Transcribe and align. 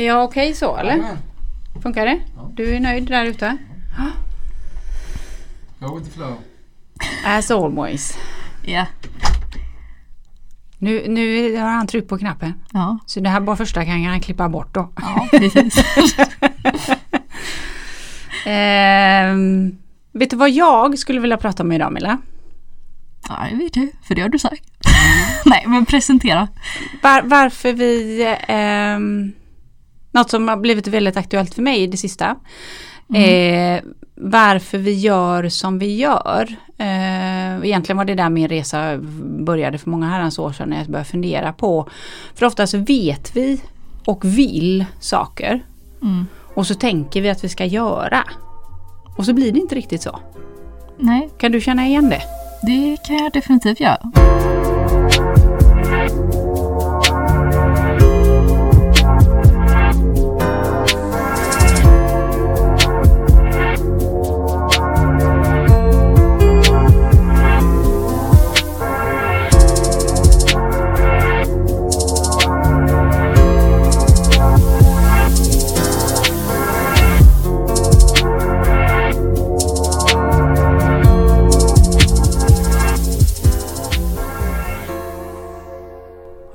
Är 0.00 0.06
jag 0.06 0.24
okej 0.24 0.54
så 0.54 0.76
eller? 0.76 0.90
Jajamän. 0.90 1.18
Funkar 1.82 2.06
det? 2.06 2.20
Ja. 2.36 2.50
Du 2.54 2.74
är 2.76 2.80
nöjd 2.80 3.04
där 3.08 3.24
ute? 3.24 3.56
Go 5.78 5.94
with 5.98 6.10
the 6.10 6.14
flow. 6.16 6.34
As 7.26 7.50
always. 7.50 8.18
Ja. 8.62 8.86
Nu, 10.78 11.08
nu 11.08 11.56
har 11.56 11.68
han 11.68 11.86
tryckt 11.86 12.08
på 12.08 12.18
knappen. 12.18 12.54
Ja, 12.72 12.98
Så 13.06 13.20
det 13.20 13.28
här 13.28 13.40
bara 13.40 13.56
första 13.56 13.84
kan 13.84 14.04
han 14.04 14.20
klippa 14.20 14.48
bort 14.48 14.74
då. 14.74 14.92
ja 14.96 15.28
precis. 15.38 15.84
Ehm, 18.46 19.78
vet 20.12 20.30
du 20.30 20.36
vad 20.36 20.50
jag 20.50 20.98
skulle 20.98 21.20
vilja 21.20 21.36
prata 21.36 21.62
om 21.62 21.72
idag 21.72 21.92
Milla? 21.92 22.18
ja, 23.28 23.46
det 23.50 23.56
vet 23.56 23.72
du, 23.74 23.92
för 24.02 24.14
det 24.14 24.22
har 24.22 24.28
du 24.28 24.38
sagt. 24.38 24.62
Nej, 25.44 25.64
men 25.66 25.86
presentera. 25.86 26.48
Var, 27.02 27.22
varför 27.22 27.72
vi... 27.72 28.22
ehm, 28.48 29.32
något 30.10 30.30
som 30.30 30.48
har 30.48 30.56
blivit 30.56 30.86
väldigt 30.86 31.16
aktuellt 31.16 31.54
för 31.54 31.62
mig 31.62 31.82
i 31.82 31.86
det 31.86 31.96
sista. 31.96 32.36
Eh, 33.14 33.82
varför 34.14 34.78
vi 34.78 34.92
gör 34.92 35.48
som 35.48 35.78
vi 35.78 35.96
gör. 35.96 36.56
Eh, 36.78 37.64
egentligen 37.64 37.96
var 37.96 38.04
det 38.04 38.14
där 38.14 38.30
min 38.30 38.48
resa 38.48 38.98
började 39.46 39.78
för 39.78 39.90
många 39.90 40.08
herrans 40.08 40.38
år 40.38 40.52
sedan 40.52 40.68
när 40.70 40.78
jag 40.78 40.86
började 40.86 41.08
fundera 41.10 41.52
på. 41.52 41.88
För 42.34 42.46
ofta 42.46 42.66
så 42.66 42.78
vet 42.78 43.36
vi 43.36 43.60
och 44.04 44.24
vill 44.24 44.84
saker. 45.00 45.64
Mm. 46.02 46.26
Och 46.54 46.66
så 46.66 46.74
tänker 46.74 47.20
vi 47.22 47.30
att 47.30 47.44
vi 47.44 47.48
ska 47.48 47.64
göra. 47.64 48.24
Och 49.16 49.24
så 49.24 49.32
blir 49.32 49.52
det 49.52 49.58
inte 49.58 49.74
riktigt 49.74 50.02
så. 50.02 50.20
Nej, 50.98 51.30
Kan 51.38 51.52
du 51.52 51.60
känna 51.60 51.86
igen 51.86 52.08
det? 52.10 52.22
det 52.62 52.96
kan 53.06 53.16
jag 53.16 53.32
definitivt 53.32 53.80
göra. 53.80 54.10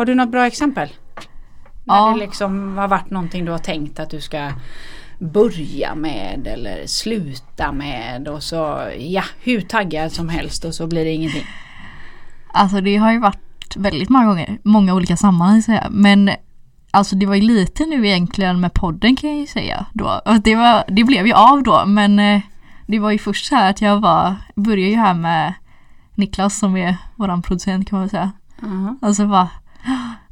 Har 0.05 0.07
du 0.07 0.15
något 0.15 0.31
bra 0.31 0.47
exempel? 0.47 0.89
Ja. 1.85 2.05
När 2.05 2.13
det 2.13 2.19
liksom 2.19 2.77
har 2.77 2.87
varit 2.87 3.09
någonting 3.09 3.45
du 3.45 3.51
har 3.51 3.59
tänkt 3.59 3.99
att 3.99 4.09
du 4.09 4.21
ska 4.21 4.51
börja 5.19 5.95
med 5.95 6.47
eller 6.47 6.87
sluta 6.87 7.71
med 7.71 8.27
och 8.27 8.43
så 8.43 8.89
ja, 8.97 9.23
hur 9.39 9.61
taggad 9.61 10.11
som 10.11 10.29
helst 10.29 10.65
och 10.65 10.73
så 10.73 10.87
blir 10.87 11.05
det 11.05 11.11
ingenting. 11.11 11.45
Alltså 12.53 12.81
det 12.81 12.95
har 12.95 13.11
ju 13.11 13.19
varit 13.19 13.75
väldigt 13.75 14.09
många 14.09 14.25
gånger, 14.25 14.57
många 14.63 14.93
olika 14.93 15.17
sammanhang 15.17 15.61
säga. 15.61 15.87
Men 15.89 16.31
alltså 16.91 17.15
det 17.15 17.25
var 17.25 17.35
ju 17.35 17.41
lite 17.41 17.85
nu 17.85 18.07
egentligen 18.07 18.59
med 18.59 18.73
podden 18.73 19.15
kan 19.15 19.29
jag 19.29 19.39
ju 19.39 19.47
säga 19.47 19.85
då. 19.93 20.21
Och 20.25 20.41
Det, 20.41 20.55
var, 20.55 20.83
det 20.87 21.03
blev 21.03 21.27
ju 21.27 21.33
av 21.33 21.63
då 21.63 21.83
men 21.85 22.19
eh, 22.19 22.41
det 22.87 22.99
var 22.99 23.11
ju 23.11 23.17
först 23.17 23.45
så 23.45 23.55
här 23.55 23.69
att 23.69 23.81
jag 23.81 23.99
var, 23.99 24.35
började 24.55 24.91
ju 24.91 24.95
här 24.95 25.13
med 25.13 25.53
Niklas 26.15 26.59
som 26.59 26.77
är 26.77 26.97
våran 27.15 27.41
producent 27.41 27.89
kan 27.89 27.99
man 27.99 28.09
säga. 28.09 28.31
Mhm. 28.61 28.99
Och 29.01 29.15
så 29.15 29.27
bara, 29.27 29.49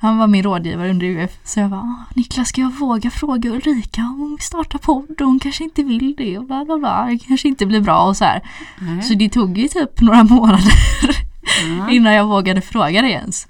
han 0.08 0.18
var 0.18 0.28
min 0.28 0.44
rådgivare 0.44 0.90
under 0.90 1.08
UF. 1.08 1.32
Så 1.44 1.60
jag 1.60 1.70
bara, 1.70 1.82
"Ah, 1.82 2.06
Niklas 2.16 2.48
ska 2.50 2.62
jag 2.62 2.70
våga 2.80 3.10
fråga 3.10 3.50
Ulrika 3.50 4.02
om 4.02 4.20
hon 4.20 4.30
vill 4.30 4.40
starta 4.40 4.78
podd? 4.78 5.16
Hon 5.22 5.40
kanske 5.40 5.64
inte 5.64 5.84
vill 5.84 6.16
det 6.18 6.38
och 6.38 6.46
bla 6.46 6.66
bla 6.66 6.78
bla. 6.78 7.06
Det 7.06 7.18
kanske 7.20 7.48
inte 7.48 7.66
blir 7.66 7.82
bra 7.82 8.04
och 8.04 8.18
så 8.18 8.26
här. 8.26 8.42
Nej. 8.82 9.02
Så 9.02 9.14
det 9.14 9.30
tog 9.30 9.58
ju 9.58 9.68
typ 9.68 10.02
några 10.02 10.24
månader 10.34 10.74
Ja. 11.80 11.90
innan 11.90 12.14
jag 12.14 12.26
vågade 12.26 12.62
fråga 12.62 13.02
det 13.02 13.10
ens. 13.12 13.48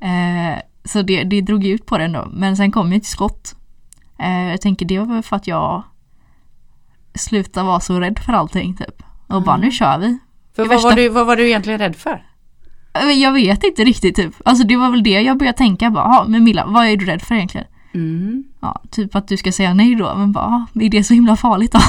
Eh, 0.00 0.58
så 0.84 1.02
det, 1.02 1.24
det 1.24 1.40
drog 1.40 1.64
ut 1.66 1.86
på 1.86 1.98
det 1.98 2.04
ändå. 2.04 2.28
Men 2.32 2.56
sen 2.56 2.72
kom 2.72 2.92
jag 2.92 3.02
till 3.02 3.10
skott. 3.10 3.54
Eh, 4.18 4.42
jag 4.50 4.60
tänker 4.60 4.86
det 4.86 4.98
var 4.98 5.06
väl 5.06 5.22
för 5.22 5.36
att 5.36 5.46
jag 5.46 5.82
slutade 7.14 7.66
vara 7.66 7.80
så 7.80 8.00
rädd 8.00 8.18
för 8.18 8.32
allting 8.32 8.76
typ. 8.76 9.02
Och 9.26 9.42
bara 9.42 9.56
nu 9.56 9.70
kör 9.70 9.98
vi. 9.98 10.18
För 10.56 10.62
vad, 10.62 10.68
värsta- 10.70 10.88
var 10.88 10.96
du, 10.96 11.08
vad 11.08 11.26
var 11.26 11.36
du 11.36 11.46
egentligen 11.48 11.78
rädd 11.78 11.96
för? 11.96 12.26
Eh, 12.94 13.10
Jag 13.10 13.32
vet 13.32 13.64
inte 13.64 13.84
riktigt 13.84 14.16
typ. 14.16 14.34
Alltså 14.44 14.64
det 14.64 14.76
var 14.76 14.90
väl 14.90 15.02
det 15.02 15.20
jag 15.20 15.38
började 15.38 15.58
tänka 15.58 15.90
bara, 15.90 16.04
"Ja, 16.04 16.24
men 16.28 16.44
Milla 16.44 16.66
vad 16.66 16.86
är 16.86 16.96
du 16.96 17.04
rädd 17.04 17.22
för 17.22 17.34
egentligen? 17.34 17.66
Mm. 17.94 18.44
Ja, 18.60 18.82
typ 18.90 19.14
att 19.16 19.28
du 19.28 19.36
ska 19.36 19.52
säga 19.52 19.74
nej 19.74 19.94
då. 19.94 20.14
Men 20.16 20.32
bara, 20.32 20.66
"Ja, 20.74 20.82
är 20.82 20.88
det 20.88 21.04
så 21.04 21.14
himla 21.14 21.36
farligt 21.36 21.72
då? 21.72 21.80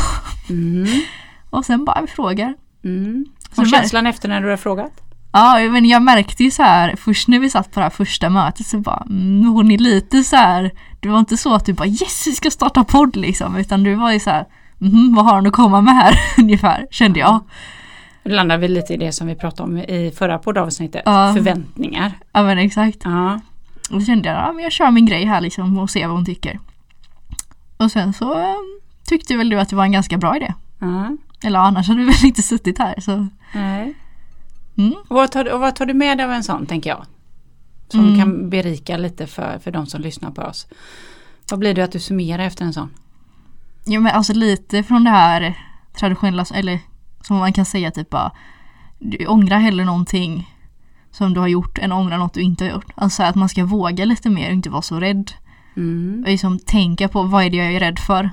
Mm. 0.49 0.87
Och 1.49 1.65
sen 1.65 1.85
bara 1.85 2.01
vi 2.01 2.07
frågar. 2.07 2.53
Mm. 2.83 3.25
Och 3.55 3.67
känslan 3.67 4.07
efter 4.07 4.29
när 4.29 4.41
du 4.41 4.49
har 4.49 4.57
frågat? 4.57 4.91
Ja, 5.31 5.59
men 5.71 5.85
jag 5.85 6.01
märkte 6.01 6.43
ju 6.43 6.51
så 6.51 6.63
här 6.63 6.95
först 6.95 7.27
när 7.27 7.39
vi 7.39 7.49
satt 7.49 7.71
på 7.71 7.79
det 7.79 7.83
här 7.83 7.89
första 7.89 8.29
mötet 8.29 8.65
så 8.67 8.77
bara 8.79 9.03
mm, 9.09 9.45
hon 9.47 9.71
är 9.71 9.77
lite 9.77 10.23
så 10.23 10.35
här. 10.35 10.71
Det 10.99 11.09
var 11.09 11.19
inte 11.19 11.37
så 11.37 11.53
att 11.53 11.65
du 11.65 11.73
bara 11.73 11.87
yes 11.87 12.27
vi 12.27 12.31
ska 12.31 12.51
starta 12.51 12.83
podd 12.83 13.15
liksom 13.15 13.55
utan 13.57 13.83
du 13.83 13.95
var 13.95 14.11
ju 14.11 14.19
så 14.19 14.29
här 14.29 14.45
mhm, 14.77 15.15
vad 15.15 15.25
har 15.25 15.35
hon 15.35 15.47
att 15.47 15.53
komma 15.53 15.81
med 15.81 15.93
här 15.95 16.19
ungefär 16.37 16.87
kände 16.91 17.19
jag. 17.19 17.39
Nu 18.23 18.33
landar 18.35 18.57
vi 18.57 18.67
lite 18.67 18.93
i 18.93 18.97
det 18.97 19.11
som 19.11 19.27
vi 19.27 19.35
pratade 19.35 19.69
om 19.69 19.77
i 19.77 20.11
förra 20.15 20.37
poddavsnittet. 20.39 21.01
Ja. 21.05 21.33
Förväntningar. 21.35 22.11
Ja 22.31 22.43
men 22.43 22.57
exakt. 22.57 22.97
Ja. 23.03 23.39
Och 23.91 23.99
då 23.99 24.05
kände 24.05 24.29
jag 24.29 24.37
ja 24.37 24.53
men 24.53 24.63
jag 24.63 24.71
kör 24.71 24.91
min 24.91 25.05
grej 25.05 25.25
här 25.25 25.41
liksom 25.41 25.77
och 25.77 25.89
ser 25.89 26.07
vad 26.07 26.15
hon 26.15 26.25
tycker. 26.25 26.59
Och 27.77 27.91
sen 27.91 28.13
så 28.13 28.39
eh, 28.39 28.55
tyckte 29.05 29.35
väl 29.35 29.49
du 29.49 29.59
att 29.59 29.69
det 29.69 29.75
var 29.75 29.83
en 29.83 29.91
ganska 29.91 30.17
bra 30.17 30.35
idé. 30.37 30.53
ja. 30.79 31.17
Eller 31.45 31.59
annars 31.59 31.87
hade 31.87 31.99
du 31.99 32.05
väl 32.05 32.25
inte 32.25 32.41
suttit 32.43 32.77
här 32.79 32.99
så. 32.99 33.27
Nej. 33.53 33.93
Mm. 34.77 34.93
Och 35.07 35.15
vad, 35.15 35.31
tar, 35.31 35.53
och 35.53 35.59
vad 35.59 35.75
tar 35.75 35.85
du 35.85 35.93
med 35.93 36.17
dig 36.17 36.25
av 36.25 36.31
en 36.31 36.43
sån 36.43 36.65
tänker 36.65 36.89
jag? 36.89 37.05
Som 37.87 37.99
Mm. 37.99 38.19
kan 38.19 38.49
berika 38.49 38.97
lite 38.97 39.27
för, 39.27 39.59
för 39.59 39.71
de 39.71 39.85
som 39.85 40.01
lyssnar 40.01 40.31
på 40.31 40.41
oss. 40.41 40.67
Vad 41.49 41.59
blir 41.59 41.73
det 41.73 41.83
att 41.83 41.91
du 41.91 41.99
summerar 41.99 42.43
efter 42.43 42.65
en 42.65 42.73
sån? 42.73 42.89
Ja 43.85 43.99
men 43.99 44.11
alltså 44.11 44.33
lite 44.33 44.83
från 44.83 45.03
det 45.03 45.09
här 45.09 45.57
traditionella, 45.99 46.45
eller 46.53 46.79
som 47.27 47.37
man 47.37 47.53
kan 47.53 47.65
säga 47.65 47.91
typ 47.91 48.09
bara 48.09 48.31
du 48.99 49.25
ångrar 49.27 49.57
hellre 49.59 49.85
någonting 49.85 50.49
som 51.11 51.33
du 51.33 51.39
har 51.39 51.47
gjort 51.47 51.77
än 51.77 51.91
ångrar 51.91 52.17
något 52.17 52.33
du 52.33 52.41
inte 52.41 52.65
har 52.65 52.71
gjort. 52.71 52.91
Alltså 52.95 53.23
att 53.23 53.35
man 53.35 53.49
ska 53.49 53.65
våga 53.65 54.05
lite 54.05 54.29
mer 54.29 54.47
och 54.47 54.53
inte 54.53 54.69
vara 54.69 54.81
så 54.81 54.99
rädd. 54.99 55.31
Mm. 55.77 56.21
Och 56.25 56.29
liksom 56.31 56.59
tänka 56.59 57.07
på 57.07 57.23
vad 57.23 57.43
är 57.43 57.49
det 57.49 57.57
jag 57.57 57.73
är 57.73 57.79
rädd 57.79 57.99
för. 57.99 58.29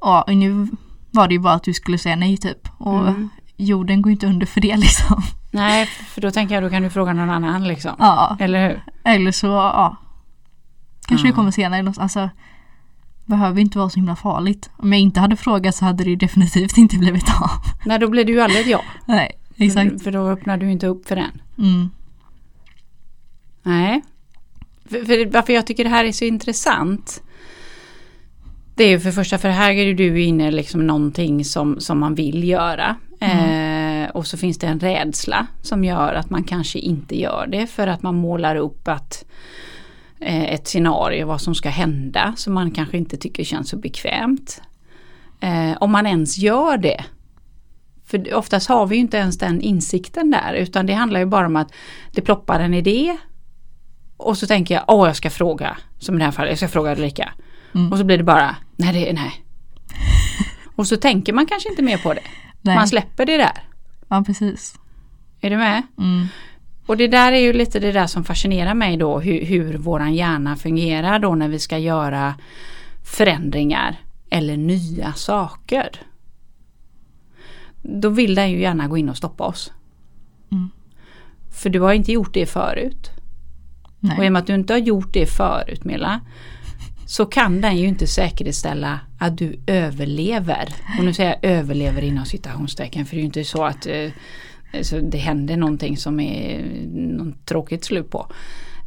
Ja, 0.00 0.22
och 0.22 0.36
nu 0.36 0.68
var 1.10 1.28
det 1.28 1.34
ju 1.34 1.40
bara 1.40 1.54
att 1.54 1.62
du 1.62 1.74
skulle 1.74 1.98
säga 1.98 2.16
nej 2.16 2.36
typ. 2.36 2.68
Och 2.78 3.08
Mm. 3.08 3.28
jorden 3.56 4.02
går 4.02 4.12
inte 4.12 4.26
under 4.26 4.46
för 4.46 4.60
det 4.60 4.76
liksom. 4.86 5.22
Nej, 5.50 5.86
för 5.86 6.20
då 6.20 6.30
tänker 6.30 6.54
jag 6.54 6.64
då 6.64 6.70
kan 6.70 6.82
du 6.82 6.90
fråga 6.90 7.12
någon 7.12 7.30
annan 7.30 7.68
liksom. 7.68 7.92
Ja, 7.98 8.36
Eller 8.40 8.68
hur? 8.68 8.82
eller 9.04 9.32
så 9.32 9.46
ja. 9.46 9.96
Kanske 11.08 11.26
Ja. 11.26 11.30
det 11.32 11.36
kommer 11.36 11.50
senare. 11.50 11.92
Alltså 11.98 12.30
behöver 13.28 13.60
inte 13.60 13.78
vara 13.78 13.90
så 13.90 13.96
himla 13.96 14.16
farligt. 14.16 14.70
Om 14.76 14.92
jag 14.92 15.02
inte 15.02 15.20
hade 15.20 15.36
frågat 15.36 15.74
så 15.74 15.84
hade 15.84 16.04
det 16.04 16.16
definitivt 16.16 16.78
inte 16.78 16.96
blivit 16.96 17.28
av. 17.28 17.50
Nej, 17.86 17.98
då 17.98 18.08
blir 18.08 18.24
det 18.24 18.32
ju 18.32 18.40
aldrig 18.40 18.60
ett 18.60 18.66
ja. 18.66 18.82
Nej, 19.06 19.38
exakt. 19.56 19.90
För, 19.90 19.98
för 19.98 20.12
då 20.12 20.28
öppnar 20.28 20.56
du 20.56 20.70
inte 20.70 20.86
upp 20.86 21.08
för 21.08 21.16
den. 21.16 21.42
Mm. 21.58 21.90
Nej. 23.62 24.02
För, 24.90 25.04
för 25.04 25.30
varför 25.32 25.52
jag 25.52 25.66
tycker 25.66 25.84
det 25.84 25.90
här 25.90 26.04
är 26.04 26.12
så 26.12 26.24
intressant. 26.24 27.22
Det 28.74 28.84
är 28.84 28.88
ju 28.88 29.00
för 29.00 29.12
första 29.12 29.38
för 29.38 29.48
här 29.48 29.72
är 29.72 29.94
du 29.94 30.22
inne 30.22 30.50
liksom 30.50 30.86
någonting 30.86 31.44
som, 31.44 31.80
som 31.80 31.98
man 31.98 32.14
vill 32.14 32.44
göra. 32.44 32.96
Eh, 33.20 34.10
och 34.10 34.26
så 34.26 34.36
finns 34.36 34.58
det 34.58 34.66
en 34.66 34.80
rädsla 34.80 35.46
som 35.62 35.84
gör 35.84 36.14
att 36.14 36.30
man 36.30 36.44
kanske 36.44 36.78
inte 36.78 37.20
gör 37.20 37.46
det 37.46 37.66
för 37.66 37.86
att 37.86 38.02
man 38.02 38.14
målar 38.14 38.56
upp 38.56 38.88
att 38.88 39.24
ett 40.20 40.68
scenario 40.68 41.26
vad 41.26 41.40
som 41.40 41.54
ska 41.54 41.68
hända 41.68 42.34
som 42.36 42.54
man 42.54 42.70
kanske 42.70 42.98
inte 42.98 43.16
tycker 43.16 43.44
känns 43.44 43.68
så 43.68 43.76
bekvämt. 43.76 44.62
Eh, 45.40 45.76
om 45.80 45.92
man 45.92 46.06
ens 46.06 46.38
gör 46.38 46.78
det. 46.78 47.04
För 48.04 48.34
oftast 48.34 48.68
har 48.68 48.86
vi 48.86 48.96
inte 48.96 49.16
ens 49.16 49.38
den 49.38 49.60
insikten 49.60 50.30
där 50.30 50.54
utan 50.54 50.86
det 50.86 50.92
handlar 50.92 51.20
ju 51.20 51.26
bara 51.26 51.46
om 51.46 51.56
att 51.56 51.72
det 52.12 52.20
ploppar 52.22 52.60
en 52.60 52.74
idé 52.74 53.16
och 54.16 54.38
så 54.38 54.46
tänker 54.46 54.74
jag, 54.74 54.84
åh 54.88 55.06
jag 55.06 55.16
ska 55.16 55.30
fråga, 55.30 55.76
som 55.98 56.14
i 56.14 56.18
det 56.18 56.24
här 56.24 56.32
fallet, 56.32 56.50
jag 56.50 56.58
ska 56.58 56.68
fråga 56.68 56.92
Ulrika. 56.92 57.32
Mm. 57.74 57.92
Och 57.92 57.98
så 57.98 58.04
blir 58.04 58.18
det 58.18 58.24
bara, 58.24 58.56
nej 58.76 58.92
det 58.92 59.10
är 59.10 59.14
nej. 59.14 59.44
och 60.76 60.86
så 60.86 60.96
tänker 60.96 61.32
man 61.32 61.46
kanske 61.46 61.68
inte 61.68 61.82
mer 61.82 61.98
på 61.98 62.14
det. 62.14 62.22
Nej. 62.60 62.76
Man 62.76 62.88
släpper 62.88 63.26
det 63.26 63.36
där. 63.36 63.62
Ja, 64.08 64.22
precis. 64.26 64.74
Är 65.40 65.50
du 65.50 65.56
med? 65.56 65.82
Mm. 65.98 66.26
Och 66.88 66.96
det 66.96 67.08
där 67.08 67.32
är 67.32 67.38
ju 67.38 67.52
lite 67.52 67.80
det 67.80 67.92
där 67.92 68.06
som 68.06 68.24
fascinerar 68.24 68.74
mig 68.74 68.96
då, 68.96 69.20
hur, 69.20 69.44
hur 69.44 69.78
våran 69.78 70.14
hjärna 70.14 70.56
fungerar 70.56 71.18
då 71.18 71.34
när 71.34 71.48
vi 71.48 71.58
ska 71.58 71.78
göra 71.78 72.34
förändringar 73.04 73.96
eller 74.30 74.56
nya 74.56 75.12
saker. 75.12 75.90
Då 77.82 78.08
vill 78.08 78.34
den 78.34 78.50
ju 78.50 78.60
gärna 78.60 78.88
gå 78.88 78.98
in 78.98 79.08
och 79.08 79.16
stoppa 79.16 79.44
oss. 79.44 79.72
Mm. 80.52 80.70
För 81.50 81.70
du 81.70 81.80
har 81.80 81.92
inte 81.92 82.12
gjort 82.12 82.34
det 82.34 82.46
förut. 82.46 83.10
Och 83.82 84.04
i 84.04 84.06
Nej. 84.06 84.26
och 84.26 84.32
med 84.32 84.40
att 84.40 84.46
du 84.46 84.54
inte 84.54 84.72
har 84.72 84.78
gjort 84.78 85.12
det 85.12 85.26
förut 85.26 85.84
Milla. 85.84 86.20
så 87.06 87.26
kan 87.26 87.60
den 87.60 87.76
ju 87.76 87.88
inte 87.88 88.06
säkerställa 88.06 89.00
att 89.18 89.38
du 89.38 89.60
överlever. 89.66 90.68
Och 90.98 91.04
nu 91.04 91.12
säger 91.12 91.30
jag 91.30 91.50
överlever 91.52 92.02
inom 92.02 92.24
citationstecken 92.24 93.06
för 93.06 93.16
det 93.16 93.18
är 93.18 93.22
ju 93.22 93.26
inte 93.26 93.44
så 93.44 93.64
att 93.64 93.86
eh, 93.86 94.10
så 94.82 95.00
det 95.00 95.18
händer 95.18 95.56
någonting 95.56 95.96
som 95.96 96.20
är 96.20 96.64
något 96.92 97.46
tråkigt 97.46 97.84
slut 97.84 98.10
på. 98.10 98.32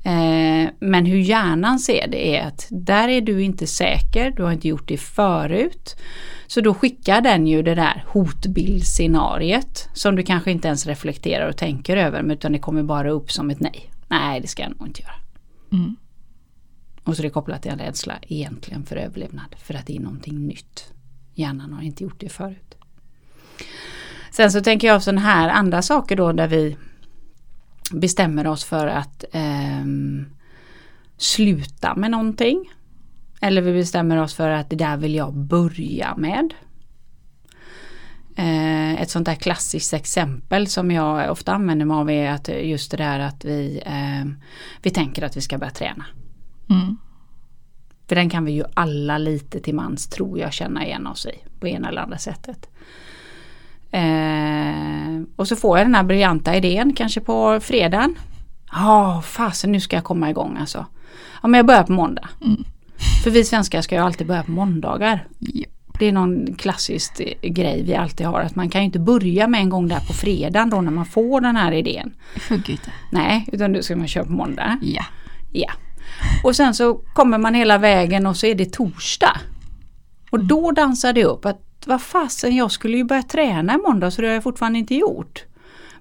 Eh, 0.04 0.70
men 0.80 1.06
hur 1.06 1.18
hjärnan 1.18 1.80
ser 1.80 2.08
det 2.08 2.38
är 2.38 2.48
att 2.48 2.68
där 2.70 3.08
är 3.08 3.22
du 3.22 3.44
inte 3.44 3.68
säker, 3.68 4.32
du 4.32 4.44
har 4.44 4.52
inte 4.52 4.68
gjort 4.68 4.88
det 4.88 4.98
förut. 4.98 5.96
Så 6.48 6.62
då 6.62 6.74
skickar 6.74 7.22
den 7.22 7.48
ju 7.48 7.62
det 7.62 7.76
där 7.76 8.04
hotbildscenariet 8.08 9.90
som 9.94 10.16
du 10.16 10.24
kanske 10.24 10.52
inte 10.52 10.68
ens 10.68 10.88
reflekterar 10.88 11.50
och 11.50 11.58
tänker 11.58 11.98
över 11.98 12.32
utan 12.32 12.52
det 12.52 12.60
kommer 12.60 12.84
bara 12.84 13.10
upp 13.10 13.32
som 13.32 13.50
ett 13.50 13.60
nej. 13.60 13.92
Nej 14.08 14.42
det 14.42 14.48
ska 14.48 14.64
jag 14.64 14.80
nog 14.80 14.88
inte 14.88 15.02
göra. 15.02 15.16
Mm. 15.72 15.96
Och 17.04 17.16
så 17.16 17.22
är 17.22 17.24
det 17.24 17.30
kopplat 17.30 17.62
till 17.62 17.72
en 17.72 17.80
rädsla 17.80 18.20
egentligen 18.22 18.86
för 18.86 18.96
överlevnad 18.96 19.56
för 19.58 19.74
att 19.74 19.88
det 19.88 19.96
är 19.96 20.00
någonting 20.00 20.48
nytt. 20.48 20.94
Hjärnan 21.34 21.74
har 21.74 21.82
inte 21.82 22.04
gjort 22.04 22.20
det 22.20 22.30
förut. 22.30 22.76
Sen 24.32 24.52
så 24.52 24.62
tänker 24.62 24.88
jag 24.88 25.04
sådana 25.04 25.22
här 25.22 25.50
andra 25.50 25.82
saker 25.82 26.16
då 26.16 26.32
där 26.32 26.48
vi 26.48 26.78
bestämmer 27.92 28.48
oss 28.48 28.64
för 28.64 28.88
att 28.88 29.26
eh, 29.32 29.86
sluta 31.18 31.96
med 31.96 32.12
någonting. 32.12 32.74
Eller 33.42 33.62
vi 33.62 33.74
bestämmer 33.74 34.18
oss 34.18 34.34
för 34.34 34.50
att 34.50 34.70
det 34.70 34.76
där 34.76 34.98
vill 34.98 35.16
jag 35.16 35.34
börja 35.34 36.16
med. 36.18 36.54
Eh, 38.36 39.02
ett 39.02 39.10
sånt 39.10 39.26
där 39.26 39.36
klassiskt 39.36 39.94
exempel 39.94 40.68
som 40.68 40.92
jag 40.92 41.32
ofta 41.32 41.54
använder 41.54 41.86
mig 41.86 41.96
av 41.96 42.10
är 42.10 42.32
att 42.32 42.48
just 42.48 42.92
det 42.92 42.98
där 42.98 43.20
att 43.20 43.46
vi, 43.46 43.82
eh, 43.86 44.32
vi 44.82 44.90
tänker 44.90 45.24
att 45.24 45.38
vi 45.38 45.42
ska 45.42 45.58
börja 45.58 45.72
träna. 45.72 46.06
Mm. 46.70 46.98
För 48.08 48.16
den 48.16 48.30
kan 48.30 48.46
vi 48.46 48.52
ju 48.52 48.64
alla 48.74 49.18
lite 49.18 49.60
till 49.60 49.76
mans 49.76 50.08
tror 50.08 50.40
jag 50.40 50.54
känna 50.54 50.86
igen 50.86 51.08
oss 51.08 51.26
i 51.26 51.60
på 51.60 51.68
ena 51.68 51.90
eller 51.90 52.02
andra 52.02 52.18
sättet. 52.18 52.71
Eh, 53.92 55.22
och 55.36 55.48
så 55.48 55.56
får 55.56 55.78
jag 55.78 55.88
den 55.88 55.96
här 55.96 56.04
briljanta 56.04 56.56
idén 56.56 56.94
kanske 56.94 57.22
på 57.22 57.60
fredagen. 57.62 58.16
Ja, 58.72 59.18
oh, 59.18 59.22
fasen 59.22 59.72
nu 59.72 59.80
ska 59.80 59.96
jag 59.96 60.04
komma 60.04 60.30
igång 60.30 60.58
alltså. 60.60 60.86
Ja 61.42 61.48
men 61.48 61.58
jag 61.58 61.66
börjar 61.66 61.84
på 61.84 61.92
måndag. 61.92 62.30
Mm. 62.42 62.64
För 63.24 63.32
vi 63.32 63.44
svenskar 63.44 63.82
ska 63.82 63.96
ju 63.96 64.02
alltid 64.02 64.28
börja 64.28 64.44
på 64.44 64.52
måndagar. 64.52 65.28
Ja. 65.40 65.66
Det 66.00 66.08
är 66.08 66.12
någon 66.12 66.56
klassisk 66.56 67.22
grej 67.42 67.84
vi 67.84 67.96
alltid 67.96 68.28
har 68.28 68.42
att 68.42 68.56
man 68.56 68.70
kan 68.70 68.82
ju 68.82 68.86
inte 68.86 69.00
börja 69.00 69.48
med 69.48 69.62
en 69.62 69.70
gång 69.70 69.88
där 69.88 70.00
på 70.00 70.14
fredagen 70.14 70.70
då 70.70 70.82
när 70.82 70.92
man 70.92 71.06
får 71.06 71.42
den 71.42 71.56
här 71.56 71.72
idén. 71.72 72.14
Det 72.34 72.40
funkar 72.40 72.72
inte. 72.72 72.92
Nej, 73.12 73.50
utan 73.52 73.74
då 73.74 73.82
ska 73.82 73.96
man 73.96 74.08
köra 74.08 74.26
på 74.26 74.32
måndag. 74.32 74.78
Ja. 74.82 75.06
Ja. 75.52 75.72
Och 76.44 76.56
sen 76.56 76.74
så 76.74 76.94
kommer 76.94 77.38
man 77.38 77.54
hela 77.54 77.78
vägen 77.78 78.28
och 78.28 78.38
så 78.38 78.46
är 78.46 78.56
det 78.56 78.74
torsdag. 78.74 79.38
Och 80.32 80.46
då 80.46 80.72
dansar 80.72 81.14
det 81.14 81.26
upp 81.26 81.46
att 81.46 81.71
vad 81.88 82.02
fasen 82.02 82.56
jag 82.56 82.72
skulle 82.72 82.98
ju 82.98 83.04
börja 83.04 83.24
träna 83.24 83.74
imorgon 83.74 84.12
så 84.12 84.22
det 84.22 84.28
har 84.28 84.34
jag 84.34 84.44
fortfarande 84.44 84.80
inte 84.80 84.96
gjort. 84.96 85.44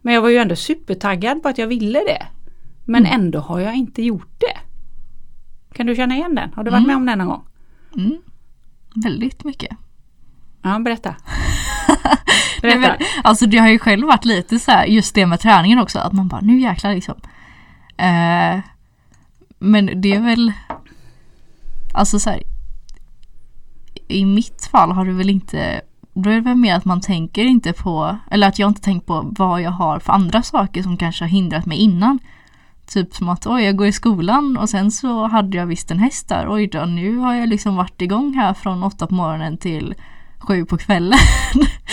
Men 0.02 0.14
jag 0.14 0.22
var 0.22 0.28
ju 0.28 0.36
ändå 0.36 0.56
supertaggad 0.56 1.42
på 1.42 1.48
att 1.48 1.58
jag 1.58 1.66
ville 1.66 1.98
det. 1.98 2.26
Men 2.84 3.06
Mm. 3.06 3.20
ändå 3.20 3.38
har 3.40 3.60
jag 3.60 3.74
inte 3.74 4.02
gjort 4.02 4.34
det. 4.40 4.58
Kan 5.76 5.86
du 5.86 5.96
känna 5.96 6.14
igen 6.16 6.34
den? 6.34 6.52
Har 6.54 6.64
du 6.64 6.70
varit 6.70 6.78
Mm. 6.78 6.86
med 6.88 6.96
om 6.96 7.06
den 7.06 7.18
någon 7.18 7.26
gång? 7.28 7.44
Mm. 7.96 8.18
Väldigt 8.94 9.44
mycket. 9.44 9.76
Ja, 10.62 10.78
berätta. 10.78 11.14
Nej, 12.62 12.78
berätta. 12.78 12.80
men, 12.98 13.06
alltså 13.24 13.46
det 13.46 13.58
har 13.58 13.68
ju 13.68 13.78
själv 13.78 14.06
varit 14.06 14.24
lite 14.24 14.58
så 14.58 14.70
här, 14.70 14.86
just 14.86 15.14
det 15.14 15.26
med 15.26 15.40
träningen 15.40 15.78
också, 15.78 15.98
att 15.98 16.12
man 16.12 16.28
bara 16.28 16.40
nu 16.40 16.60
jäklar 16.60 16.94
liksom. 16.94 17.14
Eh, 17.96 18.60
men 19.58 20.00
det 20.00 20.12
är 20.12 20.20
väl, 20.20 20.52
alltså 21.94 22.20
så 22.20 22.30
här, 22.30 22.42
i 24.10 24.24
mitt 24.24 24.68
fall 24.72 24.92
har 24.92 25.04
det 25.04 25.12
väl 25.12 25.30
inte, 25.30 25.80
då 26.12 26.30
är 26.30 26.34
det 26.34 26.40
väl 26.40 26.56
mer 26.56 26.74
att 26.74 26.84
man 26.84 27.00
tänker 27.00 27.44
inte 27.44 27.72
på, 27.72 28.16
eller 28.30 28.48
att 28.48 28.58
jag 28.58 28.70
inte 28.70 28.80
tänkt 28.80 29.06
på 29.06 29.34
vad 29.38 29.62
jag 29.62 29.70
har 29.70 29.98
för 29.98 30.12
andra 30.12 30.42
saker 30.42 30.82
som 30.82 30.96
kanske 30.96 31.24
har 31.24 31.28
hindrat 31.28 31.66
mig 31.66 31.78
innan. 31.78 32.18
Typ 32.86 33.14
som 33.14 33.28
att 33.28 33.46
oj, 33.46 33.62
jag 33.62 33.76
går 33.76 33.86
i 33.86 33.92
skolan 33.92 34.56
och 34.56 34.68
sen 34.68 34.90
så 34.90 35.26
hade 35.26 35.56
jag 35.56 35.66
visst 35.66 35.90
en 35.90 35.98
häst 35.98 36.28
där. 36.28 36.46
Oj 36.50 36.66
då, 36.66 36.84
nu 36.84 37.16
har 37.16 37.34
jag 37.34 37.48
liksom 37.48 37.76
varit 37.76 38.02
igång 38.02 38.34
här 38.34 38.54
från 38.54 38.82
åtta 38.82 39.06
på 39.06 39.14
morgonen 39.14 39.56
till 39.58 39.94
sju 40.38 40.64
på 40.64 40.78
kvällen. 40.78 41.18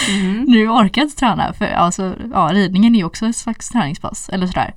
Mm. 0.09 0.43
Nu 0.47 0.69
orkar 0.69 1.01
jag 1.01 1.05
inte 1.05 1.19
träna 1.19 1.53
för 1.53 1.65
alltså, 1.65 2.15
ja, 2.33 2.49
ridningen 2.53 2.95
är 2.95 2.99
ju 2.99 3.05
också 3.05 3.25
ett 3.25 3.35
slags 3.35 3.69
träningspass 3.69 4.29
eller 4.29 4.47
sådär. 4.47 4.73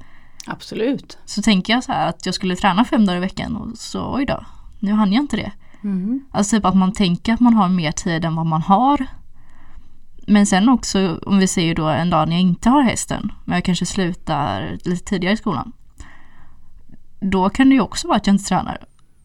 Absolut. 0.46 1.18
Så 1.24 1.42
tänker 1.42 1.72
jag 1.72 1.84
så 1.84 1.92
här 1.92 2.08
att 2.08 2.26
jag 2.26 2.34
skulle 2.34 2.56
träna 2.56 2.84
fem 2.84 3.06
dagar 3.06 3.16
i 3.16 3.20
veckan 3.20 3.56
och 3.56 3.78
så 3.78 4.14
oj 4.14 4.26
då, 4.26 4.44
nu 4.78 4.92
hann 4.92 5.12
jag 5.12 5.22
inte 5.22 5.36
det. 5.36 5.52
Mm. 5.84 6.20
Alltså 6.32 6.56
typ 6.56 6.64
att 6.64 6.76
man 6.76 6.92
tänker 6.92 7.32
att 7.34 7.40
man 7.40 7.54
har 7.54 7.68
mer 7.68 7.92
tid 7.92 8.24
än 8.24 8.34
vad 8.34 8.46
man 8.46 8.62
har. 8.62 9.06
Men 10.26 10.46
sen 10.46 10.68
också 10.68 11.18
om 11.26 11.38
vi 11.38 11.46
säger 11.46 11.74
då 11.74 11.86
en 11.88 12.10
dag 12.10 12.28
när 12.28 12.34
jag 12.36 12.42
inte 12.42 12.70
har 12.70 12.82
hästen, 12.82 13.32
men 13.44 13.54
jag 13.54 13.64
kanske 13.64 13.86
slutar 13.86 14.78
lite 14.84 15.04
tidigare 15.04 15.34
i 15.34 15.36
skolan. 15.36 15.72
Då 17.20 17.48
kan 17.50 17.68
det 17.68 17.74
ju 17.74 17.80
också 17.80 18.08
vara 18.08 18.16
att 18.16 18.26
jag 18.26 18.34
inte 18.34 18.44
tränar. 18.44 18.78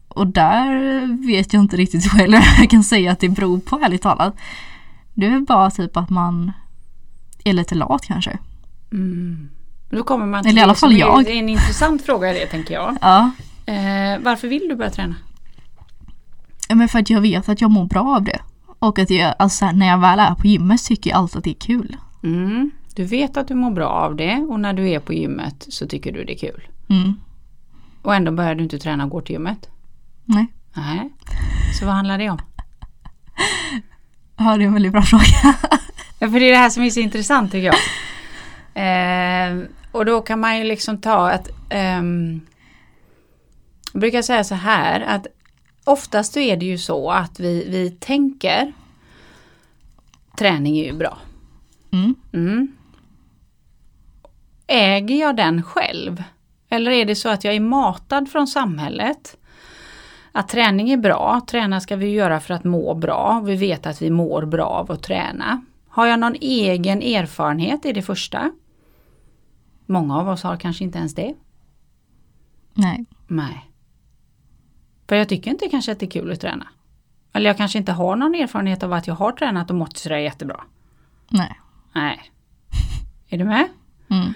Och 0.08 0.26
där 0.26 1.26
vet 1.26 1.52
jag 1.52 1.62
inte 1.62 1.76
riktigt 1.76 2.04
själv 2.12 2.34
jag 2.58 2.70
kan 2.70 2.84
säga 2.84 3.12
att 3.12 3.20
det 3.20 3.28
beror 3.28 3.58
på 3.58 3.78
ärligt 3.84 4.02
talat. 4.02 4.36
Det 5.14 5.26
är 5.26 5.40
bara 5.40 5.70
typ 5.70 5.96
att 5.96 6.10
man 6.10 6.52
är 7.44 7.52
lite 7.52 7.74
lat 7.74 8.04
kanske. 8.06 8.38
Mm. 8.92 9.48
Då 9.90 10.02
kommer 10.02 10.26
man 10.26 10.46
Eller 10.46 10.60
i 10.60 10.62
alla 10.62 10.72
det 10.72 10.78
fall 10.78 10.92
är- 10.92 10.98
jag. 10.98 11.24
Det 11.24 11.30
är 11.32 11.38
en 11.38 11.48
intressant 11.48 12.02
fråga 12.02 12.32
det 12.32 12.46
tänker 12.46 12.74
jag. 12.74 12.96
Ja, 13.00 13.30
Eh, 13.68 14.18
varför 14.20 14.48
vill 14.48 14.68
du 14.68 14.76
börja 14.76 14.90
träna? 14.90 15.14
Men 16.68 16.88
för 16.88 16.98
att 16.98 17.10
jag 17.10 17.20
vet 17.20 17.48
att 17.48 17.60
jag 17.60 17.70
mår 17.70 17.84
bra 17.84 18.16
av 18.16 18.24
det. 18.24 18.40
Och 18.78 18.98
att 18.98 19.10
jag, 19.10 19.34
alltså 19.38 19.70
när 19.70 19.86
jag 19.86 19.98
väl 19.98 20.18
är 20.18 20.34
på 20.34 20.46
gymmet 20.46 20.84
tycker 20.84 21.10
jag 21.10 21.16
alltid 21.16 21.38
att 21.38 21.44
det 21.44 21.50
är 21.50 21.54
kul. 21.54 21.96
Mm. 22.22 22.70
Du 22.94 23.04
vet 23.04 23.36
att 23.36 23.48
du 23.48 23.54
mår 23.54 23.70
bra 23.70 23.88
av 23.88 24.16
det 24.16 24.36
och 24.36 24.60
när 24.60 24.72
du 24.72 24.90
är 24.90 25.00
på 25.00 25.12
gymmet 25.12 25.66
så 25.68 25.86
tycker 25.86 26.12
du 26.12 26.24
det 26.24 26.32
är 26.32 26.38
kul. 26.38 26.68
Mm. 26.88 27.14
Och 28.02 28.14
ändå 28.14 28.32
börjar 28.32 28.54
du 28.54 28.62
inte 28.62 28.78
träna 28.78 29.04
och 29.04 29.10
går 29.10 29.20
till 29.20 29.32
gymmet. 29.32 29.68
Nej, 30.24 30.46
Nej. 30.74 31.10
Så 31.78 31.86
vad 31.86 31.94
handlar 31.94 32.18
det 32.18 32.30
om? 32.30 32.38
ja, 34.36 34.56
det 34.56 34.64
är 34.64 34.66
en 34.66 34.72
väldigt 34.72 34.92
bra 34.92 35.02
fråga. 35.02 35.24
Ja, 36.18 36.30
för 36.30 36.40
det 36.40 36.46
är 36.46 36.50
det 36.50 36.58
här 36.58 36.70
som 36.70 36.82
är 36.82 36.90
så 36.90 37.00
intressant 37.00 37.52
tycker 37.52 37.66
jag. 37.66 37.76
Eh, 38.74 39.64
och 39.92 40.04
då 40.04 40.20
kan 40.20 40.40
man 40.40 40.58
ju 40.58 40.64
liksom 40.64 40.98
ta 40.98 41.30
att 41.30 41.48
ehm, 41.68 42.40
jag 43.92 44.00
brukar 44.00 44.22
säga 44.22 44.44
så 44.44 44.54
här 44.54 45.00
att 45.00 45.26
oftast 45.86 46.36
är 46.36 46.56
det 46.56 46.66
ju 46.66 46.78
så 46.78 47.10
att 47.10 47.40
vi, 47.40 47.68
vi 47.68 47.90
tänker 47.90 48.72
träning 50.38 50.78
är 50.78 50.84
ju 50.84 50.92
bra. 50.92 51.18
Mm. 51.92 52.14
Mm. 52.32 52.76
Äger 54.66 55.16
jag 55.16 55.36
den 55.36 55.62
själv? 55.62 56.22
Eller 56.68 56.90
är 56.90 57.04
det 57.04 57.16
så 57.16 57.28
att 57.28 57.44
jag 57.44 57.54
är 57.54 57.60
matad 57.60 58.30
från 58.30 58.46
samhället? 58.46 59.36
Att 60.32 60.48
träning 60.48 60.90
är 60.90 60.96
bra, 60.96 61.40
träna 61.46 61.80
ska 61.80 61.96
vi 61.96 62.08
göra 62.08 62.40
för 62.40 62.54
att 62.54 62.64
må 62.64 62.94
bra. 62.94 63.42
Vi 63.44 63.56
vet 63.56 63.86
att 63.86 64.02
vi 64.02 64.10
mår 64.10 64.44
bra 64.44 64.66
av 64.66 64.92
att 64.92 65.02
träna. 65.02 65.64
Har 65.88 66.06
jag 66.06 66.20
någon 66.20 66.36
egen 66.40 67.02
erfarenhet 67.02 67.86
i 67.86 67.92
det 67.92 68.02
första? 68.02 68.52
Många 69.86 70.18
av 70.18 70.28
oss 70.28 70.42
har 70.42 70.56
kanske 70.56 70.84
inte 70.84 70.98
ens 70.98 71.14
det. 71.14 71.34
Nej. 72.74 73.04
Nej. 73.26 73.70
För 75.08 75.16
jag 75.16 75.28
tycker 75.28 75.50
inte 75.50 75.68
kanske 75.68 75.92
att 75.92 76.00
det 76.00 76.06
är 76.06 76.10
kul 76.10 76.32
att 76.32 76.40
träna. 76.40 76.68
Eller 77.32 77.50
jag 77.50 77.56
kanske 77.56 77.78
inte 77.78 77.92
har 77.92 78.16
någon 78.16 78.34
erfarenhet 78.34 78.82
av 78.82 78.92
att 78.92 79.06
jag 79.06 79.14
har 79.14 79.32
tränat 79.32 79.70
och 79.70 79.76
mått 79.76 79.96
sådär 79.96 80.16
jättebra. 80.16 80.60
Nej. 81.28 81.60
Nej. 81.94 82.32
Är 83.28 83.38
du 83.38 83.44
med? 83.44 83.68
Mm. 84.10 84.34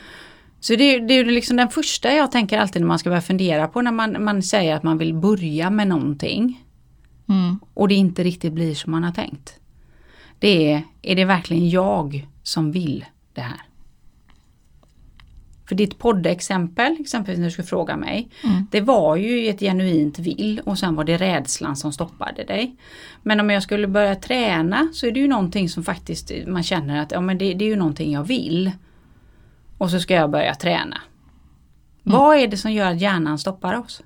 Så 0.60 0.76
det 0.76 0.84
är, 0.84 1.00
det 1.00 1.14
är 1.14 1.24
liksom 1.24 1.56
den 1.56 1.68
första 1.68 2.12
jag 2.12 2.32
tänker 2.32 2.58
alltid 2.58 2.82
när 2.82 2.86
man 2.86 2.98
ska 2.98 3.10
börja 3.10 3.22
fundera 3.22 3.68
på 3.68 3.82
när 3.82 3.92
man, 3.92 4.24
man 4.24 4.42
säger 4.42 4.76
att 4.76 4.82
man 4.82 4.98
vill 4.98 5.14
börja 5.14 5.70
med 5.70 5.88
någonting. 5.88 6.64
Mm. 7.28 7.60
Och 7.74 7.88
det 7.88 7.94
inte 7.94 8.24
riktigt 8.24 8.52
blir 8.52 8.74
som 8.74 8.92
man 8.92 9.04
har 9.04 9.12
tänkt. 9.12 9.54
Det 10.38 10.72
är, 10.72 10.82
är 11.02 11.16
det 11.16 11.24
verkligen 11.24 11.70
jag 11.70 12.28
som 12.42 12.72
vill 12.72 13.04
det 13.34 13.40
här? 13.40 13.60
För 15.70 15.74
ditt 15.74 15.98
poddexempel, 15.98 16.96
exempelvis 17.00 17.38
när 17.38 17.44
du 17.44 17.50
skulle 17.50 17.66
fråga 17.66 17.96
mig. 17.96 18.28
Mm. 18.44 18.66
Det 18.70 18.80
var 18.80 19.16
ju 19.16 19.48
ett 19.48 19.60
genuint 19.60 20.18
vill 20.18 20.60
och 20.64 20.78
sen 20.78 20.94
var 20.94 21.04
det 21.04 21.16
rädslan 21.16 21.76
som 21.76 21.92
stoppade 21.92 22.44
dig. 22.44 22.76
Men 23.22 23.40
om 23.40 23.50
jag 23.50 23.62
skulle 23.62 23.86
börja 23.88 24.14
träna 24.14 24.88
så 24.92 25.06
är 25.06 25.10
det 25.10 25.20
ju 25.20 25.28
någonting 25.28 25.68
som 25.68 25.84
faktiskt 25.84 26.32
man 26.46 26.62
känner 26.62 27.02
att 27.02 27.12
ja, 27.12 27.20
men 27.20 27.38
det, 27.38 27.54
det 27.54 27.64
är 27.64 27.68
ju 27.68 27.76
någonting 27.76 28.12
jag 28.12 28.24
vill. 28.24 28.70
Och 29.78 29.90
så 29.90 30.00
ska 30.00 30.14
jag 30.14 30.30
börja 30.30 30.54
träna. 30.54 31.00
Vad 32.02 32.36
är 32.36 32.48
det 32.48 32.56
som 32.56 32.72
gör 32.72 32.90
att 32.90 33.00
hjärnan 33.00 33.38
stoppar 33.38 33.74
oss? 33.74 34.02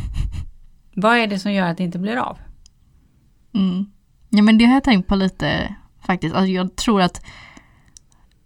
Vad 0.94 1.16
är 1.16 1.26
det 1.26 1.38
som 1.38 1.52
gör 1.52 1.66
att 1.66 1.76
det 1.76 1.84
inte 1.84 1.98
blir 1.98 2.16
av? 2.16 2.38
Mm. 3.54 3.86
Ja 4.28 4.42
men 4.42 4.58
det 4.58 4.64
har 4.64 4.74
jag 4.74 4.84
tänkt 4.84 5.08
på 5.08 5.14
lite 5.14 5.74
faktiskt. 6.06 6.34
Alltså 6.34 6.50
jag 6.50 6.76
tror 6.76 7.02
att 7.02 7.22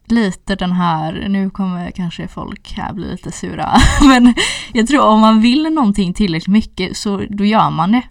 lite 0.06 0.54
den 0.56 0.72
här, 0.72 1.28
nu 1.28 1.50
kommer 1.50 1.90
kanske 1.90 2.28
folk 2.28 2.72
här 2.76 2.92
bli 2.92 3.10
lite 3.10 3.32
sura, 3.32 3.76
men 4.00 4.34
jag 4.72 4.86
tror 4.86 5.04
om 5.04 5.20
man 5.20 5.40
vill 5.40 5.62
någonting 5.62 6.14
tillräckligt 6.14 6.52
mycket 6.52 6.96
så 6.96 7.22
då 7.30 7.44
gör 7.44 7.70
man 7.70 7.92
det. 7.92 8.02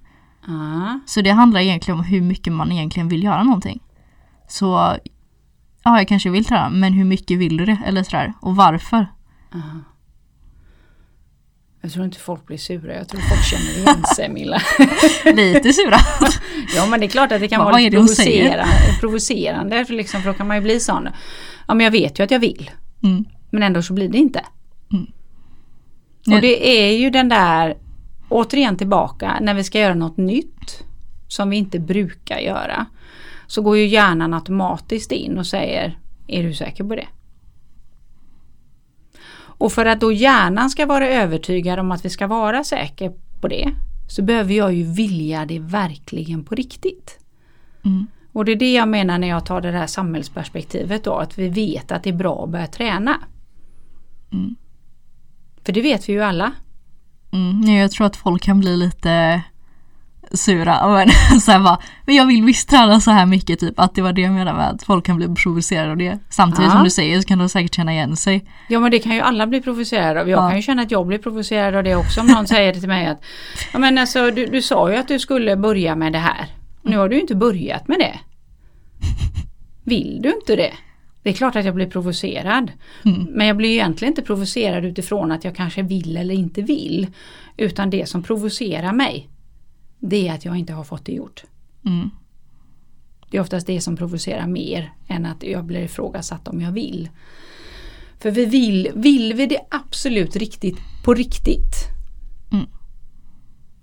Ja. 0.47 0.99
Så 1.05 1.21
det 1.21 1.31
handlar 1.31 1.59
egentligen 1.59 1.99
om 1.99 2.05
hur 2.05 2.21
mycket 2.21 2.53
man 2.53 2.71
egentligen 2.71 3.07
vill 3.07 3.23
göra 3.23 3.43
någonting. 3.43 3.79
Så 4.47 4.97
ja, 5.83 5.97
jag 5.97 6.07
kanske 6.07 6.29
vill 6.29 6.45
träna, 6.45 6.69
men 6.69 6.93
hur 6.93 7.05
mycket 7.05 7.37
vill 7.37 7.57
du 7.57 7.65
det? 7.65 7.77
Eller 7.85 8.03
sådär. 8.03 8.33
Och 8.41 8.55
varför? 8.55 9.07
Jag 11.81 11.91
tror 11.91 12.05
inte 12.05 12.19
folk 12.19 12.45
blir 12.45 12.57
sura, 12.57 12.95
jag 12.95 13.07
tror 13.09 13.21
folk 13.21 13.43
känner 13.43 13.77
igen 13.77 14.03
sig 14.15 14.29
Milla. 14.29 14.61
Lite 15.25 15.73
sura. 15.73 15.97
Ja 16.75 16.85
men 16.85 16.99
det 16.99 17.05
är 17.05 17.09
klart 17.09 17.31
att 17.31 17.39
det 17.39 17.47
kan 17.47 17.59
Vad 17.59 17.71
vara 17.71 17.81
lite 17.81 17.97
provocerande, 17.97 18.65
provocerande 18.99 19.85
för, 19.85 19.93
liksom, 19.93 20.21
för 20.21 20.31
då 20.31 20.37
kan 20.37 20.47
man 20.47 20.57
ju 20.57 20.63
bli 20.63 20.79
sån. 20.79 21.07
Ja 21.67 21.73
men 21.73 21.83
jag 21.83 21.91
vet 21.91 22.19
ju 22.19 22.23
att 22.23 22.31
jag 22.31 22.39
vill. 22.39 22.71
Mm. 23.03 23.25
Men 23.49 23.63
ändå 23.63 23.81
så 23.81 23.93
blir 23.93 24.09
det 24.09 24.17
inte. 24.17 24.45
Mm. 24.93 25.11
Och 26.35 26.41
det 26.41 26.87
är 26.87 26.97
ju 26.97 27.09
den 27.09 27.29
där, 27.29 27.77
återigen 28.29 28.77
tillbaka, 28.77 29.37
när 29.41 29.53
vi 29.53 29.63
ska 29.63 29.79
göra 29.79 29.93
något 29.93 30.17
nytt 30.17 30.83
som 31.27 31.49
vi 31.49 31.57
inte 31.57 31.79
brukar 31.79 32.37
göra. 32.37 32.85
Så 33.47 33.61
går 33.61 33.77
ju 33.77 33.85
hjärnan 33.85 34.33
automatiskt 34.33 35.11
in 35.11 35.37
och 35.37 35.47
säger, 35.47 35.99
är 36.27 36.43
du 36.43 36.53
säker 36.53 36.83
på 36.83 36.95
det? 36.95 37.07
Och 39.35 39.73
för 39.73 39.85
att 39.85 39.99
då 40.01 40.11
hjärnan 40.11 40.69
ska 40.69 40.85
vara 40.85 41.07
övertygad 41.07 41.79
om 41.79 41.91
att 41.91 42.05
vi 42.05 42.09
ska 42.09 42.27
vara 42.27 42.63
säker 42.63 43.13
på 43.41 43.47
det 43.47 43.73
så 44.07 44.21
behöver 44.21 44.53
jag 44.53 44.73
ju 44.73 44.83
vilja 44.83 45.45
det 45.45 45.59
verkligen 45.59 46.43
på 46.45 46.55
riktigt. 46.55 47.19
Mm. 47.85 48.07
Och 48.33 48.45
det 48.45 48.51
är 48.51 48.55
det 48.55 48.73
jag 48.73 48.87
menar 48.87 49.17
när 49.17 49.27
jag 49.27 49.45
tar 49.45 49.61
det 49.61 49.71
här 49.71 49.87
samhällsperspektivet 49.87 51.03
då, 51.03 51.15
att 51.15 51.37
vi 51.39 51.49
vet 51.49 51.91
att 51.91 52.03
det 52.03 52.09
är 52.09 52.13
bra 52.13 52.43
att 52.43 52.49
börja 52.49 52.67
träna. 52.67 53.17
Mm. 54.31 54.55
För 55.65 55.73
det 55.73 55.81
vet 55.81 56.09
vi 56.09 56.13
ju 56.13 56.23
alla. 56.23 56.51
Mm. 57.33 57.61
ja, 57.63 57.73
Jag 57.81 57.91
tror 57.91 58.07
att 58.07 58.15
folk 58.15 58.43
kan 58.43 58.59
bli 58.59 58.77
lite 58.77 59.41
sura. 60.33 60.87
Men, 60.87 61.09
så 61.41 61.51
här 61.51 61.59
bara, 61.59 61.79
men 62.05 62.15
jag 62.15 62.25
vill 62.25 62.43
visst 62.43 62.69
träna 62.69 62.99
så 62.99 63.11
här 63.11 63.25
mycket 63.25 63.59
typ. 63.59 63.79
Att 63.79 63.95
det 63.95 64.01
var 64.01 64.13
det 64.13 64.21
jag 64.21 64.31
menade 64.33 64.57
med 64.57 64.69
att 64.69 64.83
folk 64.83 65.05
kan 65.05 65.15
bli 65.17 65.27
provocerade 65.35 65.91
av 65.91 65.97
det. 65.97 66.19
Samtidigt 66.29 66.65
Ja. 66.65 66.71
som 66.71 66.83
du 66.83 66.89
säger 66.89 67.21
så 67.21 67.27
kan 67.27 67.37
de 67.39 67.49
säkert 67.49 67.75
känna 67.75 67.93
igen 67.93 68.15
sig. 68.15 68.45
Ja 68.69 68.79
men 68.79 68.91
det 68.91 68.99
kan 68.99 69.15
ju 69.15 69.21
alla 69.21 69.47
bli 69.47 69.61
provocerade 69.61 70.21
av. 70.21 70.29
Jag 70.29 70.37
Ja. 70.43 70.47
kan 70.49 70.55
ju 70.55 70.61
känna 70.61 70.81
att 70.81 70.91
jag 70.91 71.07
blir 71.07 71.17
provocerad 71.17 71.75
av 71.75 71.83
det 71.83 71.95
också 71.95 72.21
om 72.21 72.27
någon 72.27 72.47
säger 72.47 72.73
det 72.73 72.79
till 72.79 72.89
mig 72.89 73.07
att 73.07 73.21
Ja 73.73 73.79
men 73.79 73.97
alltså 73.97 74.31
du, 74.31 74.45
du 74.45 74.61
sa 74.61 74.91
ju 74.91 74.97
att 74.97 75.07
du 75.07 75.19
skulle 75.19 75.55
börja 75.57 75.95
med 75.95 76.13
det 76.13 76.19
här. 76.19 76.47
Nu 76.83 76.97
har 76.97 77.09
du 77.09 77.15
ju 77.15 77.21
inte 77.21 77.35
börjat 77.35 77.87
med 77.87 77.99
det. 77.99 78.19
Vill 79.83 80.19
du 80.21 80.33
inte 80.33 80.55
det? 80.55 80.73
Det 81.23 81.29
är 81.29 81.33
klart 81.33 81.55
att 81.55 81.65
jag 81.65 81.75
blir 81.75 81.89
provocerad. 81.89 82.71
Mm. 83.05 83.23
Men 83.23 83.47
jag 83.47 83.57
blir 83.57 83.69
ju 83.69 83.75
egentligen 83.75 84.11
inte 84.11 84.21
provocerad 84.21 84.85
utifrån 84.85 85.31
att 85.31 85.43
jag 85.43 85.55
kanske 85.55 85.81
vill 85.81 86.17
eller 86.17 86.35
inte 86.35 86.61
vill. 86.61 87.07
Utan 87.57 87.89
det 87.89 88.09
som 88.09 88.23
provocerar 88.23 88.93
mig 88.93 89.29
det 89.99 90.27
är 90.27 90.33
att 90.33 90.45
jag 90.45 90.57
inte 90.57 90.73
har 90.73 90.83
fått 90.83 91.05
det 91.05 91.11
gjort. 91.11 91.43
Mm. 91.85 92.09
Det 93.29 93.37
är 93.37 93.41
oftast 93.41 93.67
det 93.67 93.81
som 93.81 93.97
provocerar 93.97 94.47
mer 94.47 94.93
än 95.07 95.25
att 95.25 95.43
jag 95.43 95.65
blir 95.65 95.79
ifrågasatt 95.79 96.47
om 96.47 96.61
jag 96.61 96.71
vill. 96.71 97.09
För 98.19 98.31
vi 98.31 98.45
vill, 98.45 98.91
vill 98.95 99.33
vi 99.33 99.45
det 99.45 99.59
absolut 99.69 100.35
riktigt 100.35 100.77
på 101.05 101.13
riktigt. 101.13 101.92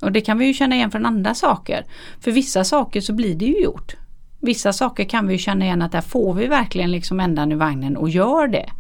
Och 0.03 0.13
det 0.13 0.21
kan 0.21 0.39
vi 0.39 0.47
ju 0.47 0.55
känna 0.55 0.75
igen 0.75 0.91
från 0.91 1.07
andra 1.07 1.35
saker. 1.35 1.85
För 2.21 2.31
vissa 2.31 2.65
saker 2.65 3.01
så 3.01 3.13
blir 3.13 3.35
det 3.35 3.45
ju 3.45 3.63
gjort. 3.63 3.97
Vissa 4.41 4.73
saker 4.73 5.05
kan 5.05 5.27
vi 5.27 5.39
känna 5.39 5.65
igen 5.65 5.83
att 5.83 5.93
där 5.93 6.01
får 6.01 6.35
vi 6.35 6.47
verkligen 6.47 6.91
liksom 6.91 7.21
ändan 7.21 7.53
ur 7.53 7.57
vagnen 7.57 7.97
och 7.97 8.11
gör 8.11 8.49
det. 8.49 8.71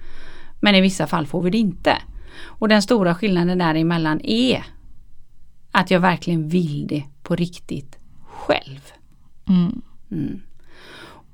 Men 0.61 0.75
i 0.75 0.81
vissa 0.81 1.07
fall 1.07 1.27
får 1.27 1.43
vi 1.43 1.51
det 1.51 1.59
inte. 1.59 1.97
Och 2.45 2.69
den 2.69 2.83
stora 2.83 3.15
skillnaden 3.15 3.59
däremellan 3.59 4.21
är 4.25 4.65
att 5.71 5.91
jag 5.91 6.01
verkligen 6.01 6.49
vill 6.49 6.87
det 6.87 7.05
på 7.23 7.37
riktigt 7.37 7.99
själv. 8.23 8.81
Mm. 9.49 9.83
Mm. 10.11 10.41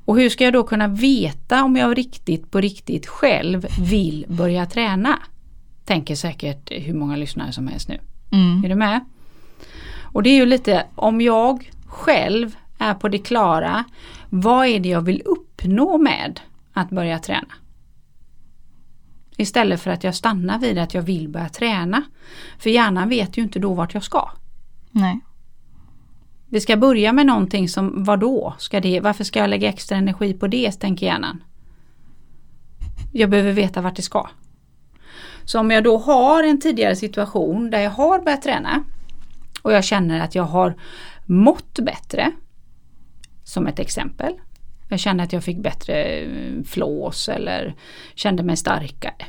Och 0.05 0.17
hur 0.17 0.29
ska 0.29 0.45
jag 0.45 0.53
då 0.53 0.65
kunna 0.65 0.89
veta 0.89 1.65
om 1.65 1.77
jag 1.77 1.99
riktigt 1.99 2.51
på 2.51 2.61
riktigt 2.61 3.07
själv 3.07 3.67
vill 3.91 4.25
börja 4.29 4.67
träna? 4.67 5.19
Tänker 5.85 6.15
säkert 6.15 6.71
hur 6.73 6.95
många 6.95 7.17
lyssnare 7.17 7.53
som 7.53 7.69
helst 7.69 7.89
nu. 7.89 7.99
Mm. 8.33 8.65
Är 8.65 8.69
du 8.69 8.75
med? 8.75 9.01
Och 10.17 10.23
det 10.23 10.31
är 10.31 10.35
ju 10.35 10.47
lite 10.47 10.87
om 10.95 11.21
jag 11.21 11.71
själv 11.87 12.57
är 12.79 12.95
på 12.95 13.09
det 13.09 13.19
klara. 13.19 13.85
Vad 14.29 14.67
är 14.67 14.81
det 14.81 14.89
jag 14.89 15.01
vill 15.01 15.23
uppnå 15.25 15.99
med 15.99 16.41
att 16.73 16.91
börja 16.91 17.19
träna? 17.19 17.55
Istället 19.37 19.81
för 19.81 19.91
att 19.91 20.05
jag 20.05 20.15
stannar 20.15 20.59
vid 20.59 20.79
att 20.79 20.95
jag 20.95 21.03
vill 21.03 21.29
börja 21.29 21.49
träna. 21.49 22.03
För 22.59 22.71
hjärnan 22.71 23.09
vet 23.09 23.37
ju 23.37 23.43
inte 23.43 23.59
då 23.59 23.75
vart 23.75 23.95
jag 23.95 24.03
ska. 24.03 24.31
Nej. 24.91 25.21
Vi 26.49 26.61
ska 26.61 26.77
börja 26.77 27.13
med 27.13 27.27
någonting 27.27 27.69
som, 27.69 28.05
vad 28.05 28.21
då? 28.21 28.55
Ska 28.59 28.81
det, 28.81 29.01
varför 29.01 29.25
ska 29.25 29.39
jag 29.39 29.51
lägga 29.51 29.69
extra 29.69 29.99
energi 29.99 30.35
på 30.35 30.47
det, 30.47 30.73
tänker 30.73 31.07
hjärnan. 31.07 31.43
Jag 33.13 33.31
behöver 33.31 33.53
veta 33.53 33.81
vart 33.81 33.97
det 33.97 34.03
ska. 34.03 34.29
Så 35.45 35.61
om 35.61 35.71
jag 35.71 35.85
då 35.85 35.99
har 35.99 36.43
en 36.43 36.61
tidigare 36.61 36.97
situation 36.97 37.71
där 37.71 37.81
jag 37.81 37.91
har 37.91 38.21
börjat 38.21 38.43
träna 38.43 38.85
och 39.67 39.73
jag 39.73 39.85
känner 39.85 40.21
att 40.21 40.35
jag 40.35 40.45
har 40.45 40.77
mått 41.25 41.79
bättre, 41.79 42.33
som 43.45 43.67
ett 43.67 43.79
exempel. 43.79 44.33
Jag 44.89 45.01
kände 45.01 45.23
att 45.23 45.33
jag 45.33 45.45
fick 45.45 45.59
bättre 45.59 46.03
eh, 46.03 46.63
flås 46.65 47.29
eller 47.29 47.75
kände 48.15 48.43
mig 48.43 48.57
starkare. 48.57 49.27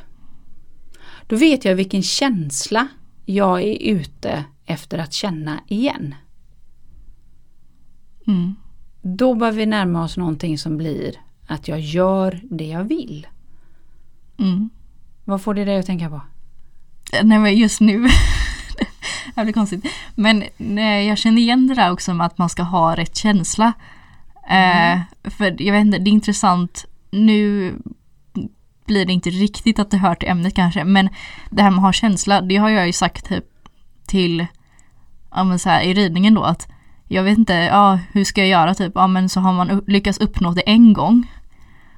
Då 1.26 1.36
vet 1.36 1.64
jag 1.64 1.74
vilken 1.74 2.02
känsla 2.02 2.88
jag 3.24 3.62
är 3.62 3.82
ute 3.82 4.44
efter 4.66 4.98
att 4.98 5.12
känna 5.12 5.60
igen. 5.68 6.14
Mm. 8.26 8.54
Då 9.02 9.34
bör 9.34 9.52
vi 9.52 9.66
närma 9.66 10.04
oss 10.04 10.16
någonting 10.16 10.58
som 10.58 10.76
blir 10.76 11.14
att 11.46 11.68
jag 11.68 11.80
gör 11.80 12.40
det 12.50 12.66
jag 12.66 12.84
vill. 12.84 13.26
Mm. 14.38 14.70
Vad 15.24 15.42
får 15.42 15.54
det 15.54 15.64
dig 15.64 15.78
att 15.78 15.86
tänka 15.86 16.10
på? 16.10 16.20
Nej 17.22 17.38
men 17.38 17.56
just 17.56 17.80
nu. 17.80 18.06
det 19.34 19.42
blir 19.42 19.52
konstigt. 19.52 19.86
Men 20.14 20.44
nej, 20.56 21.06
jag 21.06 21.18
känner 21.18 21.42
igen 21.42 21.66
det 21.66 21.74
där 21.74 21.92
också 21.92 22.14
med 22.14 22.26
att 22.26 22.38
man 22.38 22.48
ska 22.48 22.62
ha 22.62 22.96
rätt 22.96 23.16
känsla. 23.16 23.72
Eh, 24.50 25.00
för 25.24 25.62
jag 25.62 25.72
vet 25.72 25.80
inte, 25.80 25.98
det 25.98 26.10
är 26.10 26.12
intressant. 26.12 26.84
Nu 27.10 27.74
blir 28.86 29.06
det 29.06 29.12
inte 29.12 29.30
riktigt 29.30 29.78
att 29.78 29.90
det 29.90 29.96
hör 29.96 30.14
till 30.14 30.28
ämnet 30.28 30.54
kanske. 30.54 30.84
Men 30.84 31.08
det 31.50 31.62
här 31.62 31.70
med 31.70 31.78
att 31.78 31.84
ha 31.84 31.92
känsla, 31.92 32.40
det 32.40 32.56
har 32.56 32.68
jag 32.68 32.86
ju 32.86 32.92
sagt 32.92 33.28
typ 33.28 33.44
till, 34.06 34.46
ja 35.30 35.44
men 35.44 35.58
så 35.58 35.68
här 35.68 35.80
i 35.80 35.94
ridningen 35.94 36.34
då 36.34 36.42
att 36.42 36.68
jag 37.08 37.22
vet 37.22 37.38
inte, 37.38 37.52
ja 37.54 37.98
hur 38.12 38.24
ska 38.24 38.40
jag 38.40 38.48
göra 38.48 38.74
typ? 38.74 38.92
Ja 38.94 39.06
men 39.06 39.28
så 39.28 39.40
har 39.40 39.52
man 39.52 39.82
lyckats 39.86 40.18
uppnå 40.18 40.50
det 40.50 40.60
en 40.60 40.92
gång. 40.92 41.26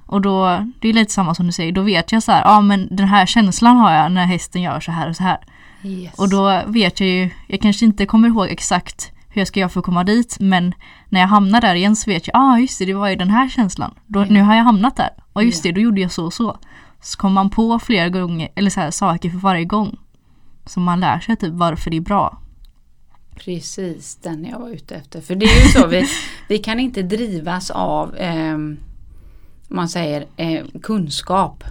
Och 0.06 0.20
då, 0.20 0.66
det 0.80 0.88
är 0.88 0.92
lite 0.92 1.12
samma 1.12 1.34
som 1.34 1.46
du 1.46 1.52
säger, 1.52 1.72
då 1.72 1.82
vet 1.82 2.12
jag 2.12 2.22
så 2.22 2.32
här, 2.32 2.42
ja 2.42 2.60
men 2.60 2.96
den 2.96 3.08
här 3.08 3.26
känslan 3.26 3.76
har 3.76 3.92
jag 3.92 4.12
när 4.12 4.26
hästen 4.26 4.62
gör 4.62 4.80
så 4.80 4.92
här 4.92 5.08
och 5.08 5.16
så 5.16 5.22
här. 5.22 5.38
Yes. 5.82 6.18
Och 6.18 6.30
då 6.30 6.62
vet 6.66 7.00
jag 7.00 7.08
ju, 7.08 7.30
jag 7.46 7.60
kanske 7.60 7.84
inte 7.84 8.06
kommer 8.06 8.28
ihåg 8.28 8.46
exakt 8.50 9.12
hur 9.28 9.40
jag 9.40 9.48
ska 9.48 9.60
göra 9.60 9.68
för 9.68 9.80
att 9.80 9.86
komma 9.86 10.04
dit 10.04 10.36
men 10.40 10.74
när 11.08 11.20
jag 11.20 11.28
hamnar 11.28 11.60
där 11.60 11.74
igen 11.74 11.96
så 11.96 12.10
vet 12.10 12.26
jag, 12.26 12.36
ah 12.36 12.58
just 12.58 12.78
det, 12.78 12.84
det 12.84 12.94
var 12.94 13.08
ju 13.08 13.16
den 13.16 13.30
här 13.30 13.48
känslan. 13.48 13.94
Då, 14.06 14.24
Nu 14.24 14.42
har 14.42 14.54
jag 14.54 14.64
hamnat 14.64 14.96
där. 14.96 15.10
Och 15.32 15.44
just 15.44 15.64
Ja. 15.64 15.68
det, 15.68 15.74
då 15.74 15.80
gjorde 15.80 16.00
jag 16.00 16.12
så 16.12 16.24
och 16.24 16.32
så. 16.32 16.58
Så 17.02 17.18
kommer 17.18 17.34
man 17.34 17.50
på 17.50 17.78
flera 17.78 18.08
gånger, 18.08 18.48
eller 18.54 18.70
så 18.70 18.80
här, 18.80 18.90
saker 18.90 19.30
för 19.30 19.38
varje 19.38 19.64
gång. 19.64 19.98
Så 20.66 20.80
man 20.80 21.00
lär 21.00 21.20
sig 21.20 21.36
typ 21.36 21.52
varför 21.52 21.90
det 21.90 21.96
är 21.96 22.00
bra. 22.00 22.42
Precis 23.36 24.16
den 24.16 24.44
jag 24.44 24.58
var 24.58 24.68
ute 24.68 24.94
efter. 24.96 25.20
För 25.20 25.34
det 25.34 25.46
är 25.46 25.62
ju 25.62 25.68
så, 25.68 25.86
vi, 25.86 26.04
vi 26.48 26.58
kan 26.58 26.80
inte 26.80 27.02
drivas 27.02 27.70
av 27.70 28.08
om 28.08 28.76
man 29.68 29.88
säger 29.88 30.26
eh, 30.36 30.64
kunskap. 30.82 31.64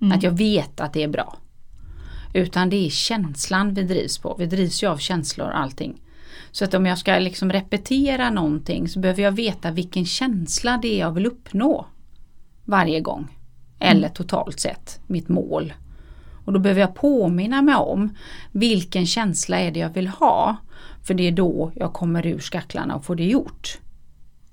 Mm. 0.00 0.16
Att 0.18 0.22
jag 0.22 0.30
vet 0.38 0.80
att 0.80 0.92
det 0.92 1.02
är 1.02 1.08
bra. 1.08 1.36
Utan 2.32 2.70
det 2.70 2.86
är 2.86 2.90
känslan 2.90 3.74
vi 3.74 3.82
drivs 3.82 4.18
på. 4.18 4.36
Vi 4.38 4.46
drivs 4.46 4.82
ju 4.82 4.86
av 4.86 4.96
känslor 4.96 5.48
allting. 5.48 6.00
Så 6.50 6.64
att 6.64 6.74
om 6.74 6.86
jag 6.86 6.98
ska 6.98 7.18
liksom 7.18 7.52
repetera 7.52 8.30
någonting 8.30 8.88
så 8.88 8.98
behöver 8.98 9.22
jag 9.22 9.32
veta 9.32 9.70
vilken 9.70 10.04
känsla 10.04 10.78
det 10.82 10.88
är 10.94 10.98
jag 10.98 11.12
vill 11.12 11.26
uppnå. 11.26 11.86
Varje 12.64 13.00
gång. 13.00 13.28
Eller 13.78 14.08
totalt 14.08 14.60
sett, 14.60 15.00
mitt 15.06 15.28
mål. 15.28 15.72
Och 16.44 16.52
då 16.52 16.58
behöver 16.58 16.80
jag 16.80 16.94
påminna 16.94 17.62
mig 17.62 17.74
om 17.74 18.14
vilken 18.52 19.06
känsla 19.06 19.58
är 19.58 19.70
det 19.70 19.80
jag 19.80 19.90
vill 19.90 20.08
ha. 20.08 20.56
För 21.02 21.14
det 21.14 21.28
är 21.28 21.32
då 21.32 21.72
jag 21.74 21.92
kommer 21.92 22.26
ur 22.26 22.38
skacklarna 22.38 22.96
och 22.96 23.04
får 23.04 23.16
det 23.16 23.24
gjort. 23.24 23.78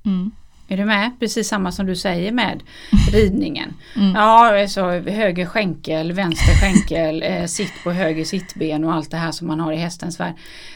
Mm. 0.06 0.32
Är 0.68 0.78
du 0.78 0.86
med? 0.86 1.12
Precis 1.20 1.48
samma 1.48 1.72
som 1.72 1.86
du 1.86 1.96
säger 1.96 2.32
med 2.32 2.64
ridningen. 3.12 3.74
Mm. 3.96 4.16
Ja, 4.16 4.62
alltså 4.62 4.82
höger 4.90 5.46
skänkel, 5.46 6.12
vänster 6.12 6.54
skänkel, 6.62 7.24
eh, 7.24 7.46
sitt 7.46 7.74
på 7.84 7.92
höger 7.92 8.26
sittben 8.26 8.84
och 8.84 8.94
allt 8.94 9.12
det 9.12 9.18
här 9.18 9.32
som 9.32 9.48
man 9.48 9.60
har 9.60 9.72
i 9.72 9.78
hästens 9.78 10.20
värld. 10.20 10.34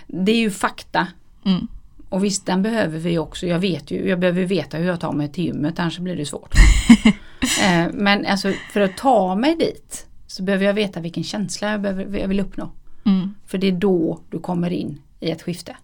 Det 0.08 0.32
är 0.32 0.40
ju 0.40 0.52
fakta. 0.52 1.08
Mm. 1.46 1.68
Och 2.10 2.24
visst 2.24 2.46
den 2.46 2.64
behöver 2.64 3.00
vi 3.00 3.18
också. 3.18 3.48
Jag 3.48 3.60
vet 3.60 3.92
ju, 3.92 4.10
jag 4.10 4.20
behöver 4.20 4.46
veta 4.46 4.78
hur 4.78 4.88
jag 4.88 5.00
tar 5.00 5.12
mig 5.12 5.32
till 5.32 5.44
gymmet 5.46 5.80
annars 5.80 6.00
blir 6.00 6.16
det 6.16 6.26
svårt. 6.26 6.54
eh, 7.64 7.88
men 7.94 8.26
alltså 8.26 8.54
för 8.74 8.82
att 8.82 8.98
ta 8.98 9.36
mig 9.36 9.56
dit 9.56 10.06
så 10.28 10.44
behöver 10.44 10.66
jag 10.66 10.74
veta 10.74 11.00
vilken 11.00 11.24
känsla 11.24 11.72
jag, 11.72 11.82
behöver, 11.82 12.20
jag 12.20 12.28
vill 12.28 12.40
uppnå. 12.40 12.72
Mm. 13.06 13.36
För 13.48 13.58
det 13.58 13.68
är 13.68 13.72
då 13.72 14.20
du 14.30 14.40
kommer 14.40 14.70
in 14.70 15.02
i 15.20 15.32
ett 15.32 15.42
skifte. 15.42 15.76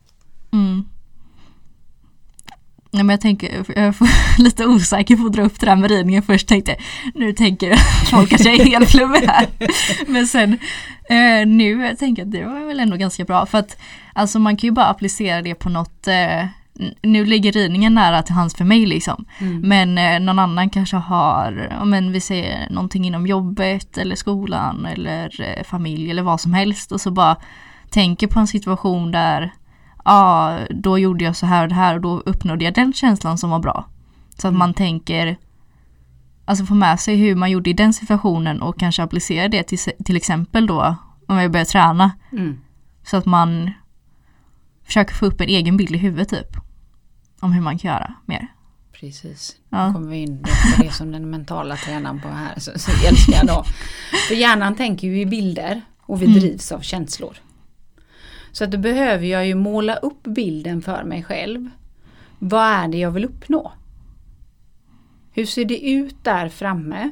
Mm. 0.52 0.86
Ja, 2.96 3.04
men 3.04 3.10
jag 3.10 3.22
tänker, 3.22 3.66
jag 3.68 3.78
är 3.78 3.96
lite 4.42 4.66
osäker 4.66 5.16
på 5.16 5.25
att 5.25 5.34
dra 5.34 5.44
upp 5.44 5.60
det 5.60 5.66
där 5.66 5.75
med 5.75 5.92
ridningen 5.92 6.24
först 6.24 6.48
tänkte 6.48 6.75
nu 7.14 7.34
tänker 7.34 7.75
folk 8.10 8.34
att 8.34 8.46
jag 8.46 8.54
är 8.54 8.66
helt 8.66 8.90
flummig 8.90 9.20
här. 9.28 9.48
Men 10.08 10.28
sen 10.28 10.60
eh, 11.10 11.48
nu 11.48 11.96
tänker 12.00 12.22
jag 12.22 12.28
att 12.28 12.32
det 12.32 12.46
var 12.46 12.68
väl 12.68 12.80
ändå 12.80 12.98
ganska 12.98 13.25
bra 13.25 13.46
för 13.46 13.58
att 13.58 13.78
alltså 14.14 14.40
man 14.40 14.58
kan 14.58 14.68
ju 14.68 14.72
bara 14.72 14.86
applicera 14.86 15.42
det 15.42 15.56
på 15.56 15.70
något 15.70 16.08
eh, 16.08 16.46
nu 17.02 17.25
ligger 17.25 17.52
ridningen 17.52 17.94
nära 17.94 18.24
till 18.24 18.36
hands 18.36 18.56
för 18.56 18.66
mig 18.66 18.86
liksom. 18.86 19.25
Mm. 19.40 19.62
Men 19.62 19.98
eh, 19.98 20.20
någon 20.20 20.40
annan 20.40 20.70
kanske 20.70 20.98
har, 20.98 21.82
men 21.86 22.12
vi 22.12 22.22
säger 22.22 22.70
någonting 22.70 23.06
inom 23.06 23.28
jobbet 23.28 23.98
eller 23.98 24.16
skolan 24.16 24.86
eller 24.86 25.42
eh, 25.42 25.64
familj 25.64 26.12
eller 26.12 26.24
vad 26.24 26.42
som 26.42 26.54
helst 26.54 26.92
och 26.92 27.02
så 27.02 27.12
bara 27.12 27.36
tänker 27.90 28.28
på 28.28 28.40
en 28.40 28.48
situation 28.48 29.12
där 29.12 29.54
ja, 30.06 30.60
då 30.70 31.00
gjorde 31.00 31.24
jag 31.26 31.36
så 31.36 31.46
här 31.46 31.64
och 31.64 31.70
det 31.70 31.76
här 31.76 31.96
och 31.96 32.02
då 32.02 32.20
uppnådde 32.20 32.66
jag 32.66 32.74
den 32.74 32.94
känslan 32.94 33.38
som 33.38 33.50
var 33.50 33.60
bra. 33.60 33.86
Så 34.38 34.48
att 34.48 34.52
Mm. 34.52 34.60
man 34.60 34.74
tänker, 34.74 35.38
alltså 36.46 36.66
få 36.66 36.74
med 36.74 37.00
sig 37.00 37.16
hur 37.16 37.36
man 37.36 37.52
gjorde 37.52 37.70
i 37.70 37.74
den 37.74 37.94
situationen 37.94 38.62
och 38.62 38.80
kanske 38.80 39.04
applicera 39.04 39.48
det 39.48 39.64
till, 39.64 39.80
till 40.06 40.16
exempel 40.18 40.68
då 40.68 40.96
om 41.28 41.38
jag 41.38 41.52
börjar 41.52 41.66
träna. 41.66 42.12
Mm. 42.32 42.60
Så 43.04 43.18
att 43.18 43.26
man 43.26 43.72
försöker 44.86 45.16
få 45.16 45.26
upp 45.26 45.42
en 45.42 45.48
egen 45.50 45.78
bild 45.78 45.96
i 45.96 45.98
huvudet 45.98 46.30
typ. 46.30 46.48
Om 47.40 47.52
hur 47.52 47.62
man 47.62 47.78
kan 47.78 47.92
göra 47.92 48.14
mer. 48.26 48.48
Precis. 48.94 49.56
Ja. 49.70 49.88
Nu 49.88 49.94
kommer 49.94 50.10
vi 50.10 50.18
in 50.18 50.44
på 50.44 50.82
det 50.84 50.92
som 50.92 51.12
den 51.12 51.30
mentala 51.30 51.76
tränaren 51.76 52.22
på 52.22 52.28
här. 52.28 52.54
Så, 52.60 52.72
så 52.80 52.92
älskar 53.08 53.34
jag 53.34 53.48
då. 53.48 53.64
För 54.28 54.36
hjärnan 54.36 54.76
tänker 54.76 55.08
ju 55.08 55.22
i 55.22 55.26
bilder 55.26 55.82
och 56.02 56.22
vi 56.22 56.26
Mm. 56.26 56.40
drivs 56.40 56.72
av 56.72 56.80
känslor. 56.80 57.38
Så 58.56 58.64
att 58.64 58.72
då 58.72 58.78
behöver 58.78 59.26
jag 59.26 59.48
ju 59.48 59.56
måla 59.56 59.96
upp 59.96 60.24
bilden 60.24 60.82
för 60.82 61.04
mig 61.04 61.24
själv. 61.24 61.70
Vad 62.40 62.64
är 62.64 62.88
det 62.88 62.98
jag 62.98 63.12
vill 63.12 63.26
uppnå? 63.26 63.72
Hur 65.32 65.46
ser 65.46 65.66
det 65.66 65.90
ut 65.90 66.24
där 66.24 66.50
framme 66.50 67.12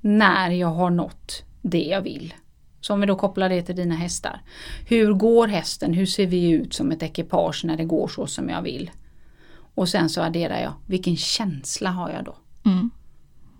när 0.00 0.50
jag 0.50 0.68
har 0.68 0.90
nått 0.90 1.42
det 1.62 1.82
jag 1.82 2.02
vill? 2.02 2.34
Så 2.80 2.94
om 2.94 3.00
vi 3.00 3.06
då 3.06 3.16
kopplar 3.16 3.48
det 3.48 3.62
till 3.62 3.76
dina 3.76 3.94
hästar. 3.94 4.42
Hur 4.88 5.12
går 5.12 5.48
hästen? 5.48 5.94
Hur 5.94 6.06
ser 6.06 6.26
vi 6.26 6.50
ut 6.50 6.74
som 6.74 6.90
ett 6.90 7.02
ekipage 7.02 7.64
när 7.64 7.76
det 7.76 7.84
går 7.84 8.08
så 8.08 8.26
som 8.26 8.48
jag 8.48 8.62
vill? 8.62 8.90
Och 9.74 9.88
sen 9.88 10.08
så 10.08 10.22
adderar 10.22 10.60
jag, 10.60 10.72
vilken 10.86 11.16
känsla 11.16 11.90
har 11.90 12.10
jag 12.10 12.24
då? 12.24 12.34
Mm. 12.64 12.90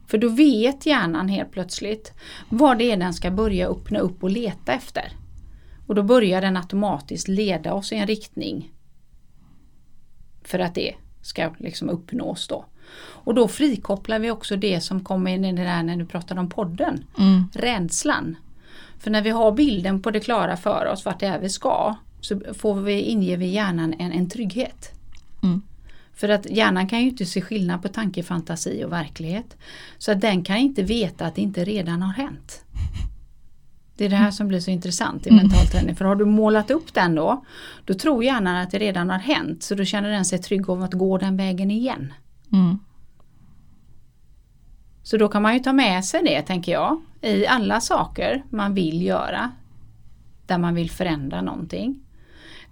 För 0.07 0.19
då 0.19 0.29
vet 0.29 0.87
hjärnan 0.87 1.29
helt 1.29 1.53
plötsligt 1.53 2.13
vad 2.49 2.79
det 2.79 2.93
är 2.93 2.97
den 2.97 3.15
ska 3.15 3.31
börja 3.31 3.69
öppna 3.69 3.99
upp 3.99 4.23
och 4.23 4.31
leta 4.31 4.73
efter. 4.73 5.20
Och 5.91 5.97
då 5.97 6.03
börjar 6.03 6.41
den 6.41 6.57
automatiskt 6.57 7.29
leda 7.29 7.75
oss 7.75 7.93
i 7.93 7.97
en 7.97 8.07
riktning. 8.07 8.73
För 10.45 10.59
att 10.59 10.75
det 10.75 10.95
ska 11.23 11.55
liksom 11.59 11.91
uppnås 11.91 12.49
då. 12.49 12.65
Och 13.01 13.35
då 13.35 13.49
frikopplar 13.49 14.19
vi 14.19 14.31
också 14.31 14.57
det 14.57 14.81
som 14.81 15.05
kommer 15.05 15.35
in 15.35 15.45
i 15.45 15.53
det 15.53 15.65
där 15.65 15.83
när 15.83 15.97
du 15.97 16.07
pratade 16.07 16.41
om 16.41 16.49
podden. 16.49 17.05
Mm. 17.19 17.45
Rädslan. 17.53 18.37
För 18.99 19.11
när 19.11 19.23
vi 19.23 19.31
har 19.31 19.53
bilden 19.53 20.03
på 20.03 20.11
det 20.11 20.21
klara 20.21 20.57
för 20.57 20.87
oss 20.87 21.05
vart 21.05 21.21
det 21.21 21.27
är 21.27 21.39
vi 21.39 21.49
ska 21.49 21.95
så 22.21 22.41
får 22.55 22.75
vi, 22.75 23.01
inger 23.01 23.37
vi 23.37 23.47
hjärnan 23.47 23.95
en, 23.99 24.13
en 24.13 24.31
trygghet. 24.31 24.91
Mm. 25.43 25.63
För 26.15 26.29
att 26.29 26.51
hjärnan 26.51 26.89
kan 26.89 27.01
ju 27.01 27.09
inte 27.09 27.27
se 27.27 27.41
skillnad 27.41 27.83
på 27.83 27.89
tanke, 27.89 28.23
fantasi 28.23 28.85
och 28.85 28.93
verklighet. 28.93 29.57
Så 29.99 30.13
att 30.13 30.21
den 30.21 30.45
kan 30.45 30.57
inte 30.57 30.83
veta 30.83 31.27
att 31.27 31.35
det 31.35 31.43
inte 31.43 31.65
redan 31.65 32.03
har 32.03 32.13
hänt. 32.13 32.65
Det 34.01 34.05
är 34.07 34.09
det 34.11 34.17
här 34.17 34.31
som 34.31 34.49
blir 34.49 34.61
så 34.61 34.71
intressant 34.71 35.27
i 35.27 35.31
Mm. 35.31 35.43
mental 35.43 35.67
träning. 35.67 35.97
För 35.97 36.05
har 36.05 36.17
du 36.17 36.25
målat 36.25 36.71
upp 36.71 36.95
den 36.95 37.15
då, 37.15 37.45
då 37.85 37.95
tror 37.95 38.25
hjärnan 38.25 38.57
att 38.57 38.71
det 38.71 38.79
redan 38.79 39.11
har 39.11 39.19
hänt. 39.19 39.63
Så 39.63 39.75
då 39.75 39.85
känner 39.85 40.11
den 40.11 40.25
sig 40.25 40.39
trygg 40.39 40.69
om 40.69 40.83
att 40.83 40.95
gå 40.95 41.19
den 41.19 41.37
vägen 41.37 41.71
igen. 41.71 42.13
Mm. 42.53 42.79
Så 45.03 45.17
då 45.17 45.29
kan 45.29 45.43
man 45.43 45.55
ju 45.55 45.61
ta 45.61 45.73
med 45.73 46.05
sig 46.05 46.23
det, 46.25 46.43
tänker 46.43 46.73
jag, 46.73 47.01
i 47.21 47.47
alla 47.47 47.81
saker 47.81 48.45
man 48.51 48.75
vill 48.75 49.03
göra. 49.03 49.51
Där 50.47 50.59
man 50.59 50.75
vill 50.75 50.91
förändra 50.91 51.43
någonting. 51.43 52.01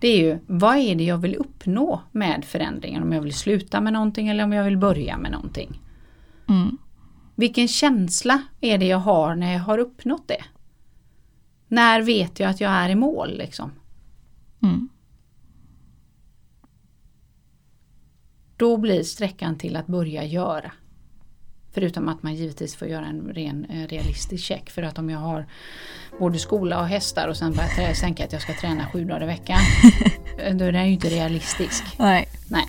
Det 0.01 0.09
är 0.09 0.19
ju, 0.19 0.39
vad 0.47 0.77
är 0.77 0.95
det 0.95 1.05
jag 1.05 1.19
vill 1.19 1.35
uppnå 1.35 2.01
med 2.13 2.45
förändringen? 2.45 3.03
Om 3.03 3.13
jag 3.13 3.23
vill 3.23 3.35
sluta 3.35 3.81
med 3.81 3.93
någonting 3.93 4.29
eller 4.29 4.45
om 4.45 4.53
jag 4.53 4.65
vill 4.65 4.79
börja 4.79 5.19
med 5.19 5.33
någonting. 5.33 5.81
Mm. 6.49 6.79
Vilken 7.35 7.69
känsla 7.69 8.43
är 8.61 8.79
det 8.79 8.87
jag 8.87 8.99
har 8.99 9.35
när 9.35 9.53
jag 9.53 9.61
har 9.61 9.79
uppnått 9.79 10.29
det? 10.29 10.45
När 11.69 12.03
vet 12.03 12.41
jag 12.41 12.51
att 12.51 12.61
jag 12.61 12.71
är 12.71 12.89
i 12.89 12.95
mål 12.95 13.39
liksom? 13.39 13.73
Mm. 14.63 14.89
Då 18.57 18.77
blir 18.77 19.03
sträckan 19.03 19.59
till 19.59 19.77
att 19.77 19.87
börja 19.87 20.25
göra. 20.25 20.73
Förutom 21.73 22.09
att 22.09 22.23
man 22.23 22.35
givetvis 22.35 22.77
får 22.77 22.89
göra 22.89 23.07
en 23.07 23.21
ren 23.21 23.65
eh, 23.65 23.89
realistisk 23.89 24.45
check. 24.45 24.71
För 24.71 24.83
att 24.83 24.99
om 24.99 25.11
jag 25.11 25.19
har 25.19 25.47
både 26.19 26.39
skola 26.39 26.81
och 26.81 26.87
hästar 26.87 27.29
och 27.29 27.37
sen 27.37 27.53
börjar 27.53 27.89
jag 27.89 27.97
tänka 27.97 28.25
att 28.25 28.33
jag 28.33 28.43
ska 28.43 28.53
träna 28.53 28.87
sju 28.87 29.05
dagar 29.05 29.23
i 29.23 29.27
veckan. 29.27 29.59
då 30.59 30.65
är 30.65 30.73
den 30.73 30.87
ju 30.87 30.93
inte 30.93 31.09
realistisk. 31.09 31.85
Nej. 31.99 32.29
Nej. 32.49 32.67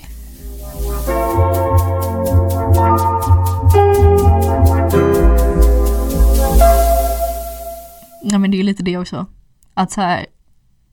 Ja 8.22 8.38
men 8.38 8.52
det 8.52 8.56
är 8.56 8.60
ju 8.60 8.64
lite 8.64 8.84
det 8.84 8.98
också. 8.98 9.26
Att 9.74 9.92
så 9.92 10.02
här, 10.02 10.26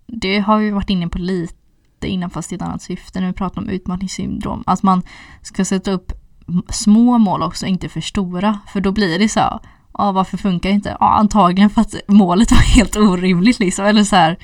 det 0.06 0.38
har 0.38 0.58
vi 0.58 0.70
varit 0.70 0.90
inne 0.90 1.08
på 1.08 1.18
lite 1.18 1.54
innan 2.02 2.30
fast 2.30 2.52
i 2.52 2.54
ett 2.54 2.62
annat 2.62 2.82
syfte 2.82 3.20
när 3.20 3.26
vi 3.26 3.32
pratar 3.32 3.60
om 3.60 3.68
utmattningssyndrom. 3.68 4.62
Att 4.66 4.82
man 4.82 5.02
ska 5.42 5.64
sätta 5.64 5.90
upp 5.90 6.12
små 6.68 7.18
mål 7.18 7.42
också, 7.42 7.66
inte 7.66 7.88
för 7.88 8.00
stora. 8.00 8.58
För 8.72 8.80
då 8.80 8.92
blir 8.92 9.18
det 9.18 9.28
så 9.28 9.40
här, 9.40 9.58
ja 9.98 10.12
varför 10.12 10.36
funkar 10.36 10.68
det 10.68 10.74
inte? 10.74 10.96
Ja 11.00 11.18
antagligen 11.18 11.70
för 11.70 11.80
att 11.80 11.94
målet 12.08 12.50
var 12.50 12.58
helt 12.58 12.96
orimligt 12.96 13.58
liksom. 13.58 13.84
Eller 13.84 14.04
så 14.04 14.16
här, 14.16 14.36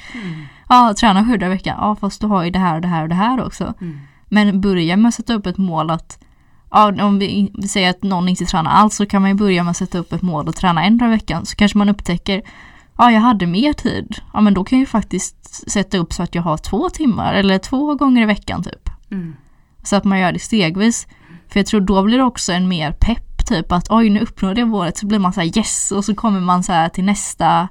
ja 0.68 0.94
träna 1.00 1.24
sju 1.24 1.36
dagar 1.36 1.46
i 1.46 1.50
veckan, 1.50 1.76
ja 1.80 1.96
fast 1.96 2.20
du 2.20 2.26
har 2.26 2.44
ju 2.44 2.50
det 2.50 2.58
här 2.58 2.74
och 2.74 2.80
det 2.80 2.88
här 2.88 3.02
och 3.02 3.08
det 3.08 3.14
här 3.14 3.44
också. 3.44 3.74
Mm. 3.80 4.00
Men 4.28 4.60
börja 4.60 4.96
med 4.96 5.08
att 5.08 5.14
sätta 5.14 5.34
upp 5.34 5.46
ett 5.46 5.58
mål 5.58 5.90
att 5.90 6.18
Ja, 6.74 7.04
om 7.04 7.18
vi, 7.18 7.50
vi 7.54 7.68
säger 7.68 7.90
att 7.90 8.02
någon 8.02 8.28
inte 8.28 8.44
tränar 8.44 8.70
alls 8.70 8.96
så 8.96 9.06
kan 9.06 9.22
man 9.22 9.30
ju 9.30 9.36
börja 9.36 9.62
med 9.62 9.70
att 9.70 9.76
sätta 9.76 9.98
upp 9.98 10.12
ett 10.12 10.22
mål 10.22 10.48
och 10.48 10.56
träna 10.56 10.84
en 10.84 10.98
dag 10.98 11.08
i 11.08 11.10
veckan. 11.10 11.46
Så 11.46 11.56
kanske 11.56 11.78
man 11.78 11.88
upptäcker 11.88 12.42
Ja, 12.96 13.10
jag 13.10 13.20
hade 13.20 13.46
mer 13.46 13.72
tid. 13.72 14.16
Ja, 14.32 14.40
men 14.40 14.54
då 14.54 14.64
kan 14.64 14.78
jag 14.78 14.82
ju 14.82 14.86
faktiskt 14.86 15.70
sätta 15.70 15.98
upp 15.98 16.12
så 16.12 16.22
att 16.22 16.34
jag 16.34 16.42
har 16.42 16.56
två 16.56 16.88
timmar 16.90 17.34
eller 17.34 17.58
två 17.58 17.94
gånger 17.94 18.22
i 18.22 18.26
veckan 18.26 18.62
typ. 18.62 18.90
Mm. 19.10 19.36
Så 19.82 19.96
att 19.96 20.04
man 20.04 20.20
gör 20.20 20.32
det 20.32 20.38
stegvis. 20.38 21.06
För 21.48 21.60
jag 21.60 21.66
tror 21.66 21.80
då 21.80 22.02
blir 22.02 22.18
det 22.18 22.24
också 22.24 22.52
en 22.52 22.68
mer 22.68 22.92
pepp 22.92 23.46
typ 23.46 23.72
att 23.72 23.90
oj 23.90 24.10
nu 24.10 24.20
uppnådde 24.20 24.60
jag 24.60 24.68
målet 24.68 24.96
så 24.96 25.06
blir 25.06 25.18
man 25.18 25.32
så 25.32 25.40
här 25.40 25.58
yes 25.58 25.92
och 25.92 26.04
så 26.04 26.14
kommer 26.14 26.40
man 26.40 26.62
så 26.62 26.72
här 26.72 26.88
till 26.88 27.04
nästa. 27.04 27.68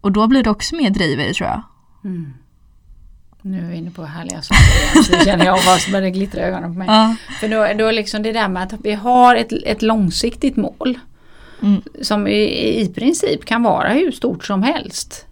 Och 0.00 0.12
då 0.12 0.26
blir 0.26 0.42
det 0.42 0.50
också 0.50 0.76
mer 0.76 0.90
driv 0.90 1.20
i 1.20 1.26
det 1.26 1.34
tror 1.34 1.48
jag. 1.48 1.62
Mm. 2.04 2.32
Nu 3.42 3.64
är 3.64 3.70
vi 3.70 3.76
inne 3.76 3.90
på 3.90 4.04
härliga 4.04 4.42
saker 4.42 4.62
igen. 4.62 5.04
Så 5.04 5.24
känner 5.24 5.44
jag 5.44 5.64
vad 5.66 5.80
som 5.80 5.92
börjar 5.92 6.10
glittra 6.10 6.40
i 6.40 6.44
ögonen 6.44 6.72
på 6.72 6.78
mig. 6.78 6.88
Ja. 6.88 7.16
För 7.40 7.48
då, 7.48 7.84
då 7.84 7.90
liksom 7.90 8.22
det 8.22 8.32
där 8.32 8.48
med 8.48 8.62
att 8.62 8.80
vi 8.84 8.92
har 8.92 9.36
ett, 9.36 9.52
ett 9.52 9.82
långsiktigt 9.82 10.56
mål. 10.56 10.98
Mm. 11.62 11.82
Som 12.00 12.26
i, 12.26 12.80
i 12.80 12.88
princip 12.94 13.44
kan 13.44 13.62
vara 13.62 13.88
hur 13.88 14.10
stort 14.10 14.44
som 14.44 14.62
helst. 14.62 15.26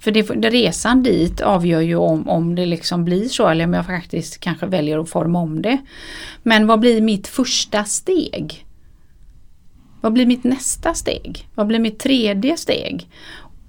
För 0.00 0.10
det, 0.10 0.22
det, 0.22 0.50
resan 0.50 1.02
dit 1.02 1.40
avgör 1.40 1.80
ju 1.80 1.96
om, 1.96 2.28
om 2.28 2.54
det 2.54 2.66
liksom 2.66 3.04
blir 3.04 3.28
så 3.28 3.48
eller 3.48 3.64
om 3.64 3.74
jag 3.74 3.86
faktiskt 3.86 4.40
kanske 4.40 4.66
väljer 4.66 4.98
att 4.98 5.10
forma 5.10 5.38
om 5.38 5.62
det. 5.62 5.78
Men 6.42 6.66
vad 6.66 6.80
blir 6.80 7.00
mitt 7.00 7.28
första 7.28 7.84
steg? 7.84 8.66
Vad 10.00 10.12
blir 10.12 10.26
mitt 10.26 10.44
nästa 10.44 10.94
steg? 10.94 11.48
Vad 11.54 11.66
blir 11.66 11.78
mitt 11.78 11.98
tredje 11.98 12.56
steg? 12.56 13.08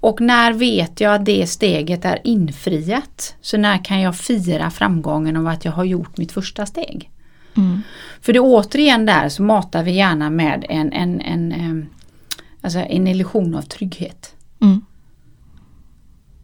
Och 0.00 0.20
när 0.20 0.52
vet 0.52 1.00
jag 1.00 1.14
att 1.14 1.24
det 1.24 1.46
steget 1.46 2.04
är 2.04 2.20
infriat? 2.24 3.34
Så 3.40 3.56
när 3.56 3.84
kan 3.84 4.00
jag 4.00 4.16
fira 4.16 4.70
framgången 4.70 5.36
av 5.36 5.46
att 5.46 5.64
jag 5.64 5.72
har 5.72 5.84
gjort 5.84 6.18
mitt 6.18 6.32
första 6.32 6.66
steg? 6.66 7.10
Mm. 7.56 7.82
För 8.20 8.32
det 8.32 8.38
är 8.38 8.44
återigen 8.44 9.06
där 9.06 9.28
så 9.28 9.42
matar 9.42 9.82
vi 9.82 9.92
gärna 9.92 10.30
med 10.30 10.66
en, 10.68 10.92
en, 10.92 11.20
en, 11.20 11.86
alltså 12.60 12.78
en 12.78 13.06
illusion 13.06 13.54
av 13.54 13.62
trygghet. 13.62 14.34
Mm. 14.62 14.80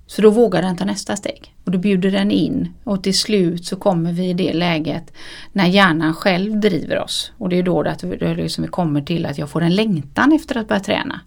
Så 0.07 0.23
då 0.23 0.31
vågar 0.31 0.63
den 0.63 0.77
ta 0.77 0.85
nästa 0.85 1.17
steg. 1.17 1.55
Och 1.65 1.71
då 1.71 1.79
bjuder 1.79 2.11
den 2.11 2.31
in 2.31 2.69
och 2.85 3.03
till 3.03 3.19
slut 3.19 3.65
så 3.65 3.77
kommer 3.77 4.13
vi 4.13 4.29
i 4.29 4.35
det 4.35 4.53
läget 4.53 5.13
när 5.53 5.67
hjärnan 5.67 6.15
själv 6.15 6.61
driver 6.61 6.99
oss. 6.99 7.33
Och 7.39 7.49
det 7.49 7.59
är 7.59 7.63
då 7.63 7.83
vi, 8.03 8.17
det 8.17 8.27
är 8.27 8.37
liksom 8.37 8.63
vi 8.63 8.69
kommer 8.69 9.03
till 9.03 9.27
att 9.27 9.39
jag 9.39 9.51
får 9.51 9.63
en 9.63 9.75
längtan 9.75 10.33
efter 10.33 10.57
att 10.57 10.69
börja 10.69 10.81
träna. 10.81 11.21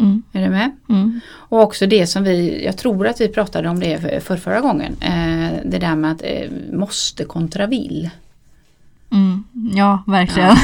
Mm. 0.00 0.22
Är 0.32 0.44
du 0.44 0.50
med? 0.50 0.70
Mm. 0.88 1.20
Och 1.32 1.62
också 1.62 1.86
det 1.86 2.06
som 2.06 2.24
vi, 2.24 2.64
jag 2.64 2.78
tror 2.78 3.06
att 3.06 3.20
vi 3.20 3.28
pratade 3.28 3.68
om 3.68 3.80
det 3.80 4.00
för, 4.00 4.20
för 4.20 4.36
förra 4.36 4.60
gången. 4.60 4.96
Eh, 5.00 5.52
det 5.64 5.78
där 5.78 5.96
med 5.96 6.12
att 6.12 6.22
eh, 6.22 6.50
måste 6.72 7.24
kontra 7.24 7.66
vill. 7.66 8.10
Mm. 9.12 9.44
Ja, 9.74 10.02
verkligen. 10.06 10.48
Ja. 10.48 10.56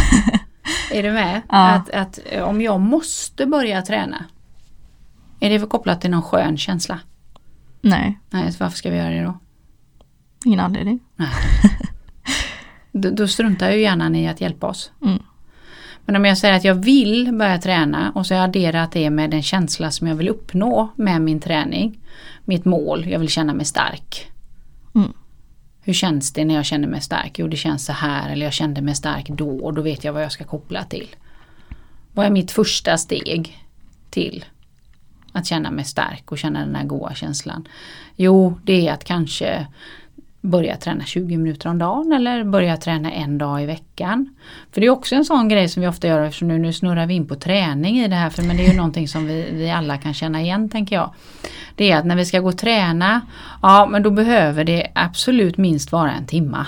Är 0.92 1.03
du 1.03 1.12
med? 1.12 1.42
Ja. 1.49 1.68
Att, 1.68 1.90
att 1.90 2.18
eh, 2.31 2.42
om 2.42 2.62
jag 2.62 2.81
måste 2.81 3.46
börja 3.46 3.83
träna. 3.83 4.25
Är 5.40 5.51
det 5.51 5.66
kopplat 5.66 6.01
till 6.01 6.11
någon 6.11 6.22
skön 6.22 6.59
känsla? 6.59 7.01
Nej, 7.81 8.18
Nej, 8.31 8.53
så 8.53 8.64
varför 8.64 8.77
ska 8.77 8.90
vi 8.90 8.96
göra 8.96 9.11
det 9.11 9.22
då? 9.22 9.38
ingen 10.46 10.61
anledning. 10.61 11.01
Nej. 11.16 11.29
då, 12.92 13.11
då 13.11 13.29
struntar 13.29 13.70
ju 13.70 13.81
hjärnan 13.81 14.14
i 14.14 14.29
att 14.29 14.40
hjälpa 14.40 14.66
oss. 14.66 14.90
Men 16.07 16.16
om 16.16 16.25
jag 16.25 16.38
säger 16.38 16.55
att 16.55 16.64
jag 16.64 16.75
vill 16.75 17.33
börja 17.33 17.59
träna 17.59 18.12
och 18.14 18.27
så 18.27 18.35
har 18.35 18.40
jag 18.40 18.49
adderat 18.49 18.92
det 18.92 19.11
med 19.11 19.31
den 19.31 19.42
känsla 19.42 19.90
som 19.90 20.07
jag 20.07 20.14
vill 20.14 20.29
uppnå 20.29 20.92
med 20.97 21.21
min 21.21 21.40
träning. 21.40 21.99
Mitt 22.45 22.64
mål, 22.64 23.07
jag 23.09 23.19
vill 23.19 23.29
känna 23.29 23.55
mig 23.55 23.66
stark. 23.66 24.31
Mm. 24.95 25.12
Hur 25.83 25.92
känns 25.92 26.33
det 26.33 26.45
när 26.45 26.55
jag 26.55 26.64
känner 26.64 26.88
mig 26.88 27.01
stark? 27.01 27.38
Jo 27.38 27.49
det 27.49 27.57
känns 27.57 27.85
så 27.85 27.92
här 27.92 28.31
eller 28.31 28.47
jag 28.47 28.53
kände 28.53 28.83
mig 28.83 28.95
stark 28.95 29.29
då 29.29 29.49
och 29.49 29.75
då 29.75 29.83
vet 29.83 30.05
jag 30.05 30.12
vad 30.12 30.23
jag 30.23 30.33
ska 30.33 30.45
koppla 30.45 30.85
till. 30.85 31.09
Vad 32.12 32.27
är 32.27 32.31
mitt 32.31 32.51
första 32.51 32.99
steg 32.99 33.64
till 34.11 34.45
att 35.33 35.47
känna 35.47 35.71
mig 35.71 35.85
stark 35.85 36.33
och 36.33 36.38
känna 36.38 36.61
den 36.61 36.75
här 36.75 36.85
goa 36.85 37.14
känslan? 37.14 37.69
Jo 38.16 38.61
det 38.64 38.88
är 38.88 38.92
att 38.92 39.05
kanske 39.05 39.66
börja 40.46 40.76
träna 40.76 41.04
20 41.04 41.37
minuter 41.37 41.70
om 41.70 41.78
dagen 41.78 42.12
eller 42.12 42.44
börja 42.44 42.76
träna 42.76 43.12
en 43.12 43.38
dag 43.38 43.62
i 43.62 43.66
veckan. 43.66 44.35
För 44.72 44.80
det 44.80 44.87
är 44.87 44.90
också 44.90 45.14
en 45.14 45.24
sån 45.24 45.48
grej 45.48 45.68
som 45.68 45.80
vi 45.82 45.88
ofta 45.88 46.09
gör 46.09 46.22
eftersom 46.22 46.48
nu, 46.48 46.59
nu 46.59 46.72
snurrar 46.72 47.06
vi 47.06 47.14
in 47.14 47.28
på 47.28 47.35
träning 47.35 47.98
i 47.98 48.09
det 48.09 48.16
här 48.16 48.30
för 48.30 48.42
men 48.42 48.56
det 48.56 48.66
är 48.66 48.70
ju 48.70 48.76
någonting 48.76 49.09
som 49.09 49.26
vi, 49.26 49.50
vi 49.52 49.70
alla 49.70 49.98
kan 49.98 50.14
känna 50.14 50.42
igen 50.42 50.68
tänker 50.68 50.96
jag. 50.96 51.14
Det 51.76 51.90
är 51.90 51.98
att 51.98 52.06
när 52.06 52.16
vi 52.16 52.24
ska 52.24 52.40
gå 52.40 52.48
och 52.48 52.59
träna, 52.59 53.20
ja 53.62 53.87
men 53.90 54.02
då 54.02 54.11
behöver 54.11 54.64
det 54.64 54.87
absolut 54.94 55.56
minst 55.56 55.92
vara 55.92 56.12
en 56.12 56.26
timma. 56.26 56.66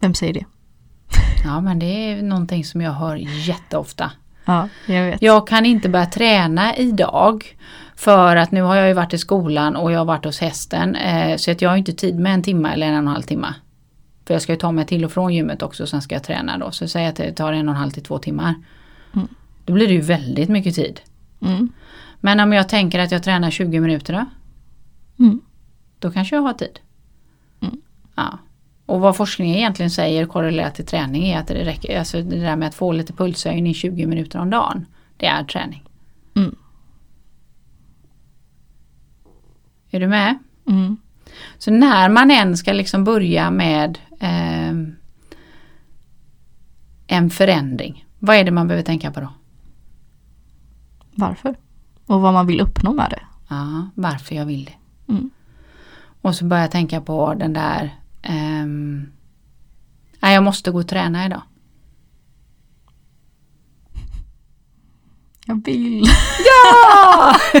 Vem 0.00 0.14
säger 0.14 0.34
det? 0.34 0.44
Ja 1.44 1.60
men 1.60 1.78
det 1.78 1.86
är 1.86 2.22
någonting 2.22 2.64
som 2.64 2.80
jag 2.80 2.92
hör 2.92 3.16
jätteofta. 3.46 4.10
Ja, 4.44 4.68
jag 4.86 5.04
vet. 5.04 5.22
Jag 5.22 5.46
kan 5.46 5.66
inte 5.66 5.88
börja 5.88 6.06
träna 6.06 6.76
idag 6.76 7.56
för 8.04 8.36
att 8.36 8.50
nu 8.50 8.62
har 8.62 8.76
jag 8.76 8.88
ju 8.88 8.94
varit 8.94 9.14
i 9.14 9.18
skolan 9.18 9.76
och 9.76 9.92
jag 9.92 9.98
har 9.98 10.04
varit 10.04 10.24
hos 10.24 10.40
hästen 10.40 10.96
eh, 10.96 11.36
så 11.36 11.50
att 11.50 11.62
jag 11.62 11.70
har 11.70 11.76
inte 11.76 11.92
tid 11.92 12.18
med 12.18 12.34
en 12.34 12.42
timme 12.42 12.72
eller 12.72 12.86
en 12.86 12.92
och 12.92 12.98
en 12.98 13.06
halv 13.06 13.22
timme. 13.22 13.54
För 14.26 14.34
jag 14.34 14.42
ska 14.42 14.52
ju 14.52 14.58
ta 14.58 14.72
mig 14.72 14.86
till 14.86 15.04
och 15.04 15.12
från 15.12 15.34
gymmet 15.34 15.62
också 15.62 15.86
sen 15.86 16.02
ska 16.02 16.14
jag 16.14 16.24
träna 16.24 16.58
då. 16.58 16.70
Så 16.70 16.88
säg 16.88 17.06
att 17.06 17.16
det 17.16 17.32
tar 17.32 17.52
en 17.52 17.68
och 17.68 17.74
en 17.74 17.80
halv 17.80 17.90
till 17.90 18.02
två 18.02 18.18
timmar. 18.18 18.54
Mm. 19.14 19.28
Då 19.64 19.72
blir 19.72 19.86
det 19.86 19.92
ju 19.92 20.00
väldigt 20.00 20.48
mycket 20.48 20.74
tid. 20.74 21.00
Mm. 21.40 21.72
Men 22.20 22.40
om 22.40 22.52
jag 22.52 22.68
tänker 22.68 22.98
att 22.98 23.12
jag 23.12 23.22
tränar 23.22 23.50
20 23.50 23.80
minuter 23.80 24.12
då? 24.12 24.24
Mm. 25.24 25.40
Då 25.98 26.10
kanske 26.10 26.36
jag 26.36 26.42
har 26.42 26.52
tid. 26.52 26.80
Mm. 27.60 27.80
Ja. 28.14 28.38
Och 28.86 29.00
vad 29.00 29.16
forskningen 29.16 29.56
egentligen 29.56 29.90
säger 29.90 30.26
korrelerat 30.26 30.74
till 30.74 30.86
träning 30.86 31.28
är 31.28 31.38
att 31.38 31.48
det 31.48 31.54
räcker, 31.54 31.98
alltså 31.98 32.22
det 32.22 32.40
där 32.40 32.56
med 32.56 32.68
att 32.68 32.74
få 32.74 32.92
lite 32.92 33.12
pulshöjning 33.12 33.68
i 33.68 33.74
20 33.74 34.06
minuter 34.06 34.38
om 34.38 34.50
dagen. 34.50 34.86
Det 35.16 35.26
är 35.26 35.44
träning. 35.44 35.82
Mm. 36.36 36.56
Är 39.94 40.00
du 40.00 40.06
med? 40.06 40.38
Mm. 40.68 40.96
Så 41.58 41.70
när 41.70 42.08
man 42.08 42.30
än 42.30 42.56
ska 42.56 42.72
liksom 42.72 43.04
börja 43.04 43.50
med 43.50 43.98
eh, 44.20 44.72
en 47.06 47.30
förändring. 47.30 48.06
Vad 48.18 48.36
är 48.36 48.44
det 48.44 48.50
man 48.50 48.68
behöver 48.68 48.84
tänka 48.84 49.12
på 49.12 49.20
då? 49.20 49.32
Varför? 51.14 51.56
Och 52.06 52.20
vad 52.20 52.32
man 52.32 52.46
vill 52.46 52.60
uppnå 52.60 52.92
med 52.92 53.10
det. 53.10 53.22
Ja, 53.48 53.88
varför 53.94 54.34
jag 54.34 54.46
vill 54.46 54.64
det. 54.64 55.12
Mm. 55.12 55.30
Och 56.20 56.34
så 56.34 56.44
börjar 56.44 56.62
jag 56.62 56.70
tänka 56.70 57.00
på 57.00 57.34
den 57.34 57.52
där 57.52 57.94
ehm, 58.22 59.12
Nej, 60.20 60.34
jag 60.34 60.42
måste 60.42 60.70
gå 60.70 60.78
och 60.78 60.88
träna 60.88 61.26
idag. 61.26 61.42
Jag 65.46 65.64
vill. 65.64 66.04
Ja! 66.44 67.36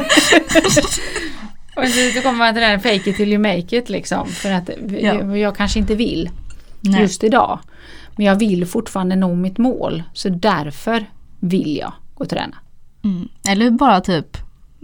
och 1.76 1.84
så 2.14 2.20
kommer 2.22 2.38
man 2.38 2.54
till 2.54 2.62
den 2.62 2.80
fake 2.80 3.10
it 3.10 3.16
till 3.16 3.32
you 3.32 3.38
make 3.38 3.76
it 3.78 3.88
liksom. 3.88 4.26
För 4.28 4.52
att 4.52 4.70
Ja. 5.00 5.36
jag, 5.36 5.56
kanske 5.56 5.78
inte 5.78 5.94
vill 5.94 6.30
Nej. 6.80 7.00
just 7.00 7.24
idag. 7.24 7.58
Men 8.16 8.26
jag 8.26 8.36
vill 8.38 8.66
fortfarande 8.66 9.16
nå 9.16 9.34
mitt 9.34 9.58
mål. 9.58 10.02
Så 10.12 10.28
därför 10.28 11.06
vill 11.40 11.76
jag 11.76 11.92
gå 12.14 12.24
och 12.24 12.30
träna. 12.30 12.56
Mm. 13.04 13.28
Eller 13.48 13.70
bara 13.70 14.00
typ, 14.00 14.36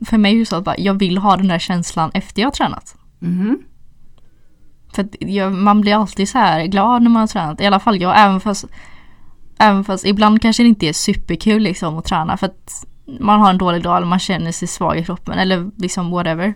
för 0.07 0.19
mig 0.19 0.35
är 0.35 0.39
det 0.39 0.47
så 0.47 0.57
att 0.57 0.65
bara, 0.65 0.79
jag 0.79 0.95
vill 0.95 1.19
ha 1.19 1.37
den 1.37 1.49
där 1.49 1.59
känslan 1.59 2.11
efter 2.15 2.43
jag 2.43 2.47
har 2.47 2.53
tränat. 2.53 2.97
Mhm. 3.19 3.59
För 4.95 5.09
jag, 5.19 5.53
man 5.53 5.81
blir 5.81 5.95
alltid 5.95 6.29
så 6.29 6.39
här 6.39 6.65
glad 6.67 7.03
när 7.03 7.11
man 7.11 7.21
har 7.21 7.27
tränat. 7.27 7.61
I 7.61 7.67
alla 7.67 7.81
fall 7.81 8.01
jag, 8.01 8.21
även 8.21 8.41
fast, 8.41 8.65
även 9.59 9.85
fast 9.85 10.07
ibland 10.07 10.43
kanske 10.43 10.63
det 10.63 10.69
inte 10.69 10.87
är 10.89 10.93
superkul 10.93 11.63
liksom 11.63 11.99
att 11.99 12.05
träna. 12.05 12.37
För 12.37 12.47
att 12.47 12.87
man 13.21 13.41
har 13.41 13.51
en 13.51 13.59
dålig 13.59 13.83
dag 13.83 13.97
eller 13.97 14.07
man 14.07 14.19
känner 14.19 14.53
sig 14.53 14.69
svag 14.69 14.99
i 14.99 15.05
kroppen 15.05 15.39
eller 15.39 15.71
liksom 15.77 16.11
whatever. 16.11 16.55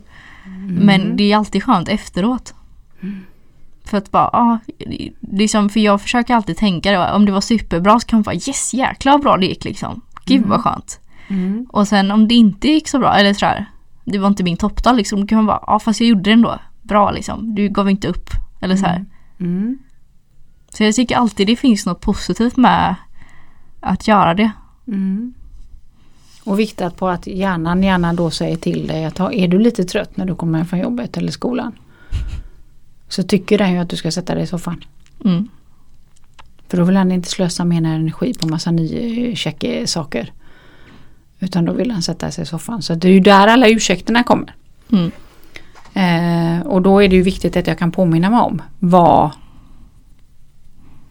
Men 0.69 1.17
det 1.17 1.33
är 1.33 1.37
alltid 1.37 1.63
skönt 1.63 1.89
efteråt. 1.89 2.55
För 3.85 3.99
att 3.99 4.11
bara, 4.11 4.29
ah, 4.33 4.59
liksom, 5.21 5.69
för 5.69 5.81
jag 5.81 6.03
försöker 6.03 6.35
alltid 6.35 6.57
tänka 6.57 6.91
det, 6.91 7.13
om 7.13 7.25
det 7.25 7.33
var 7.33 7.41
superbra 7.41 8.01
så 8.01 8.07
kan 8.07 8.17
man 8.17 8.23
bara 8.23 8.35
yes 8.35 8.75
jäklar 8.75 9.19
bra 9.19 9.37
det 9.37 9.47
gick 9.47 9.65
liksom. 9.65 10.01
Gud 10.25 10.47
vad 10.47 10.61
skönt. 10.61 11.01
Mm. 11.29 11.67
Och 11.71 11.89
sen 11.89 12.11
om 12.11 12.29
det 12.29 12.35
inte 12.35 12.69
gick 12.69 12.89
så 12.89 12.99
bra, 12.99 13.15
eller 13.15 13.35
sådär, 13.35 13.67
det 14.05 14.19
var 14.19 14.29
inte 14.29 14.45
min 14.45 14.57
toppdag 14.57 14.93
liksom, 14.93 15.21
då 15.21 15.27
kan 15.27 15.37
man 15.37 15.47
bara, 15.47 15.65
ja 15.67 15.79
fast 15.79 16.01
jag 16.01 16.09
gjorde 16.09 16.23
det 16.23 16.33
ändå. 16.33 16.59
Bra 16.83 17.11
liksom, 17.11 17.55
du 17.55 17.69
gav 17.69 17.91
inte 17.91 18.09
upp. 18.09 18.31
Eller 18.61 18.77
så 18.77 18.87
här. 18.87 19.05
Mm. 19.41 19.79
Så 20.69 20.85
jag 20.85 20.95
tycker 20.95 21.17
alltid 21.17 21.47
det 21.47 21.57
finns 21.57 21.87
något 21.87 22.01
positivt 22.01 22.57
med 22.57 22.95
att 23.81 24.09
göra 24.09 24.35
det. 24.35 24.51
Och 26.45 26.59
viktat 26.59 26.97
på 26.97 27.09
att 27.09 27.27
hjärnan 27.27 27.83
gärna 27.83 28.13
då 28.13 28.31
säger 28.31 28.57
till 28.57 28.87
dig 28.87 29.05
att 29.05 29.21
är 29.21 29.49
du 29.49 29.59
lite 29.59 29.85
trött 29.85 30.17
när 30.17 30.25
du 30.25 30.35
kommer 30.35 30.59
hem 30.59 30.67
från 30.67 30.81
jobbet 30.81 31.17
eller 31.17 31.33
skolan. 31.33 31.73
Så 33.09 33.23
tycker 33.23 33.59
den 33.59 33.73
ju 33.73 33.79
att 33.79 33.89
du 33.89 33.97
ska 33.97 34.11
sätta 34.11 34.35
dig 34.35 34.45
i 34.45 34.47
soffan. 34.47 34.85
Mm. 35.25 35.49
För 36.69 36.77
då 36.77 36.85
vill 36.85 36.97
han 36.97 37.13
inte 37.13 37.29
slösa 37.29 37.65
mer 37.65 37.77
energi 37.77 38.35
på 38.35 38.47
massa 38.47 38.71
nya 38.71 39.87
saker. 39.87 40.33
Utan 41.41 41.65
då 41.65 41.73
vill 41.73 41.91
han 41.91 42.03
sätta 42.03 42.31
sig 42.31 42.43
i 42.43 42.47
soffan. 42.47 42.83
Så 42.83 42.95
det 42.95 43.09
är 43.09 43.13
ju 43.13 43.21
där 43.21 43.47
alla 43.49 43.69
ursäkterna 43.69 44.25
kommer. 44.25 44.55
Mm. 44.93 45.11
Eh, 45.95 46.67
och 46.67 46.83
då 46.83 47.03
är 47.03 47.09
det 47.09 47.17
ju 47.17 47.23
viktigt 47.23 47.57
att 47.57 47.67
jag 47.67 47.79
kan 47.79 47.93
påminna 47.93 48.31
mig 48.31 48.41
om 48.41 48.63
vad 48.79 49.31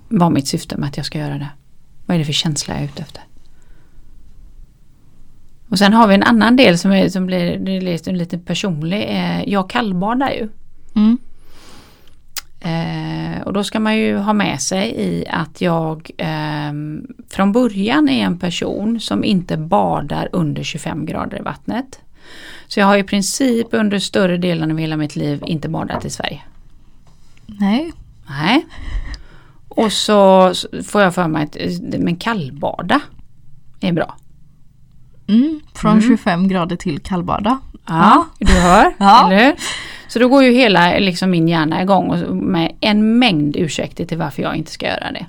vad 0.08 0.32
mitt 0.32 0.48
syfte 0.48 0.78
med 0.78 0.90
att 0.90 0.98
jag 0.98 1.06
ska 1.06 1.20
göra 1.20 1.38
det. 1.38 1.50
Vad 2.06 2.16
är 2.16 2.20
det 2.20 2.26
för 2.26 2.34
känsla 2.34 2.74
jag 2.74 2.84
är 2.84 2.86
ute 2.86 3.02
efter? 3.02 3.24
Och 5.74 5.80
sen 5.80 5.94
har 5.94 6.08
vi 6.08 6.16
en 6.16 6.24
annan 6.24 6.56
del 6.56 6.78
som, 6.78 6.92
är, 6.92 7.10
som 7.10 7.26
blir, 7.26 7.70
är 7.70 7.82
lite, 7.82 8.12
lite 8.12 8.38
personlig. 8.38 9.02
Eh, 9.10 9.50
jag 9.50 9.70
kallbadar 9.70 10.32
ju. 10.32 10.50
Mm. 10.96 11.18
Eh, 12.60 13.42
och 13.42 13.54
då 13.54 13.64
ska 13.64 13.80
man 13.80 13.98
ju 13.98 14.18
ha 14.18 14.34
med 14.34 14.62
sig 14.62 14.96
i 14.98 15.26
att 15.30 15.62
jag 15.62 16.12
eh, 16.18 16.74
från 17.30 17.52
början 17.52 18.10
är 18.10 18.26
en 18.26 18.40
person 18.40 19.00
som 19.00 19.24
inte 19.24 19.58
badar 19.58 20.30
under 20.32 20.64
25 20.64 21.06
grader 21.06 21.38
i 21.38 21.42
vattnet. 21.42 22.00
Så 22.68 22.80
jag 22.80 22.88
har 22.88 22.98
i 22.98 23.04
princip 23.04 23.68
under 23.72 24.00
större 24.00 24.38
delen 24.38 24.72
av 24.72 24.78
hela 24.78 24.98
mitt 24.98 25.16
liv 25.16 25.44
inte 25.46 25.70
badat 25.70 26.06
i 26.06 26.10
Sverige. 26.10 26.42
Nej. 27.46 27.92
Nej. 28.30 28.66
Och 29.68 29.92
så 29.92 30.54
får 30.84 31.02
jag 31.02 31.16
för 31.16 31.28
mig 31.28 31.44
att 31.44 31.56
eh, 31.56 32.00
men 32.00 32.16
kallbada 32.16 33.02
är 33.82 33.92
bra. 33.92 34.16
Mm. 35.28 35.60
Från 35.76 35.92
Mm. 35.92 36.04
25 36.04 36.48
grader 36.48 36.76
till 36.76 37.00
kallbada. 37.00 37.60
Ja, 37.88 38.26
du 38.40 38.54
hör, 38.54 38.94
Ja. 39.00 39.26
eller 39.32 39.46
hur? 39.46 39.54
Så 40.08 40.20
då 40.20 40.28
går 40.30 40.44
ju 40.44 40.52
hela 40.52 40.98
liksom, 41.00 41.30
min 41.32 41.48
hjärna 41.48 41.82
igång 41.82 42.26
med 42.52 42.72
en 42.80 43.20
mängd 43.20 43.56
ursäkter 43.56 44.06
till 44.06 44.18
varför 44.18 44.42
jag 44.42 44.56
inte 44.56 44.72
ska 44.72 44.86
göra 44.86 45.12
det. 45.12 45.26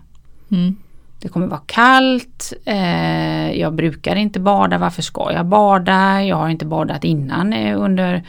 Mm. 0.57 0.77
Det 1.21 1.29
kommer 1.29 1.47
vara 1.47 1.61
kallt, 1.67 2.53
eh, 2.65 3.53
jag 3.53 3.75
brukar 3.75 4.17
inte 4.17 4.41
bada, 4.41 4.79
varför 4.79 5.03
ska 5.03 5.33
jag 5.33 5.47
bada? 5.47 6.23
Jag 6.23 6.37
har 6.37 6.49
inte 6.49 6.65
badat 6.67 7.05
innan 7.05 7.53
eh, 7.53 7.81
under, 7.81 8.23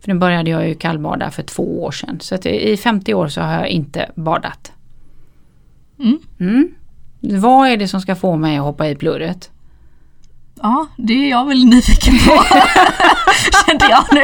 för 0.00 0.12
nu 0.12 0.18
började 0.18 0.50
jag 0.50 0.68
ju 0.68 0.74
kallbada 0.74 1.30
för 1.30 1.42
två 1.42 1.82
år 1.84 1.90
sedan. 1.90 2.18
Så 2.20 2.34
i 2.48 2.76
50 2.76 3.14
år 3.14 3.28
så 3.28 3.40
har 3.40 3.52
jag 3.52 3.68
inte 3.68 4.10
badat. 4.14 4.72
Mm. 5.98 6.18
Mm. 6.40 6.68
Vad 7.20 7.68
är 7.68 7.76
det 7.76 7.88
som 7.88 8.00
ska 8.00 8.14
få 8.16 8.36
mig 8.36 8.56
att 8.56 8.64
hoppa 8.64 8.88
i 8.88 8.94
plurret? 8.94 9.50
Ja, 10.62 10.86
det 10.96 11.12
är 11.12 11.30
jag 11.30 11.46
väl 11.46 11.64
nyfiken 11.64 12.14
på. 12.18 12.44
Kände 13.66 13.86
jag 13.90 14.04
nu. 14.12 14.22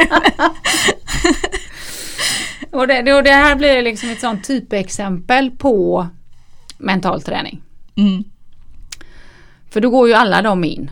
Och 2.71 2.87
det, 2.87 3.13
och 3.13 3.23
det 3.23 3.31
här 3.31 3.55
blir 3.55 3.81
liksom 3.81 4.09
ett 4.09 4.19
sånt 4.19 4.43
typexempel 4.43 5.51
på 5.51 6.07
mental 6.77 7.21
träning. 7.21 7.61
Mm. 7.95 8.23
För 9.69 9.81
då 9.81 9.89
går 9.89 10.07
ju 10.07 10.13
alla 10.13 10.41
de 10.41 10.63
in. 10.63 10.91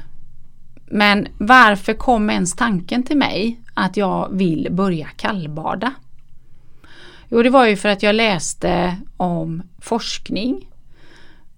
Men 0.85 1.27
varför 1.37 1.93
kom 1.93 2.29
ens 2.29 2.55
tanken 2.55 3.03
till 3.03 3.17
mig 3.17 3.59
att 3.73 3.97
jag 3.97 4.29
vill 4.31 4.67
börja 4.71 5.07
kallbada? 5.07 5.93
Jo, 7.29 7.43
det 7.43 7.49
var 7.49 7.65
ju 7.65 7.77
för 7.77 7.89
att 7.89 8.03
jag 8.03 8.15
läste 8.15 8.97
om 9.17 9.63
forskning 9.81 10.67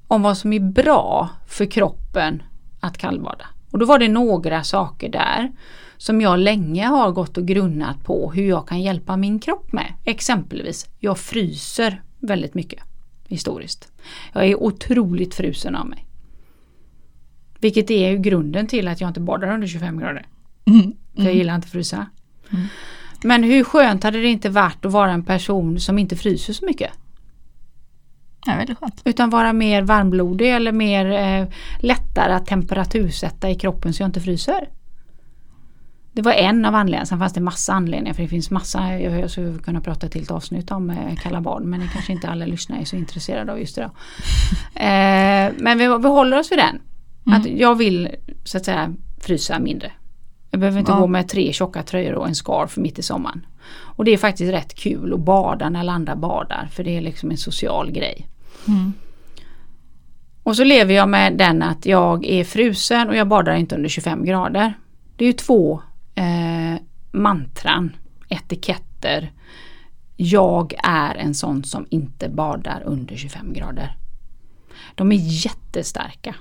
om 0.08 0.21
vad 0.21 0.38
som 0.38 0.54
är 0.54 0.60
bra 0.60 1.30
för 1.47 1.65
kroppen 1.65 2.43
att 2.80 2.97
kallbada. 2.97 3.45
Och 3.71 3.80
då 3.80 3.86
var 3.86 3.99
det 3.99 4.08
några 4.08 4.63
saker 4.63 5.10
där 5.10 5.51
som 5.97 6.21
jag 6.21 6.39
länge 6.39 6.86
har 6.86 7.12
gått 7.12 7.38
och 7.38 7.45
grunnat 7.45 8.03
på 8.03 8.32
hur 8.32 8.49
jag 8.49 8.67
kan 8.67 8.82
hjälpa 8.82 9.17
min 9.17 9.39
kropp 9.39 9.73
med. 9.73 9.93
Exempelvis, 10.06 10.88
jag 10.99 11.17
fryser 11.17 12.01
väldigt 12.19 12.53
mycket. 12.53 12.84
historiskt. 13.27 13.91
Jag 14.34 14.45
är 14.45 14.63
otroligt 14.63 15.36
frusen 15.36 15.75
av 15.75 15.86
mig. 15.88 16.06
Vilket 17.60 17.91
är 17.91 18.10
ju 18.10 18.17
grunden 18.17 18.67
till 18.67 18.88
att 18.88 19.01
jag 19.01 19.10
inte 19.10 19.19
badar 19.19 19.53
under 19.53 19.67
25 19.67 19.99
grader. 19.99 20.25
Mm. 20.65 20.93
För 21.15 21.23
jag 21.23 21.36
gillar 21.36 21.56
inte 21.56 21.65
att 21.65 21.71
frysa. 21.71 22.06
Men 23.23 23.43
hur 23.43 23.63
skönt 23.63 24.03
hade 24.03 24.21
det 24.21 24.27
inte 24.27 24.49
varit 24.49 24.86
att 24.86 24.91
vara 24.91 25.12
en 25.12 25.23
person 25.23 25.80
som 25.80 25.99
inte 25.99 26.15
fryser 26.15 26.53
så 26.53 26.65
mycket? 26.65 26.91
Ja, 28.45 28.56
väldigt 28.56 28.78
skönt. 28.78 29.02
Utan 29.06 29.30
vara 29.30 29.54
mer 29.54 29.82
varmblodig 29.82 30.56
eller 30.56 30.71
mer 30.71 31.12
eh, 31.12 31.47
lättare 31.80 32.34
att 32.34 32.45
temperatursätta 32.45 33.50
i 33.50 33.56
kroppen 33.56 33.93
så 33.93 34.04
jag 34.04 34.08
inte 34.08 34.21
fryser. 34.21 34.69
Det 36.12 36.21
var 36.21 36.32
en 36.32 36.65
av 36.65 36.76
anledningarna, 36.76 37.06
sen 37.06 37.19
fanns 37.19 37.34
det 37.34 37.41
massa 37.41 37.73
anledningar 37.73 38.13
för 38.13 38.23
det 38.23 38.30
finns 38.30 38.52
massa, 38.52 39.00
jag 39.00 39.32
skulle 39.32 39.60
kunna 39.60 39.82
prata 39.82 40.08
ett 40.08 40.13
helt 40.13 40.32
avsnitt 40.32 40.71
om 40.71 40.89
eh, 40.89 41.15
kalla 41.15 41.41
bad 41.41 41.63
men 41.63 41.80
det 41.80 41.89
kanske 41.93 42.13
inte 42.13 42.30
alla 42.30 42.45
lyssnare 42.45 42.82
är 42.82 42.86
så 42.86 42.95
intresserade 42.95 43.52
av 43.52 43.60
just 43.60 43.76
det. 43.76 43.82
Då. 43.82 43.91
Eh, 44.80 45.54
men 45.58 45.78
vi, 45.78 45.88
vi 45.88 46.08
håller 46.08 46.39
oss 46.39 46.52
vid 46.52 46.60
den. 46.60 46.82
Mm. 47.26 47.39
Att 47.39 47.45
jag 47.47 47.76
vill 47.76 48.10
så 48.43 48.58
att 48.58 48.65
säga 48.65 48.93
frysa 49.19 49.60
mindre. 49.60 49.91
Jag 50.58 50.60
behöver 50.60 50.80
inte 50.80 50.91
Ja. 50.91 51.00
gå 51.00 51.08
med 51.08 51.28
tre 51.28 51.54
tjocka 51.54 51.84
tröjor 51.84 52.13
och 52.13 52.28
en 52.28 52.36
scarf 52.36 52.78
mitt 52.78 53.00
i 53.00 53.02
sommaren. 53.02 53.46
Och 53.70 54.06
det 54.06 54.12
är 54.12 54.17
faktiskt 54.17 54.54
rätt 54.54 54.74
kul 54.74 55.13
att 55.13 55.20
bada 55.20 55.70
när 55.70 55.80
alla 55.80 55.91
andra 55.91 56.15
badar 56.15 56.70
för 56.72 56.84
det 56.84 56.98
är 56.98 57.02
liksom 57.02 57.32
en 57.32 57.38
social 57.38 57.91
grej. 57.91 58.28
Mm. 58.67 58.93
Och 60.43 60.56
så 60.56 60.63
lever 60.63 60.93
jag 60.93 61.10
med 61.10 61.38
den 61.38 61.62
att 61.63 61.86
jag 61.86 62.26
är 62.26 62.43
frusen 62.43 63.10
och 63.10 63.15
jag 63.15 63.28
badar 63.28 63.56
inte 63.56 63.76
under 63.76 63.89
25 63.89 64.26
grader. 64.26 64.74
Det 65.15 65.24
är 65.24 65.28
ju 65.28 65.34
två 65.34 65.82
eh, 66.15 66.82
mantran, 67.12 67.96
etiketter. 68.30 69.32
Jag 70.15 70.74
är 70.84 71.15
en 71.15 71.34
sån 71.34 71.63
som 71.63 71.86
inte 71.89 72.30
badar 72.30 72.84
under 72.86 73.15
25 73.15 73.54
grader. 73.54 73.96
De 74.96 75.12
är 75.12 75.20
jättestarka. 75.46 76.36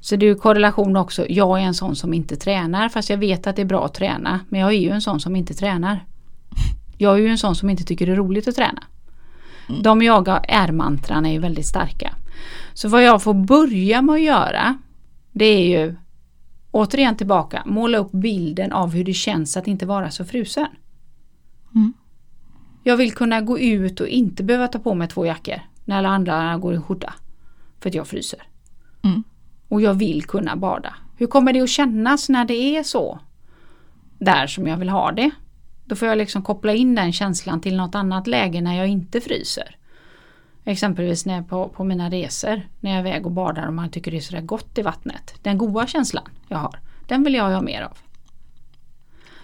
Så 0.00 0.16
det 0.16 0.26
är 0.26 0.28
ju 0.28 0.34
korrelation 0.34 0.96
också. 0.96 1.26
Jag 1.28 1.60
är 1.60 1.62
en 1.62 1.74
sån 1.74 1.96
som 1.96 2.14
inte 2.14 2.36
tränar 2.36 2.88
fast 2.88 3.10
jag 3.10 3.16
vet 3.16 3.46
att 3.46 3.56
det 3.56 3.62
är 3.62 3.66
bra 3.66 3.84
att 3.84 3.94
träna. 3.94 4.40
Men 4.48 4.60
jag 4.60 4.70
är 4.70 4.78
ju 4.78 4.90
en 4.90 5.02
sån 5.02 5.20
som 5.20 5.36
inte 5.36 5.54
tränar. 5.54 6.04
Jag 6.98 7.14
är 7.14 7.18
ju 7.18 7.28
en 7.28 7.38
sån 7.38 7.54
som 7.54 7.70
inte 7.70 7.84
tycker 7.84 8.06
det 8.06 8.12
är 8.12 8.16
roligt 8.16 8.48
att 8.48 8.54
träna. 8.54 8.82
De 9.82 10.02
jag 10.02 10.44
är-mantran 10.48 11.26
är 11.26 11.32
ju 11.32 11.38
väldigt 11.38 11.66
starka. 11.66 12.14
Så 12.74 12.88
vad 12.88 13.04
jag 13.04 13.22
får 13.22 13.34
börja 13.34 14.02
med 14.02 14.14
att 14.14 14.20
göra 14.20 14.78
det 15.32 15.44
är 15.44 15.80
ju 15.80 15.94
återigen 16.70 17.16
tillbaka 17.16 17.62
måla 17.66 17.98
upp 17.98 18.12
bilden 18.12 18.72
av 18.72 18.90
hur 18.90 19.04
det 19.04 19.12
känns 19.12 19.56
att 19.56 19.66
inte 19.66 19.86
vara 19.86 20.10
så 20.10 20.24
frusen. 20.24 20.66
Mm. 21.74 21.92
Jag 22.82 22.96
vill 22.96 23.12
kunna 23.12 23.40
gå 23.40 23.58
ut 23.58 24.00
och 24.00 24.08
inte 24.08 24.42
behöva 24.42 24.68
ta 24.68 24.78
på 24.78 24.94
mig 24.94 25.08
två 25.08 25.26
jackor 25.26 25.60
när 25.84 25.98
alla 25.98 26.08
andra 26.08 26.56
går 26.56 26.74
i 26.74 26.78
skjorta. 26.78 27.14
För 27.80 27.88
att 27.88 27.94
jag 27.94 28.06
fryser. 28.06 28.42
Mm. 29.02 29.24
Och 29.68 29.80
jag 29.80 29.94
vill 29.94 30.24
kunna 30.24 30.56
bada. 30.56 30.94
Hur 31.16 31.26
kommer 31.26 31.52
det 31.52 31.60
att 31.60 31.68
kännas 31.68 32.28
när 32.28 32.44
det 32.44 32.76
är 32.76 32.82
så? 32.82 33.20
Där 34.18 34.46
som 34.46 34.66
jag 34.66 34.76
vill 34.76 34.88
ha 34.88 35.12
det. 35.12 35.30
Då 35.84 35.96
får 35.96 36.08
jag 36.08 36.18
liksom 36.18 36.42
koppla 36.42 36.74
in 36.74 36.94
den 36.94 37.12
känslan 37.12 37.60
till 37.60 37.76
något 37.76 37.94
annat 37.94 38.26
läge 38.26 38.60
när 38.60 38.76
jag 38.76 38.88
inte 38.88 39.20
fryser. 39.20 39.76
Exempelvis 40.64 41.26
när 41.26 41.34
jag 41.34 41.48
på, 41.48 41.68
på 41.68 41.84
mina 41.84 42.10
resor 42.10 42.62
när 42.80 42.90
jag 42.90 43.00
är 43.00 43.08
iväg 43.08 43.26
och 43.26 43.32
badar 43.32 43.66
och 43.66 43.72
man 43.72 43.90
tycker 43.90 44.10
det 44.10 44.16
är 44.16 44.20
sådär 44.20 44.40
gott 44.40 44.78
i 44.78 44.82
vattnet. 44.82 45.34
Den 45.42 45.58
goda 45.58 45.86
känslan 45.86 46.28
jag 46.48 46.58
har, 46.58 46.80
den 47.06 47.24
vill 47.24 47.34
jag 47.34 47.50
ha 47.50 47.60
mer 47.60 47.82
av. 47.82 47.98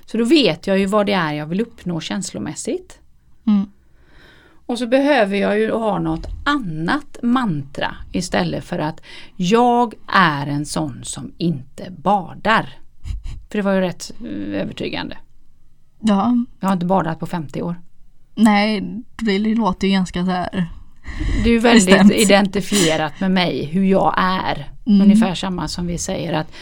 Så 0.06 0.18
då 0.18 0.24
vet 0.24 0.66
jag 0.66 0.78
ju 0.78 0.86
vad 0.86 1.06
det 1.06 1.12
är 1.12 1.32
jag 1.32 1.46
vill 1.46 1.60
uppnå 1.60 2.00
känslomässigt. 2.00 2.98
Mm. 3.46 3.70
Och 4.66 4.78
så 4.78 4.86
behöver 4.86 5.36
jag 5.36 5.58
ju 5.58 5.70
ha 5.72 5.98
något 5.98 6.26
annat 6.44 7.16
mantra 7.22 7.96
istället 8.12 8.64
för 8.64 8.78
att 8.78 9.00
jag 9.36 9.94
är 10.12 10.46
en 10.46 10.66
sån 10.66 11.00
som 11.04 11.32
inte 11.38 11.90
badar. 11.90 12.68
För 13.50 13.58
det 13.58 13.62
var 13.62 13.72
ju 13.72 13.80
rätt 13.80 14.10
eh, 14.20 14.60
övertygande. 14.60 15.16
Ja, 16.00 16.36
Jag 16.60 16.68
har 16.68 16.72
inte 16.72 16.86
badat 16.86 17.20
på 17.20 17.26
50 17.26 17.62
år. 17.62 17.76
nej, 18.34 18.82
det 19.24 19.38
låter 19.38 19.86
ju 19.88 19.92
ganska 19.92 20.24
så 20.24 20.30
här. 20.30 20.66
Det 21.44 21.48
är 21.48 21.52
ju 21.52 21.58
väldigt 21.58 21.86
Bestämt. 21.86 22.12
identifierat 22.12 23.20
med 23.20 23.30
mig, 23.30 23.64
hur 23.64 23.84
jag 23.84 24.14
är. 24.18 24.68
Mm. 24.86 25.00
Ungefär 25.02 25.34
samma 25.34 25.68
som 25.68 25.86
vi 25.86 25.98
säger 25.98 26.32
att 26.32 26.52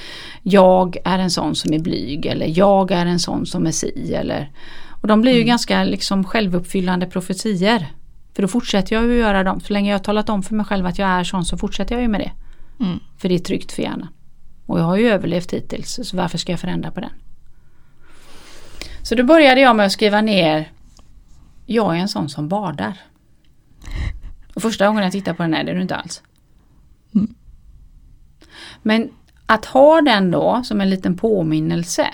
jag 0.43 0.97
är 1.05 1.19
en 1.19 1.31
sån 1.31 1.55
som 1.55 1.73
är 1.73 1.79
blyg 1.79 2.27
eller 2.27 2.59
jag 2.59 2.91
är 2.91 3.07
en 3.07 3.19
sån 3.19 3.47
som 3.47 3.67
är 3.67 3.71
si 3.71 4.15
eller 4.15 4.51
Och 5.03 5.09
de 5.09 5.21
blir 5.21 5.33
ju 5.33 5.45
ganska 5.45 5.85
liksom 5.85 6.25
självuppfyllande 6.25 7.07
profetier. 7.07 7.93
För 8.35 8.43
då 8.43 8.49
fortsätter 8.49 8.97
jag 8.97 9.05
ju 9.05 9.19
göra 9.19 9.43
dem. 9.43 9.61
Så 9.61 9.73
länge 9.73 9.91
jag 9.91 9.99
har 9.99 10.05
talat 10.05 10.29
om 10.29 10.43
för 10.43 10.55
mig 10.55 10.67
själv 10.67 10.87
att 10.87 10.99
jag 10.99 11.09
är 11.09 11.25
sån 11.25 11.45
så 11.45 11.59
fortsätter 11.59 11.95
jag 11.95 12.03
ju 12.03 12.09
med 12.09 12.21
det. 12.21 12.33
Mm. 12.85 13.01
För 13.19 13.29
det 13.29 13.35
är 13.35 13.39
tryggt 13.39 13.73
för 13.73 13.83
hjärnan. 13.83 14.09
Och 14.67 14.79
jag 14.79 14.85
har 14.85 14.97
ju 14.97 15.09
överlevt 15.09 15.53
hittills 15.53 16.01
så 16.03 16.17
varför 16.17 16.39
ska 16.39 16.53
jag 16.53 16.61
förändra 16.61 16.91
på 16.91 17.01
den? 17.01 17.11
Så 19.03 19.15
då 19.15 19.25
började 19.25 19.61
jag 19.61 19.77
med 19.77 19.87
att 19.87 19.93
skriva 19.93 20.21
ner 20.21 20.73
Jag 21.67 21.97
är 21.97 22.01
en 22.01 22.09
sån 22.09 22.29
som 22.29 22.49
badar. 22.49 23.01
Och 24.55 24.63
första 24.63 24.87
gången 24.87 25.03
jag 25.03 25.13
tittade 25.13 25.37
på 25.37 25.43
den 25.43 25.55
här, 25.55 25.65
det 25.65 25.71
är 25.71 25.75
du 25.75 25.83
inte 25.83 25.97
alls. 25.97 26.23
Mm. 27.15 27.35
Men 28.83 29.11
att 29.47 29.65
ha 29.65 30.01
den 30.01 30.31
då 30.31 30.63
som 30.65 30.81
en 30.81 30.91
liten 30.91 31.17
påminnelse. 31.17 32.09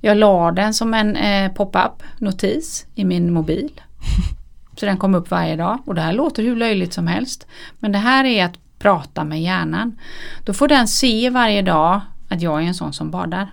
Jag 0.00 0.16
la 0.16 0.52
den 0.52 0.74
som 0.74 0.94
en 0.94 1.16
eh, 1.16 1.52
pop-up 1.52 2.02
notis 2.18 2.86
i 2.94 3.04
min 3.04 3.32
mobil. 3.32 3.80
Så 4.76 4.86
den 4.86 4.96
kom 4.96 5.14
upp 5.14 5.30
varje 5.30 5.56
dag 5.56 5.78
och 5.86 5.94
det 5.94 6.00
här 6.00 6.12
låter 6.12 6.42
hur 6.42 6.56
löjligt 6.56 6.92
som 6.92 7.06
helst. 7.06 7.46
Men 7.78 7.92
det 7.92 7.98
här 7.98 8.24
är 8.24 8.44
att 8.44 8.58
prata 8.78 9.24
med 9.24 9.42
hjärnan. 9.42 9.98
Då 10.44 10.52
får 10.52 10.68
den 10.68 10.88
se 10.88 11.30
varje 11.30 11.62
dag 11.62 12.00
att 12.28 12.42
jag 12.42 12.62
är 12.62 12.66
en 12.66 12.74
sån 12.74 12.92
som 12.92 13.10
badar. 13.10 13.50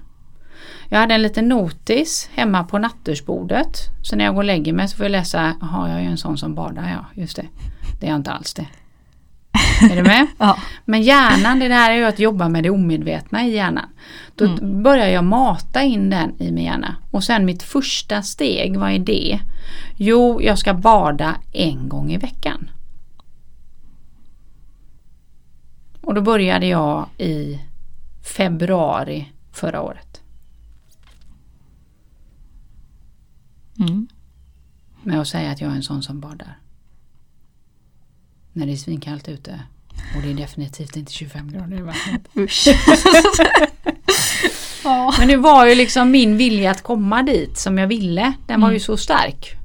Jag 0.89 0.99
hade 0.99 1.13
en 1.13 1.21
liten 1.21 1.49
notis 1.49 2.29
hemma 2.33 2.63
på 2.63 2.77
nattduksbordet. 2.77 3.77
Så 4.03 4.15
när 4.15 4.25
jag 4.25 4.33
går 4.33 4.41
och 4.41 4.45
lägger 4.45 4.73
mig 4.73 4.87
så 4.87 4.97
får 4.97 5.05
jag 5.05 5.11
läsa, 5.11 5.53
jaha 5.61 5.89
jag 5.89 6.01
är 6.01 6.05
en 6.05 6.17
sån 6.17 6.37
som 6.37 6.55
badar, 6.55 6.89
ja 6.89 7.21
just 7.21 7.35
det. 7.35 7.47
Det 7.99 8.05
är 8.05 8.09
jag 8.09 8.19
inte 8.19 8.31
alls 8.31 8.53
det. 8.53 8.67
Är 9.91 9.95
du 9.95 10.03
med? 10.03 10.27
Ja. 10.37 10.57
Men 10.85 11.01
hjärnan, 11.01 11.59
det 11.59 11.73
här 11.73 11.91
är 11.91 11.95
ju 11.95 12.05
att 12.05 12.19
jobba 12.19 12.49
med 12.49 12.63
det 12.63 12.69
omedvetna 12.69 13.45
i 13.45 13.55
hjärnan. 13.55 13.89
Då 14.35 14.65
börjar 14.65 15.07
jag 15.07 15.23
mata 15.23 15.83
in 15.83 16.09
den 16.09 16.41
i 16.41 16.51
min 16.51 16.65
hjärna. 16.65 16.95
Och 17.11 17.23
sen 17.23 17.45
mitt 17.45 17.63
första 17.63 18.21
steg, 18.21 18.77
vad 18.77 18.91
är 18.91 18.99
det? 18.99 19.39
Jo, 19.97 20.41
jag 20.41 20.59
ska 20.59 20.73
bada 20.73 21.35
en 21.51 21.89
gång 21.89 22.11
i 22.11 22.17
veckan. 22.17 22.69
Och 26.01 26.13
då 26.13 26.21
började 26.21 26.67
jag 26.67 27.09
i 27.17 27.59
februari 28.23 29.31
förra 29.51 29.81
året. 29.81 30.21
Mm. 33.79 34.07
Med 35.03 35.21
att 35.21 35.27
säga 35.27 35.51
att 35.51 35.61
jag 35.61 35.71
är 35.71 35.75
en 35.75 35.83
sån 35.83 36.03
som 36.03 36.19
badar. 36.19 36.59
När 38.53 38.65
det 38.65 38.71
är 38.71 38.77
svinkallt 38.77 39.27
ute. 39.27 39.61
Och 40.15 40.21
det 40.21 40.31
är 40.31 40.33
definitivt 40.33 40.95
inte 40.95 41.13
25 41.13 41.51
grader 41.51 41.77
i 41.77 41.81
vattnet. 41.81 42.27
Usch. 42.37 42.67
ja. 44.85 45.13
Men 45.19 45.27
det 45.27 45.37
var 45.37 45.65
ju 45.67 45.75
liksom 45.75 46.11
min 46.11 46.37
vilja 46.37 46.71
att 46.71 46.83
komma 46.83 47.23
dit 47.23 47.57
som 47.57 47.77
jag 47.77 47.87
ville. 47.87 48.33
Den 48.47 48.61
var 48.61 48.71
ju 48.71 48.79
så 48.79 48.97
stark. 48.97 49.55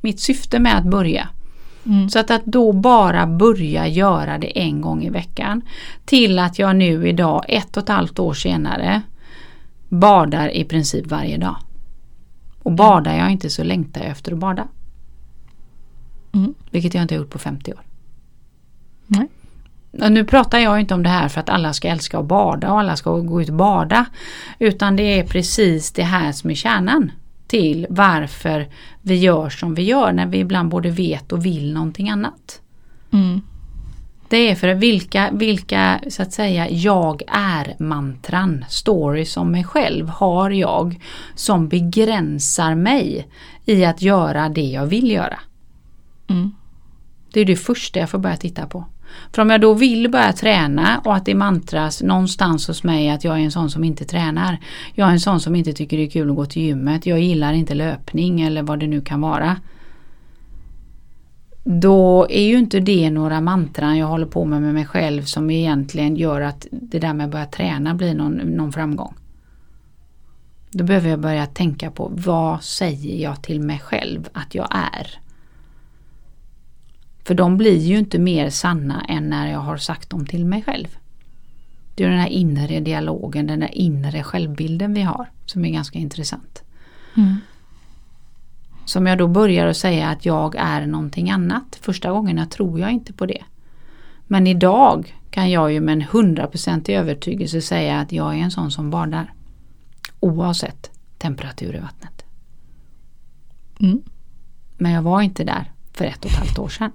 Mitt 0.00 0.20
syfte 0.20 0.58
med 0.58 0.78
att 0.78 0.84
börja. 0.84 1.28
Mm. 1.86 2.10
Så 2.10 2.18
att, 2.18 2.30
att 2.30 2.44
då 2.44 2.72
bara 2.72 3.26
börja 3.26 3.88
göra 3.88 4.38
det 4.38 4.58
en 4.60 4.80
gång 4.80 5.02
i 5.04 5.10
veckan. 5.10 5.62
Till 6.04 6.38
att 6.38 6.58
jag 6.58 6.76
nu 6.76 7.08
idag, 7.08 7.44
ett 7.48 7.76
och 7.76 7.82
ett 7.82 7.88
halvt 7.88 8.18
år 8.18 8.34
senare, 8.34 9.02
badar 9.88 10.48
i 10.48 10.64
princip 10.64 11.06
varje 11.06 11.36
dag. 11.36 11.56
Och 12.62 12.72
badar 12.72 13.16
jag 13.16 13.30
inte 13.30 13.50
så 13.50 13.64
längtar 13.64 14.00
jag 14.00 14.10
efter 14.10 14.32
att 14.32 14.38
bada. 14.38 14.68
Mm. 16.32 16.54
Vilket 16.70 16.94
jag 16.94 17.02
inte 17.02 17.14
har 17.14 17.20
gjort 17.20 17.30
på 17.30 17.38
50 17.38 17.72
år. 17.72 17.80
Nej. 19.06 19.28
Nu 19.92 20.24
pratar 20.24 20.58
jag 20.58 20.80
inte 20.80 20.94
om 20.94 21.02
det 21.02 21.08
här 21.08 21.28
för 21.28 21.40
att 21.40 21.48
alla 21.48 21.72
ska 21.72 21.88
älska 21.88 22.18
att 22.18 22.24
bada 22.24 22.72
och 22.72 22.80
alla 22.80 22.96
ska 22.96 23.18
gå 23.18 23.42
ut 23.42 23.48
och 23.48 23.54
bada. 23.54 24.06
Utan 24.58 24.96
det 24.96 25.18
är 25.18 25.24
precis 25.24 25.92
det 25.92 26.02
här 26.02 26.32
som 26.32 26.50
är 26.50 26.54
kärnan 26.54 27.12
till 27.46 27.86
varför 27.90 28.68
vi 29.02 29.16
gör 29.16 29.50
som 29.50 29.74
vi 29.74 29.82
gör 29.82 30.12
när 30.12 30.26
vi 30.26 30.38
ibland 30.38 30.68
både 30.68 30.90
vet 30.90 31.32
och 31.32 31.46
vill 31.46 31.72
någonting 31.72 32.10
annat. 32.10 32.60
Mm. 33.12 33.40
Det 34.28 34.50
är 34.50 34.54
för 34.54 34.74
vilka, 34.74 35.30
vilka 35.32 36.00
så 36.08 36.22
att 36.22 36.32
säga 36.32 36.70
jag 36.70 37.22
är 37.28 37.76
mantran, 37.78 38.64
stories 38.68 39.36
om 39.36 39.52
mig 39.52 39.64
själv 39.64 40.08
har 40.08 40.50
jag 40.50 41.00
som 41.34 41.68
begränsar 41.68 42.74
mig 42.74 43.28
i 43.64 43.84
att 43.84 44.02
göra 44.02 44.48
det 44.48 44.70
jag 44.70 44.86
vill 44.86 45.10
göra. 45.10 45.38
Mm. 46.28 46.54
Det 47.32 47.40
är 47.40 47.44
det 47.44 47.56
första 47.56 48.00
jag 48.00 48.10
får 48.10 48.18
börja 48.18 48.36
titta 48.36 48.66
på. 48.66 48.84
För 49.32 49.42
om 49.42 49.50
jag 49.50 49.60
då 49.60 49.74
vill 49.74 50.10
börja 50.10 50.32
träna 50.32 51.00
och 51.04 51.14
att 51.14 51.24
det 51.24 51.34
mantras 51.34 52.02
någonstans 52.02 52.68
hos 52.68 52.84
mig 52.84 53.10
att 53.10 53.24
jag 53.24 53.34
är 53.34 53.40
en 53.40 53.50
sån 53.50 53.70
som 53.70 53.84
inte 53.84 54.04
tränar. 54.04 54.58
Jag 54.94 55.08
är 55.08 55.12
en 55.12 55.20
sån 55.20 55.40
som 55.40 55.56
inte 55.56 55.72
tycker 55.72 55.96
det 55.96 56.02
är 56.02 56.10
kul 56.10 56.30
att 56.30 56.36
gå 56.36 56.46
till 56.46 56.62
gymmet. 56.62 57.06
Jag 57.06 57.20
gillar 57.20 57.52
inte 57.52 57.74
löpning 57.74 58.40
eller 58.40 58.62
vad 58.62 58.80
det 58.80 58.86
nu 58.86 59.00
kan 59.00 59.20
vara. 59.20 59.56
då 61.64 62.26
är 62.30 62.42
ju 62.42 62.58
inte 62.58 62.80
det 62.80 63.10
några 63.10 63.40
mantran 63.40 63.98
jag 63.98 64.06
håller 64.06 64.26
på 64.26 64.44
med 64.44 64.62
med 64.62 64.74
mig 64.74 64.86
själv 64.86 65.22
som 65.22 65.50
egentligen 65.50 66.16
gör 66.16 66.40
att 66.40 66.66
det 66.70 66.98
där 66.98 67.14
med 67.14 67.24
att 67.24 67.32
börja 67.32 67.46
träna 67.46 67.94
blir 67.94 68.14
någon, 68.14 68.32
någon 68.32 68.72
framgång. 68.72 69.14
Då 70.72 70.84
behöver 70.84 71.10
jag 71.10 71.20
börja 71.20 71.46
tänka 71.46 71.90
på 71.90 72.12
vad 72.14 72.62
säger 72.62 73.22
jag 73.22 73.42
till 73.42 73.60
mig 73.60 73.78
själv 73.78 74.28
att 74.32 74.54
jag 74.54 74.68
är. 74.70 75.20
För 77.24 77.34
de 77.34 77.56
blir 77.56 77.78
ju 77.78 77.98
inte 77.98 78.18
mer 78.18 78.50
sanna 78.50 79.04
än 79.08 79.30
när 79.30 79.50
jag 79.52 79.58
har 79.58 79.76
sagt 79.76 80.10
dem 80.10 80.26
till 80.26 80.44
mig 80.44 80.62
själv. 80.62 80.96
Det 81.94 82.04
är 82.04 82.08
den 82.08 82.18
här 82.18 82.28
inre 82.28 82.80
dialogen, 82.80 83.46
den 83.46 83.60
där 83.60 83.74
inre 83.74 84.22
självbilden 84.22 84.94
vi 84.94 85.02
har 85.02 85.30
som 85.46 85.64
är 85.64 85.70
ganska 85.70 85.98
intressant. 85.98 86.62
Mm. 87.16 87.36
Som 88.84 89.06
jag 89.06 89.18
då 89.18 89.28
börjar 89.28 89.66
att 89.66 89.76
säga 89.76 90.08
att 90.08 90.26
jag 90.26 90.54
är 90.58 90.86
någonting 90.86 91.30
annat. 91.30 91.78
Första 91.80 92.10
gångerna 92.12 92.46
tror 92.46 92.80
jag 92.80 92.90
inte 92.90 93.12
på 93.12 93.26
det. 93.26 93.42
Men 94.26 94.46
idag 94.46 95.16
kan 95.30 95.50
jag 95.50 95.72
ju 95.72 95.80
med 95.80 95.92
en 95.92 96.02
hundraprocentig 96.02 96.94
övertygelse 96.94 97.60
säga 97.60 98.00
att 98.00 98.12
jag 98.12 98.34
är 98.34 98.38
en 98.38 98.50
sån 98.50 98.70
som 98.70 98.90
badar. 98.90 99.32
Oavsett 100.20 100.90
temperatur 101.18 101.76
i 101.76 101.78
vattnet. 101.78 102.24
Mm. 103.80 104.02
Men 104.78 104.92
jag 104.92 105.02
var 105.02 105.22
inte 105.22 105.44
där 105.44 105.72
för 105.92 106.04
ett 106.04 106.24
och 106.24 106.30
ett 106.30 106.36
halvt 106.36 106.58
år 106.58 106.68
sedan. 106.68 106.92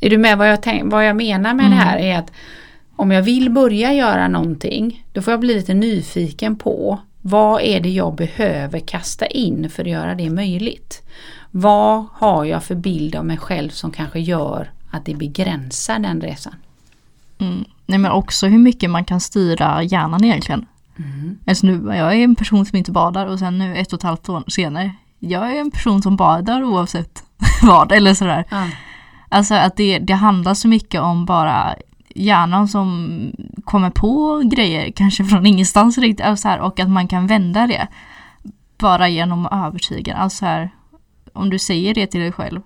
Är 0.00 0.10
du 0.10 0.18
med 0.18 0.38
vad 0.38 0.48
jag, 0.50 0.62
tänk, 0.62 0.92
vad 0.92 1.06
jag 1.06 1.16
menar 1.16 1.54
med 1.54 1.66
Mm. 1.66 1.78
det 1.78 1.84
här 1.84 1.98
är 1.98 2.18
att 2.18 2.32
om 2.96 3.10
jag 3.10 3.22
vill 3.22 3.50
börja 3.50 3.92
göra 3.92 4.28
någonting 4.28 5.04
då 5.12 5.22
får 5.22 5.32
jag 5.32 5.40
bli 5.40 5.54
lite 5.54 5.74
nyfiken 5.74 6.56
på 6.56 6.98
vad 7.20 7.62
är 7.62 7.80
det 7.80 7.88
jag 7.88 8.14
behöver 8.14 8.78
kasta 8.80 9.26
in 9.26 9.70
för 9.70 9.82
att 9.82 9.90
göra 9.90 10.14
det 10.14 10.30
möjligt? 10.30 11.02
Vad 11.50 12.04
har 12.12 12.44
jag 12.44 12.64
för 12.64 12.74
bild 12.74 13.14
av 13.16 13.24
mig 13.24 13.36
själv 13.36 13.70
som 13.70 13.90
kanske 13.90 14.20
gör 14.20 14.70
att 14.90 15.04
det 15.04 15.14
begränsar 15.14 15.98
den 15.98 16.20
resan? 16.20 16.54
Mm. 17.38 17.64
Nej 17.86 17.98
men 17.98 18.10
också 18.10 18.46
hur 18.46 18.58
mycket 18.58 18.90
man 18.90 19.04
kan 19.04 19.20
styra 19.20 19.82
hjärnan 19.82 20.24
egentligen. 20.24 20.66
Mm. 20.98 21.38
Alltså 21.46 21.66
nu, 21.66 21.94
jag 21.96 22.12
är 22.14 22.24
en 22.24 22.36
person 22.36 22.66
som 22.66 22.78
inte 22.78 22.92
badar 22.92 23.26
och 23.26 23.38
sen 23.38 23.58
nu 23.58 23.76
ett 23.76 23.92
och 23.92 23.98
ett 23.98 24.02
halvt 24.02 24.28
år 24.28 24.44
senare, 24.48 24.90
jag 25.18 25.56
är 25.56 25.60
en 25.60 25.70
person 25.70 26.02
som 26.02 26.16
badar 26.16 26.62
oavsett 26.64 27.22
vad 27.62 27.92
eller 27.92 28.14
sådär. 28.14 28.44
Ja. 28.50 28.68
Alltså 29.36 29.54
att 29.54 29.76
det, 29.76 29.98
det 29.98 30.14
handlar 30.14 30.54
så 30.54 30.68
mycket 30.68 31.00
om 31.00 31.26
bara 31.26 31.74
hjärnan 32.14 32.68
som 32.68 33.32
kommer 33.64 33.90
på 33.90 34.42
grejer, 34.44 34.90
kanske 34.90 35.24
från 35.24 35.46
ingenstans 35.46 35.98
riktigt, 35.98 36.26
alltså 36.26 36.48
här, 36.48 36.60
och 36.60 36.80
att 36.80 36.90
man 36.90 37.08
kan 37.08 37.26
vända 37.26 37.66
det. 37.66 37.88
Bara 38.78 39.08
genom 39.08 39.46
att 39.46 39.66
övertyga. 39.66 40.14
Alltså 40.14 40.44
här, 40.44 40.70
om 41.32 41.50
du 41.50 41.58
säger 41.58 41.94
det 41.94 42.06
till 42.06 42.20
dig 42.20 42.32
själv, 42.32 42.60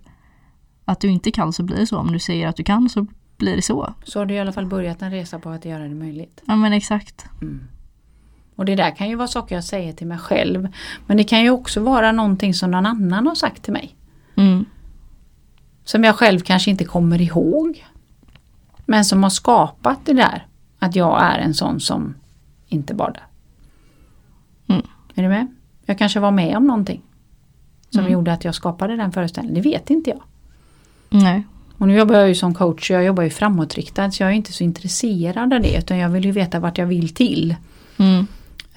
att 0.85 1.01
du 1.01 1.09
inte 1.09 1.31
kan 1.31 1.53
så 1.53 1.63
blir 1.63 1.77
det 1.77 1.87
så. 1.87 1.99
Om 1.99 2.13
du 2.13 2.19
säger 2.19 2.49
att 2.49 2.57
du 2.57 2.63
kan 2.63 2.89
så 2.89 3.07
blir 3.37 3.57
det 3.57 3.63
så. 3.63 3.95
Så 4.05 4.19
har 4.19 4.27
du 4.27 4.35
i 4.35 4.41
alla 4.41 4.53
fall 4.53 4.67
börjat 4.67 5.03
en 5.03 5.11
resa 5.11 5.39
på 5.39 5.51
att 5.51 5.65
göra 5.65 5.83
det 5.83 5.95
möjligt. 5.95 6.43
Ja 6.45 6.57
men 6.57 6.73
exakt. 6.73 7.27
Mm. 7.43 7.61
Och 8.57 8.65
det 8.65 8.75
där 8.75 8.97
kan 8.97 9.09
ju 9.09 9.15
vara 9.15 9.29
saker 9.29 9.55
jag 9.55 9.65
säger 9.65 9.93
till 9.93 10.07
mig 10.07 10.19
själv. 10.19 10.69
Men 11.07 11.17
det 11.17 11.25
kan 11.25 11.43
ju 11.43 11.51
också 11.51 11.81
vara 11.81 12.13
någonting 12.13 12.55
som 12.55 12.71
någon 12.71 12.87
annan 12.87 13.27
har 13.27 13.35
sagt 13.35 13.63
till 13.63 13.73
mig. 13.73 13.97
Mm. 14.37 14.65
Som 15.91 16.05
jag 16.05 16.17
själv 16.17 16.41
kanske 16.41 16.71
inte 16.71 16.85
kommer 16.85 17.21
ihåg. 17.21 17.87
Men 18.87 19.05
som 19.05 19.23
har 19.23 19.31
skapat 19.31 19.99
det 20.05 20.13
där. 20.13 20.47
Att 20.79 20.97
jag 20.97 21.23
är 21.23 21.39
en 21.39 21.55
sån 21.55 21.81
som 21.81 22.15
inte 22.69 22.95
badar. 22.95 23.27
Mm. 24.69 24.83
Är 25.15 25.23
du 25.23 25.29
med? 25.29 25.47
Jag 25.87 25.99
kanske 25.99 26.21
var 26.21 26.31
med 26.31 26.57
om 26.57 26.67
någonting. 26.67 27.03
Som 27.91 28.01
Mm. 28.01 28.13
gjorde 28.13 28.33
att 28.33 28.45
jag 28.45 28.55
skapade 28.55 28.97
den 28.97 29.13
föreställningen. 29.13 29.63
Det 29.63 29.71
vet 29.71 29.91
inte 29.91 30.11
jag. 30.11 30.23
Nej. 31.11 31.43
Och 31.79 31.89
nu 31.89 31.97
jobbar 31.97 32.15
jag 32.15 32.29
ju 32.29 32.35
som 32.35 32.55
coach 32.55 32.91
jag 32.91 33.05
jobbar 33.05 33.23
ju 33.23 33.31
framåtriktad 33.31 34.11
så 34.11 34.23
jag 34.23 34.31
är 34.31 34.35
inte 34.35 34.53
så 34.53 34.65
intresserad 34.65 35.53
av 35.53 35.61
det 35.61 35.79
utan 35.79 35.99
jag 35.99 36.09
vill 36.09 36.25
ju 36.25 36.33
veta 36.33 36.61
vart 36.61 36.79
jag 36.79 36.87
vill 36.87 37.15
till. 37.15 37.55
Mm. 37.97 38.27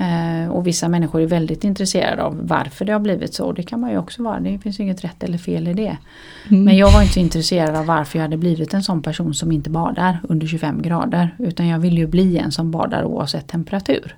Eh, 0.03 0.49
och 0.49 0.67
vissa 0.67 0.89
människor 0.89 1.21
är 1.21 1.25
väldigt 1.27 1.63
intresserade 1.63 2.23
av 2.23 2.47
varför 2.47 2.85
det 2.85 2.93
har 2.93 2.99
blivit 2.99 3.33
så. 3.33 3.51
Det 3.51 3.63
kan 3.63 3.79
man 3.79 3.89
ju 3.91 3.97
också 3.97 4.23
vara. 4.23 4.39
Det 4.39 4.59
finns 4.59 4.79
inget 4.79 5.03
rätt 5.03 5.23
eller 5.23 5.37
fel 5.37 5.67
i 5.67 5.73
det. 5.73 5.97
Mm. 6.49 6.63
Men 6.63 6.77
jag 6.77 6.91
var 6.91 7.01
inte 7.01 7.19
intresserad 7.19 7.75
av 7.75 7.85
varför 7.85 8.19
jag 8.19 8.23
hade 8.23 8.37
blivit 8.37 8.73
en 8.73 8.83
sån 8.83 9.01
person 9.01 9.33
som 9.33 9.51
inte 9.51 9.69
badar 9.69 10.19
under 10.23 10.47
25 10.47 10.81
grader. 10.81 11.35
Utan 11.39 11.67
jag 11.67 11.79
vill 11.79 11.97
ju 11.97 12.07
bli 12.07 12.37
en 12.37 12.51
som 12.51 12.71
badar 12.71 13.03
oavsett 13.03 13.47
temperatur. 13.47 14.15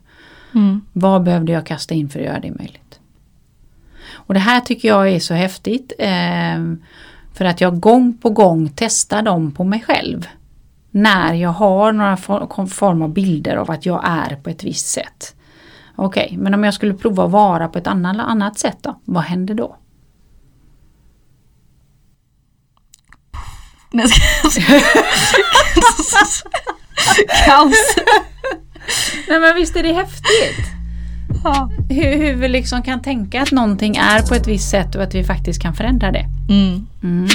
Mm. 0.54 0.82
Vad 0.93 1.24
behövde 1.24 1.52
jag 1.52 1.65
kasta 1.65 1.93
in 1.93 2.10
för 2.10 2.19
att 2.19 2.26
göra 2.26 2.39
det 2.39 2.52
möjligt? 2.52 3.00
Och 4.13 4.34
det 4.34 4.39
här 4.39 4.60
tycker 4.62 4.88
jag 4.88 5.10
är 5.10 5.19
så 5.19 5.34
häftigt. 5.34 5.93
Eh, 6.00 6.63
för 7.34 7.45
att 7.45 7.62
jag 7.62 7.80
gång 7.80 8.17
på 8.17 8.30
gång 8.30 8.69
testar 8.76 9.21
dem 9.21 9.52
på 9.52 9.63
mig 9.63 9.84
själv. 9.88 10.28
När 10.91 11.34
jag 11.34 11.50
har 11.50 11.91
några 11.91 12.17
for- 12.17 12.65
form 12.65 13.02
av 13.02 13.13
bilder 13.13 13.56
av 13.56 13.71
att 13.71 13.86
jag 13.86 14.02
är 14.06 14.36
på 14.36 14.50
ett 14.50 14.63
visst 14.63 14.88
sätt. 14.88 15.35
Okej, 15.95 16.36
men 16.38 16.53
om 16.53 16.63
jag 16.63 16.73
skulle 16.73 16.93
prova 16.93 17.25
att 17.25 17.31
vara 17.31 17.67
på 17.67 17.77
ett 17.77 17.88
annat, 17.88 18.17
annat 18.19 18.60
sätt 18.60 18.77
då? 18.81 18.99
Vad 19.05 19.23
händer 19.23 19.53
då? 19.53 19.77
Nej, 23.91 24.08
Kaos. 27.45 27.95
Nej 29.27 29.39
men 29.39 29.55
visst 29.55 29.75
är 29.75 29.84
det 29.84 29.93
häftigt? 29.93 30.65
Ja. 31.43 31.69
Hur, 31.89 32.17
hur 32.17 32.36
vi 32.36 32.47
liksom 32.47 32.84
kan 32.84 33.01
tänka 33.01 33.41
att 33.41 33.51
någonting 33.51 33.95
är 33.95 34.21
på 34.21 34.36
ett 34.36 34.47
visst 34.47 34.69
sätt 34.69 34.95
och 34.95 35.03
att 35.03 35.15
vi 35.15 35.23
faktiskt 35.23 35.62
kan 35.62 35.73
förändra 35.73 36.12
det. 36.12 36.25
Mm. 36.49 36.88
Mm. 37.03 37.27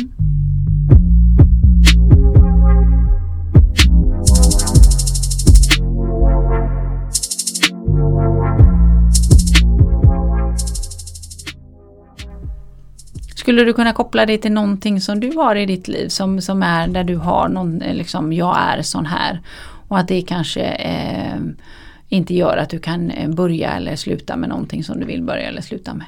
Skulle 13.50 13.64
du 13.64 13.72
kunna 13.72 13.92
koppla 13.92 14.26
det 14.26 14.38
till 14.38 14.52
någonting 14.52 15.00
som 15.00 15.20
du 15.20 15.36
har 15.36 15.56
i 15.56 15.66
ditt 15.66 15.88
liv 15.88 16.08
som, 16.08 16.40
som 16.40 16.62
är 16.62 16.88
där 16.88 17.04
du 17.04 17.16
har 17.16 17.48
någon, 17.48 17.82
eh, 17.82 17.94
liksom, 17.94 18.32
jag 18.32 18.58
är 18.58 18.82
sån 18.82 19.06
här. 19.06 19.40
Och 19.88 19.98
att 19.98 20.08
det 20.08 20.22
kanske 20.22 20.60
eh, 20.62 21.40
inte 22.08 22.34
gör 22.34 22.56
att 22.56 22.70
du 22.70 22.78
kan 22.78 23.10
eh, 23.10 23.30
börja 23.30 23.70
eller 23.70 23.96
sluta 23.96 24.36
med 24.36 24.48
någonting 24.48 24.84
som 24.84 25.00
du 25.00 25.06
vill 25.06 25.22
börja 25.22 25.48
eller 25.48 25.62
sluta 25.62 25.94
med. 25.94 26.06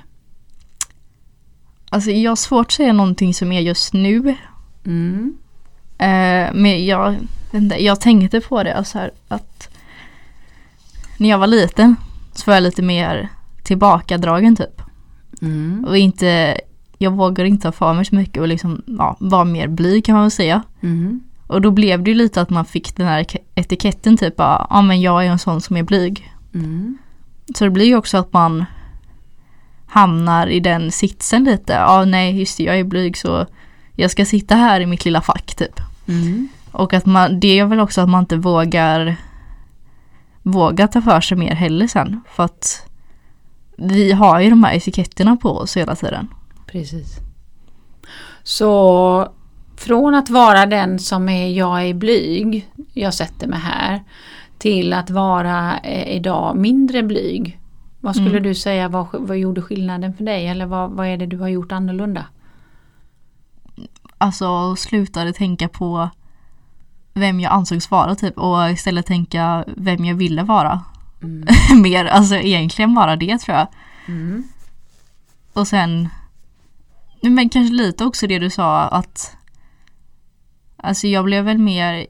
Alltså 1.91 2.11
jag 2.11 2.31
har 2.31 2.37
svårt 2.37 2.67
att 2.67 2.73
säga 2.73 2.93
någonting 2.93 3.35
som 3.35 3.53
är 3.53 3.61
just 3.61 3.93
nu. 3.93 4.35
Mm. 4.87 5.37
Eh, 5.99 6.55
men 6.55 6.87
jag, 6.87 7.17
jag 7.79 8.01
tänkte 8.01 8.41
på 8.41 8.63
det 8.63 8.75
alltså 8.75 8.99
här, 8.99 9.11
att 9.29 9.69
när 11.19 11.29
jag 11.29 11.39
var 11.39 11.47
liten 11.47 11.97
så 12.35 12.51
var 12.51 12.55
jag 12.55 12.63
lite 12.63 12.83
mer 12.83 13.29
tillbakadragen 13.63 14.57
typ. 14.57 14.83
Mm. 15.43 15.85
Och 15.89 15.99
inte, 15.99 16.61
jag 17.03 17.11
vågade 17.11 17.49
inte 17.49 17.69
ha 17.69 17.73
för 17.73 17.95
mig 17.95 18.05
så 18.05 18.15
mycket 18.15 18.41
och 18.41 18.49
liksom 18.49 18.83
ja, 18.87 19.17
vara 19.21 19.45
mer 19.45 19.69
blyg 19.69 20.05
kan 20.05 20.15
man 20.15 20.25
väl 20.25 20.31
säga. 20.31 20.63
Mm. 20.81 21.21
Och 21.47 21.61
då 21.61 21.71
blev 21.71 22.03
det 22.03 22.11
ju 22.11 22.17
lite 22.17 22.41
att 22.41 22.51
man 22.51 22.65
fick 22.65 22.97
den 22.97 23.07
här 23.07 23.27
etiketten 23.55 24.17
typ 24.17 24.35
ja 24.37 24.67
ah, 24.71 24.83
men 24.83 25.01
jag 25.01 25.27
är 25.27 25.31
en 25.31 25.39
sån 25.39 25.61
som 25.61 25.77
är 25.77 25.83
blyg. 25.83 26.33
Mm. 26.55 26.99
Så 27.55 27.65
det 27.65 27.71
blir 27.71 27.87
ju 27.87 27.97
också 27.97 28.19
att 28.19 28.33
man 28.33 28.65
hamnar 29.87 30.47
i 30.47 30.61
den 30.61 30.93
sitsen 30.93 31.45
lite. 31.45 31.73
Ja 31.73 31.87
ah, 31.87 32.05
nej 32.05 32.39
just 32.39 32.57
det, 32.57 32.65
jag 32.65 32.79
är 32.79 32.85
blyg 32.85 33.17
så 33.17 33.47
jag 33.97 34.11
ska 34.11 34.25
sitta 34.25 34.55
här 34.55 34.81
i 34.81 34.87
mitt 34.87 35.05
lilla 35.05 35.21
fack 35.21 35.55
typ. 35.55 35.81
Mm. 36.09 36.49
Och 36.71 36.93
att 36.93 37.07
man, 37.07 37.41
det 37.41 37.59
är 37.59 37.65
väl 37.65 37.81
också 37.81 38.01
att 38.01 38.09
man 38.09 38.23
inte 38.23 38.37
vågar 38.37 39.17
våga 40.43 40.89
ta 40.89 41.03
för 41.03 41.21
sig 41.21 41.37
mer 41.39 41.55
heller 41.55 41.87
sen. 41.87 42.21
För 42.29 42.45
att 42.45 42.87
vi 43.77 44.13
har 44.13 44.41
ju 44.41 44.51
de 44.51 44.65
här 44.65 44.75
etiketterna 44.75 45.37
på 45.37 45.51
oss 45.51 45.77
hela 45.77 45.97
tiden. 45.97 46.29
Precis. 46.73 47.17
Så 48.43 49.29
från 49.77 50.15
att 50.15 50.31
vara 50.31 50.67
den 50.67 50.99
som 50.99 51.29
är 51.29 51.49
jag 51.49 51.89
är 51.89 51.95
blyg, 51.95 52.69
jag 52.93 53.15
sätter 53.15 53.47
mig 53.47 53.59
här, 53.59 54.03
till 54.59 54.93
att 54.93 55.11
vara 55.11 55.79
eh, 55.79 56.17
idag 56.17 56.57
mindre 56.57 57.03
blyg. 57.03 57.59
Vad 58.01 58.15
skulle 58.15 58.31
Mm. 58.31 58.43
du 58.43 58.55
säga 58.55 58.89
vad, 58.89 59.07
vad 59.13 59.39
gjorde 59.39 59.63
skillnaden 59.63 60.15
för 60.15 60.25
dig 60.25 60.47
eller 60.47 60.67
vad, 60.67 60.91
vad 60.91 61.07
är 61.07 61.17
det 61.17 61.27
du 61.27 61.39
har 61.39 61.49
gjort 61.49 61.73
annorlunda? 61.73 62.27
Alltså 64.19 64.77
slutade 64.77 65.33
tänka 65.33 65.69
på 65.69 66.09
vem 67.15 67.41
jag 67.41 67.53
ansågs 67.53 67.91
vara 67.91 68.15
typ 68.15 68.39
och 68.39 68.71
istället 68.71 69.07
tänka 69.07 69.65
vem 69.77 70.05
jag 70.05 70.15
ville 70.15 70.43
vara. 70.43 70.81
Mm. 71.23 71.47
mer, 71.83 72.05
alltså 72.05 72.35
egentligen 72.35 72.95
bara 72.95 73.17
det 73.17 73.39
tror 73.39 73.57
jag. 73.57 73.67
Mm. 74.09 74.45
Och 75.53 75.69
sen 75.69 76.09
men 77.31 77.49
kanske 77.49 77.75
lite 77.75 78.05
också 78.05 78.27
det 78.27 78.39
du 78.39 78.51
sa 78.51 78.81
att 78.81 79.37
Alltså 80.77 81.07
jag 81.07 81.25
blev 81.25 81.45
väl 81.45 81.59
mer 81.59 82.07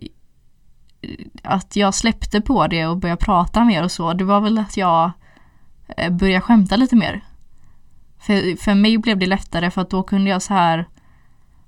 att 1.43 1.77
jag 1.77 1.95
släppte 1.95 2.41
på 2.41 2.67
det 2.67 2.87
och 2.87 2.97
började 2.97 3.25
prata 3.25 3.65
mer 3.65 3.85
och 3.85 3.93
så. 3.93 4.13
Det 4.13 4.25
var 4.25 4.41
väl 4.41 4.59
att 4.59 4.77
jag 4.77 5.11
eh, 5.97 6.13
började 6.13 6.41
skämta 6.41 6.77
lite 6.77 6.97
mer. 6.97 7.25
För, 8.19 8.57
för 8.57 8.75
mig 8.75 8.99
blev 8.99 9.19
det 9.19 9.27
lättare 9.27 9.71
för 9.71 9.81
att 9.81 9.91
då 9.91 10.03
kunde 10.03 10.31
jag 10.31 10.43
så 10.43 10.55
här 10.55 10.89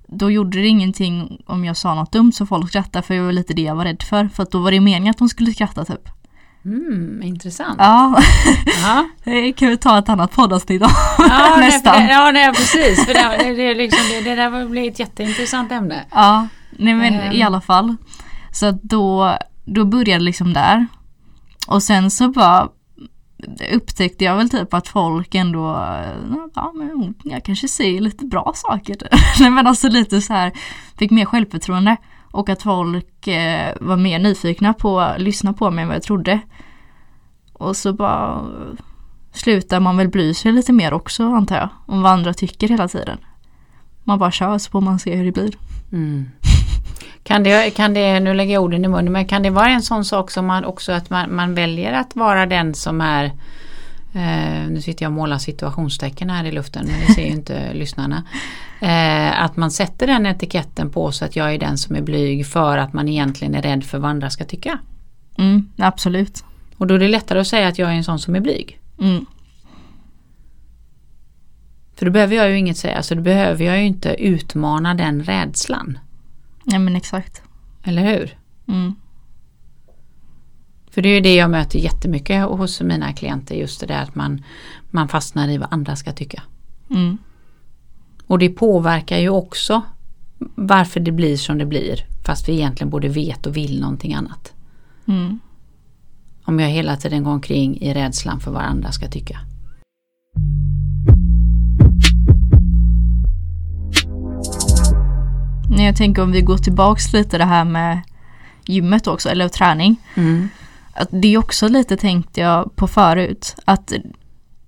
då 0.07 0.31
gjorde 0.31 0.61
det 0.61 0.67
ingenting 0.67 1.43
om 1.45 1.65
jag 1.65 1.77
sa 1.77 1.95
något 1.95 2.11
dumt 2.11 2.31
så 2.31 2.45
folk 2.45 2.69
skrattade 2.69 3.05
för 3.05 3.13
det 3.13 3.21
var 3.21 3.31
lite 3.31 3.53
det 3.53 3.61
jag 3.61 3.75
var 3.75 3.83
rädd 3.83 4.03
för. 4.03 4.27
För 4.27 4.43
att 4.43 4.51
då 4.51 4.59
var 4.59 4.71
det 4.71 4.79
meningen 4.79 5.11
att 5.11 5.17
de 5.17 5.29
skulle 5.29 5.51
skratta 5.51 5.85
typ. 5.85 6.09
Mm, 6.65 7.21
intressant. 7.23 7.75
Ja, 7.79 8.19
Ja. 8.83 9.07
det 9.23 9.53
kan 9.53 9.69
vi 9.69 9.77
ta 9.77 9.99
ett 9.99 10.09
annat 10.09 10.31
poddavsnitt 10.31 10.81
om. 10.81 10.89
Ja, 11.17 11.55
nej, 11.57 11.59
Nästan. 11.69 12.01
det, 12.01 12.11
ja 12.11 12.31
nej, 12.31 12.53
precis. 12.53 13.05
För 13.05 13.13
det, 13.13 13.53
det, 13.53 13.73
liksom, 13.73 13.99
det, 14.09 14.21
det 14.21 14.35
där 14.35 14.65
blir 14.69 14.87
ett 14.91 14.99
jätteintressant 14.99 15.71
ämne. 15.71 16.05
Ja, 16.11 16.47
nej 16.71 16.93
men 16.93 17.13
Ehm. 17.13 17.31
i 17.31 17.43
alla 17.43 17.61
fall. 17.61 17.95
Så 18.51 18.79
då, 18.83 19.37
då 19.65 19.85
började 19.85 20.11
det 20.19 20.19
liksom 20.25 20.53
där. 20.53 20.87
Och 21.67 21.83
sen 21.83 22.11
så 22.11 22.29
bara 22.29 22.67
upptäckte 23.73 24.23
jag 24.23 24.35
väl 24.37 24.49
typ 24.49 24.73
att 24.73 24.87
folk 24.87 25.35
ändå, 25.35 25.87
ja 26.55 26.73
men 26.75 27.13
jag 27.23 27.43
kanske 27.45 27.67
säger 27.67 28.01
lite 28.01 28.25
bra 28.25 28.51
saker. 28.55 28.97
Nej 29.39 29.49
men 29.49 29.67
alltså 29.67 29.87
lite 29.89 30.21
så 30.21 30.33
här, 30.33 30.51
fick 30.99 31.11
mer 31.11 31.25
självförtroende. 31.25 31.97
Och 32.35 32.49
att 32.49 32.63
folk 32.63 33.27
eh, 33.27 33.73
var 33.81 33.97
mer 33.97 34.19
nyfikna 34.19 34.73
på 34.73 34.99
att 34.99 35.21
lyssna 35.21 35.53
på 35.53 35.71
mig 35.71 35.81
än 35.81 35.87
vad 35.87 35.95
jag 35.95 36.03
trodde. 36.03 36.39
Och 37.53 37.77
så 37.77 37.93
bara 37.93 38.41
slutar 39.31 39.79
man 39.79 39.97
väl 39.97 40.09
bry 40.09 40.33
sig 40.33 40.51
lite 40.51 40.73
mer 40.73 40.93
också 40.93 41.23
antar 41.23 41.55
jag. 41.55 41.69
Om 41.85 42.01
vad 42.01 42.11
andra 42.11 42.33
tycker 42.33 42.67
hela 42.67 42.87
tiden. 42.87 43.17
Man 44.03 44.19
bara 44.19 44.31
kör 44.31 44.57
så 44.57 44.71
får 44.71 44.81
man 44.81 44.99
se 44.99 45.15
hur 45.15 45.25
det 45.25 45.31
blir. 45.31 45.53
Mm. 45.91 46.29
Kan 47.23 47.43
det, 47.43 47.69
kan 47.69 47.93
det, 47.93 48.19
nu 48.19 48.33
lägger 48.33 48.53
jag 48.53 48.63
orden 48.63 48.85
i 48.85 48.87
munnen, 48.87 49.13
men 49.13 49.27
kan 49.27 49.43
det 49.43 49.49
vara 49.49 49.69
en 49.69 49.81
sån 49.81 50.05
sak 50.05 50.31
som 50.31 50.45
man 50.45 50.65
också 50.65 50.91
att 50.91 51.09
man, 51.09 51.35
man 51.35 51.55
väljer 51.55 51.93
att 51.93 52.15
vara 52.15 52.45
den 52.45 52.73
som 52.73 53.01
är 53.01 53.31
eh, 54.15 54.69
nu 54.69 54.81
sitter 54.81 55.05
jag 55.05 55.09
och 55.09 55.15
målar 55.15 55.37
situationstecken 55.37 56.29
här 56.29 56.43
i 56.45 56.51
luften 56.51 56.85
men 56.85 56.99
det 57.07 57.13
ser 57.13 57.25
ju 57.25 57.31
inte 57.31 57.73
lyssnarna. 57.73 58.23
Eh, 58.81 59.43
att 59.43 59.57
man 59.57 59.71
sätter 59.71 60.07
den 60.07 60.25
etiketten 60.25 60.89
på 60.89 61.11
så 61.11 61.25
att 61.25 61.35
jag 61.35 61.53
är 61.53 61.59
den 61.59 61.77
som 61.77 61.95
är 61.95 62.01
blyg 62.01 62.47
för 62.47 62.77
att 62.77 62.93
man 62.93 63.07
egentligen 63.07 63.55
är 63.55 63.61
rädd 63.61 63.83
för 63.83 63.97
vad 63.97 64.11
andra 64.11 64.29
ska 64.29 64.45
tycka. 64.45 64.79
Mm, 65.37 65.71
absolut. 65.77 66.43
Och 66.77 66.87
då 66.87 66.95
är 66.95 66.99
det 66.99 67.07
lättare 67.07 67.39
att 67.39 67.47
säga 67.47 67.67
att 67.67 67.79
jag 67.79 67.89
är 67.89 67.93
en 67.93 68.03
sån 68.03 68.19
som 68.19 68.35
är 68.35 68.39
blyg. 68.39 68.79
Mm. 68.99 69.25
För 71.95 72.05
då 72.05 72.11
behöver 72.11 72.35
jag 72.35 72.49
ju 72.49 72.57
inget 72.57 72.77
säga, 72.77 73.03
så 73.03 73.15
då 73.15 73.21
behöver 73.21 73.65
jag 73.65 73.77
ju 73.77 73.85
inte 73.85 74.09
utmana 74.09 74.93
den 74.93 75.23
rädslan. 75.23 75.99
Ja 76.63 76.79
men 76.79 76.95
exakt. 76.95 77.41
Eller 77.83 78.03
hur? 78.03 78.37
Mm. 78.67 78.95
För 80.95 81.01
det 81.01 81.09
är 81.09 81.13
ju 81.13 81.21
det 81.21 81.35
jag 81.35 81.51
möter 81.51 81.79
jättemycket 81.79 82.45
hos 82.45 82.81
mina 82.81 83.13
klienter, 83.13 83.55
just 83.55 83.79
det 83.79 83.85
där 83.85 84.01
att 84.01 84.15
man, 84.15 84.43
man 84.91 85.07
fastnar 85.07 85.49
i 85.49 85.57
vad 85.57 85.67
andra 85.71 85.95
ska 85.95 86.11
tycka. 86.11 86.43
Mm. 86.89 87.17
Och 88.27 88.39
det 88.39 88.49
påverkar 88.49 89.17
ju 89.17 89.29
också 89.29 89.81
varför 90.55 90.99
det 90.99 91.11
blir 91.11 91.37
som 91.37 91.57
det 91.57 91.65
blir, 91.65 92.05
fast 92.25 92.49
vi 92.49 92.53
egentligen 92.53 92.89
både 92.89 93.07
vet 93.07 93.45
och 93.45 93.57
vill 93.57 93.81
någonting 93.81 94.13
annat. 94.13 94.53
Mm. 95.07 95.39
Om 96.43 96.59
jag 96.59 96.69
hela 96.69 96.97
tiden 96.97 97.23
går 97.23 97.31
omkring 97.31 97.81
i 97.81 97.93
rädslan 97.93 98.39
för 98.39 98.51
vad 98.51 98.63
andra 98.63 98.91
ska 98.91 99.07
tycka. 99.07 99.39
Jag 105.77 105.95
tänker 105.95 106.21
om 106.21 106.31
vi 106.31 106.41
går 106.41 106.57
tillbaks 106.57 107.13
lite 107.13 107.37
det 107.37 107.45
här 107.45 107.65
med 107.65 108.01
gymmet 108.65 109.07
också, 109.07 109.29
eller 109.29 109.49
träning. 109.49 109.95
Mm. 110.15 110.49
Det 111.09 111.33
är 111.33 111.37
också 111.37 111.67
lite 111.67 111.97
tänkte 111.97 112.41
jag 112.41 112.75
på 112.75 112.87
förut. 112.87 113.55
Att 113.65 113.93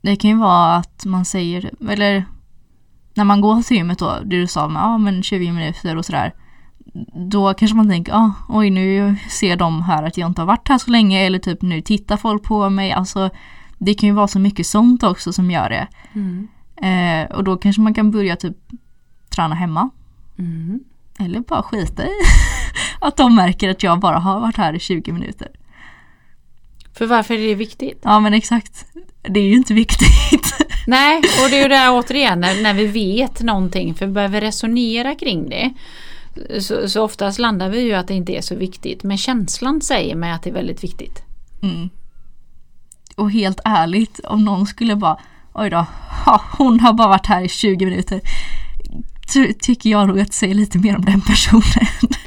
det 0.02 0.16
kan 0.16 0.30
ju 0.30 0.38
vara 0.38 0.76
att 0.76 1.06
man 1.06 1.26
säger, 1.26 1.72
eller 1.90 2.26
när 3.14 3.24
man 3.24 3.42
går 3.42 3.62
till 3.62 3.78
gymmet 3.78 4.00
då, 4.00 4.20
det 4.26 4.40
du 4.40 4.48
sa 4.48 4.68
med 4.68 4.82
ja 4.82 4.98
men 4.98 5.24
20 5.24 5.52
minuter 5.52 5.96
och 5.96 6.06
sådär. 6.06 6.34
Då 7.30 7.54
kanske 7.54 7.78
man 7.78 7.90
tänker, 7.90 8.14
ah, 8.14 8.32
oj 8.50 8.70
nu 8.70 9.16
ser 9.30 9.56
de 9.56 9.82
här 9.82 10.04
att 10.04 10.18
jag 10.18 10.30
inte 10.30 10.42
har 10.42 10.46
varit 10.46 10.68
här 10.68 10.78
så 10.78 10.92
länge 10.92 11.26
eller 11.26 11.40
typ 11.40 11.62
nu 11.62 11.82
tittar 11.82 12.18
folk 12.18 12.44
på 12.44 12.70
mig. 12.70 12.92
Alltså 12.92 13.30
det 13.78 13.94
kan 13.94 14.10
ju 14.10 14.16
vara 14.16 14.28
så 14.28 14.40
mycket 14.40 14.68
sånt 14.68 15.04
också 15.04 15.34
som 15.34 15.52
gör 15.52 15.70
det. 15.70 15.88
Mm. 16.14 16.48
Eh, 16.82 17.36
och 17.36 17.44
då 17.44 17.58
kanske 17.58 17.82
man 17.82 17.94
kan 17.94 18.12
börja 18.12 18.36
typ 18.36 18.58
träna 19.30 19.56
hemma. 19.56 19.90
Mm. 20.38 20.80
Eller 21.20 21.40
bara 21.40 21.64
skita 21.64 22.06
i 22.06 22.12
att 23.02 23.18
de 23.18 23.36
märker 23.36 23.70
att 23.70 23.84
jag 23.84 24.00
bara 24.00 24.20
har 24.20 24.40
varit 24.40 24.58
här 24.58 24.74
i 24.74 24.80
20 24.80 25.12
minuter. 25.12 25.48
För 26.98 27.06
varför 27.06 27.34
är 27.34 27.48
det 27.48 27.56
viktigt? 27.56 28.00
Ja 28.04 28.20
men 28.20 28.34
exakt. 28.34 28.86
Det 29.22 29.40
är 29.40 29.44
ju 29.44 29.56
inte 29.56 29.74
viktigt. 29.74 30.54
Nej, 30.88 31.18
och 31.18 31.50
det 31.50 31.58
är 31.58 31.64
ju 31.64 31.70
där 31.70 31.92
återigen 31.92 32.40
när, 32.40 32.62
när 32.64 32.74
vi 32.74 32.88
vet 32.88 33.42
någonting, 33.42 33.96
för 33.96 34.08
börjar 34.08 34.30
vi 34.30 34.42
resonera 34.42 35.16
kring 35.16 35.50
det 35.50 35.74
så, 36.60 36.90
så 36.90 37.04
oftast 37.04 37.40
landar 37.40 37.70
vi 37.70 37.82
ju 37.82 37.94
att 37.94 38.08
det 38.08 38.14
inte 38.14 38.34
är 38.34 38.42
så 38.42 38.56
viktigt. 38.56 39.04
Men 39.04 39.18
känslan 39.18 39.82
säger 39.82 40.16
mig 40.16 40.32
att 40.32 40.44
det 40.44 40.50
är 40.50 40.54
väldigt 40.54 40.84
viktigt. 40.84 41.24
Mm. 41.64 41.90
Och 43.16 43.32
helt 43.32 43.60
ärligt, 43.66 44.20
om 44.20 44.46
någon 44.46 44.68
skulle 44.68 44.96
bara 44.96 45.18
Oj 45.60 45.70
då, 45.70 45.86
ha, 46.26 46.42
hon 46.58 46.80
har 46.80 46.94
bara 46.94 47.08
varit 47.08 47.26
här 47.26 47.42
i 47.42 47.50
20 47.50 47.86
minuter. 47.86 48.22
Så 49.28 49.46
tycker 49.60 49.90
jag 49.90 50.08
nog 50.08 50.20
att 50.20 50.28
det 50.28 50.34
säger 50.34 50.54
lite 50.54 50.78
mer 50.78 50.96
om 50.96 51.06
den 51.06 51.22
personen. 51.22 51.88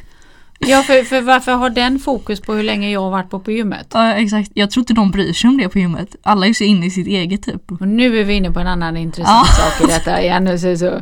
Ja, 0.67 0.83
för, 0.83 1.05
för 1.05 1.21
varför 1.21 1.53
har 1.53 1.71
den 1.71 1.99
fokus 1.99 2.41
på 2.41 2.55
hur 2.55 2.63
länge 2.63 2.91
jag 2.91 3.01
har 3.01 3.11
varit 3.11 3.31
på, 3.31 3.41
på 3.41 3.51
gymmet? 3.51 3.87
Ja 3.95 4.13
exakt, 4.13 4.51
jag 4.55 4.71
tror 4.71 4.83
inte 4.83 4.93
de 4.95 5.11
bryr 5.11 5.33
sig 5.33 5.49
om 5.49 5.57
det 5.57 5.69
på 5.69 5.79
gymmet. 5.79 6.17
Alla 6.23 6.47
är 6.47 6.53
så 6.53 6.65
inne 6.65 6.87
i 6.87 6.91
sitt 6.91 7.07
eget 7.07 7.43
typ. 7.43 7.73
Och 7.73 7.89
nu 7.89 8.19
är 8.21 8.25
vi 8.25 8.35
inne 8.35 8.51
på 8.51 8.61
en 8.61 8.67
annan 8.67 8.97
intressant 8.97 9.49
Ja. 9.59 9.71
sak 9.71 9.89
i 9.89 9.93
detta 9.93 10.23
igen. 10.23 10.59
Så, 10.59 10.77
så, 10.77 11.01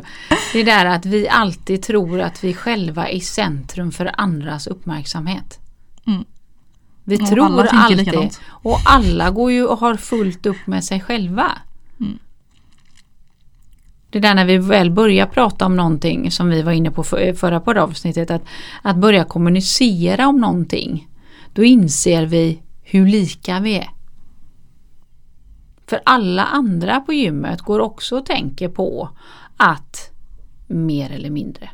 det 0.53 0.59
är 0.59 0.65
där 0.65 0.85
att 0.85 1.05
vi 1.05 1.29
alltid 1.29 1.83
tror 1.83 2.21
att 2.21 2.43
vi 2.43 2.53
själva 2.53 3.09
är 3.09 3.19
centrum 3.19 3.91
för 3.91 4.11
andras 4.17 4.67
uppmärksamhet. 4.67 5.59
Mm. 6.07 6.23
Vi 7.03 7.15
Och 7.15 7.27
tror 7.29 7.45
alla 7.45 7.63
alltid. 7.63 7.97
likadant. 7.97 8.39
Och 8.47 8.79
alla 8.85 9.29
går 9.29 9.51
ju 9.51 9.65
och 9.65 9.77
har 9.77 9.95
fullt 9.95 10.45
upp 10.45 10.67
med 10.67 10.83
sig 10.83 11.01
själva. 11.01 11.51
Det 14.09 14.19
där 14.19 14.35
när 14.35 14.45
vi 14.45 14.57
väl 14.57 14.91
börjar 14.91 15.25
prata 15.25 15.65
om 15.65 15.75
någonting 15.75 16.31
som 16.31 16.49
vi 16.49 16.61
var 16.61 16.71
inne 16.71 16.91
på 16.91 17.03
för, 17.03 17.27
eh, 17.27 17.33
förra 17.33 17.59
poddavsnittet. 17.59 18.31
Att, 18.31 18.41
att 18.81 18.97
börja 18.97 19.23
kommunicera 19.23 20.27
om 20.27 20.41
någonting. 20.41 21.07
Då 21.53 21.63
inser 21.63 22.25
vi 22.25 22.61
hur 22.83 23.07
lika 23.07 23.59
vi 23.59 23.77
är. 23.77 23.89
För 25.87 25.99
alla 26.05 26.45
andra 26.45 26.99
på 26.99 27.13
gymmet 27.13 27.61
går 27.61 27.79
också 27.79 28.17
och 28.17 28.25
tänker 28.25 28.69
på 28.69 29.09
att 29.57 30.11
mer 30.67 31.11
eller 31.11 31.29
mindre 31.29 31.69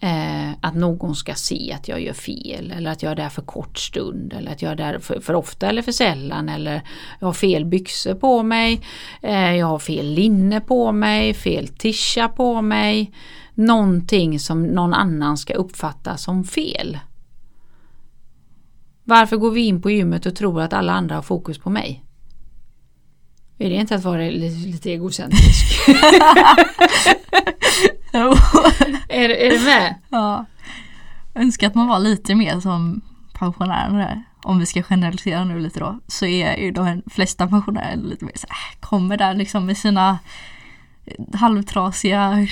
eh, 0.00 0.50
att 0.60 0.74
någon 0.74 1.16
ska 1.16 1.34
se 1.34 1.72
att 1.72 1.88
jag 1.88 2.00
gör 2.00 2.12
fel 2.12 2.72
eller 2.76 2.90
att 2.90 3.02
jag 3.02 3.12
är 3.12 3.16
där 3.16 3.28
för 3.28 3.42
kort 3.42 3.78
stund 3.78 4.32
eller 4.32 4.52
att 4.52 4.62
jag 4.62 4.72
är 4.72 4.76
där 4.76 4.98
för, 4.98 5.20
för 5.20 5.34
ofta 5.34 5.68
eller 5.68 5.82
för 5.82 5.92
sällan 5.92 6.48
eller 6.48 6.82
jag 7.20 7.28
har 7.28 7.32
fel 7.32 7.64
byxor 7.64 8.14
på 8.14 8.42
mig, 8.42 8.80
eh, 9.22 9.54
jag 9.54 9.66
har 9.66 9.78
fel 9.78 10.06
linne 10.06 10.60
på 10.60 10.92
mig, 10.92 11.34
fel 11.34 11.68
tisha 11.68 12.28
på 12.28 12.62
mig. 12.62 13.12
Någonting 13.54 14.40
som 14.40 14.62
någon 14.62 14.94
annan 14.94 15.38
ska 15.38 15.54
uppfatta 15.54 16.16
som 16.16 16.44
fel. 16.44 16.98
Varför 19.04 19.36
går 19.36 19.50
vi 19.50 19.60
in 19.60 19.82
på 19.82 19.90
gymmet 19.90 20.26
och 20.26 20.36
tror 20.36 20.62
att 20.62 20.72
alla 20.72 20.92
andra 20.92 21.14
har 21.14 21.22
fokus 21.22 21.58
på 21.58 21.70
mig? 21.70 22.04
Är 23.58 23.70
det 23.70 23.76
inte 23.76 23.94
att 23.94 24.04
vara 24.04 24.22
lite, 24.22 24.68
lite 24.68 24.90
egocentrisk? 24.90 25.88
är, 29.08 29.28
är 29.30 29.50
du 29.50 29.64
med? 29.64 29.94
ja. 30.08 30.46
Jag 31.34 31.42
önskar 31.42 31.66
att 31.66 31.74
man 31.74 31.88
var 31.88 31.98
lite 31.98 32.34
mer 32.34 32.60
som 32.60 33.00
pensionärerna 33.32 33.98
där. 33.98 34.22
Om 34.42 34.58
vi 34.58 34.66
ska 34.66 34.82
generalisera 34.82 35.44
nu 35.44 35.58
lite 35.58 35.80
då. 35.80 35.98
Så 36.06 36.26
är 36.26 36.56
ju 36.56 36.70
de 36.70 37.02
flesta 37.10 37.46
pensionärer 37.46 37.96
lite 37.96 38.24
mer 38.24 38.32
så 38.34 38.46
här, 38.50 38.80
kommer 38.80 39.16
där 39.16 39.34
liksom 39.34 39.66
med 39.66 39.76
sina 39.76 40.18
halvtrasiga 41.34 42.46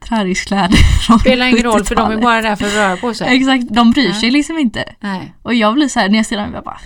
träningskläder. 0.00 1.18
Spelar 1.20 1.46
ingen 1.46 1.62
roll 1.62 1.84
för 1.84 1.94
de 1.94 2.00
är 2.00 2.04
70-talet. 2.04 2.22
bara 2.22 2.42
där 2.42 2.56
för 2.56 2.66
att 2.66 2.74
röra 2.74 2.96
på 2.96 3.14
sig. 3.14 3.36
Exakt, 3.36 3.64
de 3.70 3.90
bryr 3.90 4.12
sig 4.12 4.30
liksom 4.30 4.58
inte. 4.58 4.94
Nej. 5.00 5.34
Och 5.42 5.54
jag 5.54 5.74
blir 5.74 5.88
så 5.88 6.00
här, 6.00 6.08
när 6.08 6.16
jag 6.16 6.26
ser 6.26 6.36
dem, 6.36 6.54
jag 6.54 6.64
bara 6.64 6.80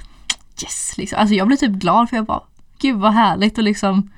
yes 0.62 0.97
liksom. 0.97 1.18
Alltså 1.18 1.35
jag 1.35 1.47
blir 1.47 1.57
typ 1.57 1.71
glad 1.71 2.09
för 2.11 2.16
jag 2.16 2.27
bara 2.27 2.43
gud 2.79 2.97
vad 2.97 3.12
härligt 3.12 3.59
och 3.59 3.64
liksom 3.64 4.11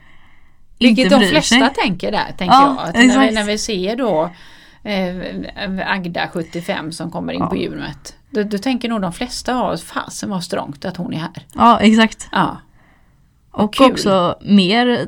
Vilket 0.83 1.11
de 1.11 1.21
flesta 1.21 1.59
sig. 1.59 1.75
tänker 1.75 2.13
där, 2.13 2.27
tänker 2.39 2.55
Ja, 2.55 2.77
jag. 2.79 2.89
Att 2.89 2.95
när, 2.95 3.27
vi, 3.29 3.35
när 3.35 3.45
vi 3.45 3.59
ser 3.59 3.97
då 3.97 4.31
eh, 4.85 5.93
Agda 5.93 6.29
75 6.33 6.93
som 6.93 7.11
kommer 7.11 7.33
in 7.33 7.41
Ja. 7.41 7.47
på 7.47 7.57
gymmet. 7.57 8.17
Då, 8.31 8.43
då 8.43 8.59
tänker 8.59 8.89
nog 8.89 9.01
de 9.01 9.13
flesta 9.13 9.55
av 9.55 9.71
oss, 9.71 9.83
fasen 9.83 10.31
vad 10.31 10.45
strångt 10.45 10.85
att 10.85 10.97
hon 10.97 11.15
är 11.15 11.19
här. 11.19 11.47
Ja 11.55 11.81
exakt. 11.81 12.29
Ja. 12.33 12.57
Och 13.51 13.75
kul. 13.75 13.91
också 13.93 14.37
mer 14.43 15.07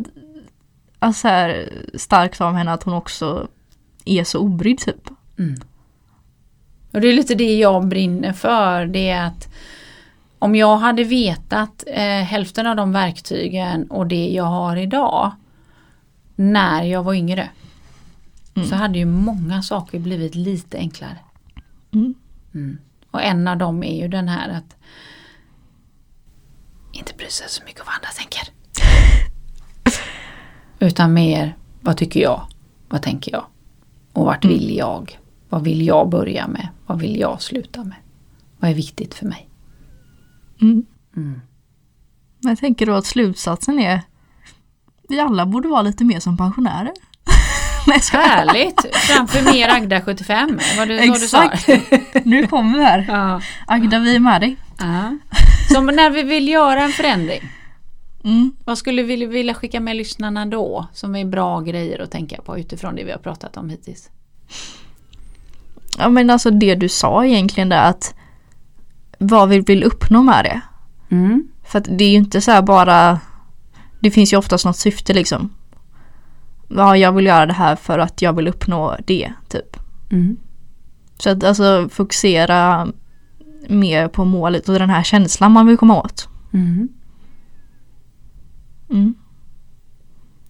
alltså 0.98 1.20
så 1.20 1.28
här, 1.28 1.68
starkt 1.94 2.40
av 2.40 2.54
henne 2.54 2.72
att 2.72 2.82
hon 2.82 2.94
också 2.94 3.48
är 4.04 4.24
så 4.24 4.38
obrydd 4.38 4.78
typ. 4.78 5.08
Mm. 5.38 5.54
Och 6.92 7.00
det 7.00 7.08
är 7.08 7.12
lite 7.12 7.34
det 7.34 7.58
jag 7.58 7.86
brinner 7.88 8.32
för. 8.32 8.86
Det 8.86 9.10
är 9.10 9.26
att 9.26 9.48
om 10.38 10.54
jag 10.54 10.76
hade 10.76 11.04
vetat 11.04 11.84
eh, 11.86 12.02
hälften 12.04 12.66
av 12.66 12.76
de 12.76 12.92
verktygen 12.92 13.90
och 13.90 14.06
det 14.06 14.28
jag 14.28 14.44
har 14.44 14.76
idag 14.76 15.32
när 16.34 16.82
jag 16.82 17.02
var 17.02 17.14
yngre. 17.14 17.50
Mm. 18.56 18.68
så 18.68 18.74
hade 18.74 18.98
ju 18.98 19.04
många 19.04 19.62
saker 19.62 19.98
blivit 19.98 20.34
lite 20.34 20.78
enklare. 20.78 21.18
Mm. 21.92 22.14
Mm. 22.54 22.78
Och 23.10 23.22
en 23.22 23.48
av 23.48 23.56
dem 23.58 23.82
är 23.82 23.96
ju 24.02 24.08
den 24.08 24.28
här 24.28 24.48
att 24.48 24.76
inte 26.92 27.14
bry 27.14 27.28
sig 27.30 27.46
så 27.48 27.64
mycket 27.64 27.80
om 27.80 27.86
vad 27.86 27.94
andra 27.94 28.08
tänker. 28.08 28.48
Utan 30.88 31.12
mer, 31.12 31.56
vad 31.80 31.96
tycker 31.96 32.20
jag? 32.20 32.46
Vad 32.88 33.02
tänker 33.02 33.32
jag? 33.32 33.44
Och 34.12 34.24
vart 34.24 34.44
Mm. 34.44 34.56
vill 34.58 34.76
jag? 34.76 35.18
Vad 35.48 35.64
vill 35.64 35.86
jag 35.86 36.08
börja 36.08 36.48
med? 36.48 36.68
Vad 36.86 37.00
vill 37.00 37.18
jag 37.20 37.42
sluta 37.42 37.84
med? 37.84 37.96
Vad 38.58 38.70
är 38.70 38.74
viktigt 38.74 39.14
för 39.14 39.26
mig? 39.26 39.48
Mm. 40.60 40.86
Mm. 41.16 41.40
Jag 42.40 42.58
tänker 42.58 42.86
då 42.86 42.94
att 42.94 43.06
slutsatsen 43.06 43.78
är 43.78 44.02
vi 45.08 45.20
alla 45.20 45.46
borde 45.46 45.68
vara 45.68 45.82
lite 45.82 46.04
mer 46.04 46.20
som 46.20 46.36
pensionärer. 46.36 46.92
Nej. 47.86 48.00
Härligt! 48.12 48.86
Framför 48.94 49.52
mer 49.52 49.68
Agda 49.68 50.00
75, 50.00 50.58
vad 50.78 50.88
du, 50.88 51.08
vad 51.08 51.20
du 51.20 51.26
sa. 51.28 51.44
Exakt. 51.44 52.24
Nu 52.24 52.46
kommer 52.46 52.78
vi 52.78 52.84
här. 52.84 53.04
Ja. 53.08 53.40
Agda, 53.66 53.98
vi 53.98 54.14
är 54.14 54.20
med 54.20 54.40
dig. 54.40 54.56
Ja. 54.78 55.18
Så 55.72 55.80
när 55.80 56.10
vi 56.10 56.22
vill 56.22 56.48
göra 56.48 56.82
en 56.82 56.92
förändring, 56.92 57.42
Mm. 58.24 58.52
vad 58.64 58.78
skulle 58.78 59.02
vi 59.02 59.26
vilja 59.26 59.54
skicka 59.54 59.80
med 59.80 59.96
lyssnarna 59.96 60.46
då? 60.46 60.86
Som 60.92 61.16
är 61.16 61.24
bra 61.24 61.60
grejer 61.60 61.98
att 62.02 62.10
tänka 62.10 62.42
på 62.42 62.58
utifrån 62.58 62.94
det 62.96 63.04
vi 63.04 63.10
har 63.12 63.18
pratat 63.18 63.56
om 63.56 63.70
hittills. 63.70 64.10
Ja 65.98 66.08
men 66.08 66.30
alltså 66.30 66.50
det 66.50 66.74
du 66.74 66.88
sa 66.88 67.24
egentligen 67.24 67.68
där 67.68 67.88
att 67.90 68.14
vad 69.18 69.48
vi 69.48 69.60
vill 69.60 69.84
uppnå 69.84 70.22
med 70.22 70.44
det. 70.44 70.60
Mm. 71.10 71.48
För 71.66 71.78
att 71.78 71.84
det 71.98 72.04
är 72.04 72.08
ju 72.08 72.16
inte 72.16 72.40
så 72.40 72.50
här 72.50 72.62
bara 72.62 73.20
Det 74.04 74.10
finns 74.10 74.32
ju 74.32 74.36
oftast 74.36 74.64
något 74.64 74.76
syfte 74.76 75.14
liksom. 75.14 75.50
Ja, 76.68 76.96
jag 76.96 77.12
vill 77.12 77.26
göra 77.26 77.46
det 77.46 77.52
här 77.52 77.76
för 77.76 77.98
att 77.98 78.22
jag 78.22 78.32
vill 78.32 78.48
uppnå 78.48 78.96
det, 79.06 79.32
typ. 79.48 79.76
Mm. 80.10 80.36
Så 81.18 81.30
att 81.30 81.44
alltså 81.44 81.88
fokusera 81.92 82.88
mer 83.68 84.08
på 84.08 84.24
målet 84.24 84.68
och 84.68 84.78
den 84.78 84.90
här 84.90 85.02
känslan 85.02 85.52
man 85.52 85.66
vill 85.66 85.76
komma 85.76 86.02
åt. 86.02 86.28
Mm. 86.52 86.88
Mm. 88.90 89.14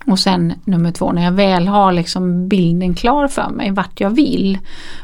Och 0.07 0.19
sen 0.19 0.53
nummer 0.65 0.93
två, 0.93 1.13
när 1.13 1.25
jag 1.25 1.33
väl 1.33 1.69
har 1.69 1.93
liksom 1.93 2.49
bilden 2.49 2.95
klar 2.95 3.29
för 3.29 3.51
mig, 3.51 3.71
vart 3.71 4.01
jag 4.01 4.11
vill, 4.11 4.59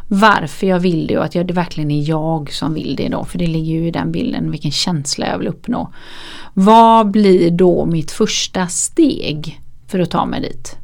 varför 0.08 0.66
jag 0.66 0.80
vill 0.80 1.06
det 1.06 1.18
och 1.18 1.24
att 1.24 1.34
jag, 1.34 1.46
det 1.46 1.52
verkligen 1.52 1.90
är 1.90 2.08
jag 2.08 2.52
som 2.52 2.74
vill 2.74 2.96
det 2.96 3.08
då, 3.08 3.24
för 3.24 3.38
det 3.38 3.46
ligger 3.46 3.72
ju 3.72 3.86
i 3.86 3.90
den 3.90 4.12
bilden, 4.12 4.50
vilken 4.50 4.70
känsla 4.70 5.26
jag 5.26 5.38
vill 5.38 5.48
uppnå. 5.48 5.92
Vad 6.54 7.10
blir 7.10 7.50
då 7.50 7.86
mitt 7.86 8.10
första 8.10 8.66
steg 8.66 9.60
för 9.86 9.98
att 9.98 10.10
ta 10.10 10.26
mig 10.26 10.40
dit? 10.40 10.76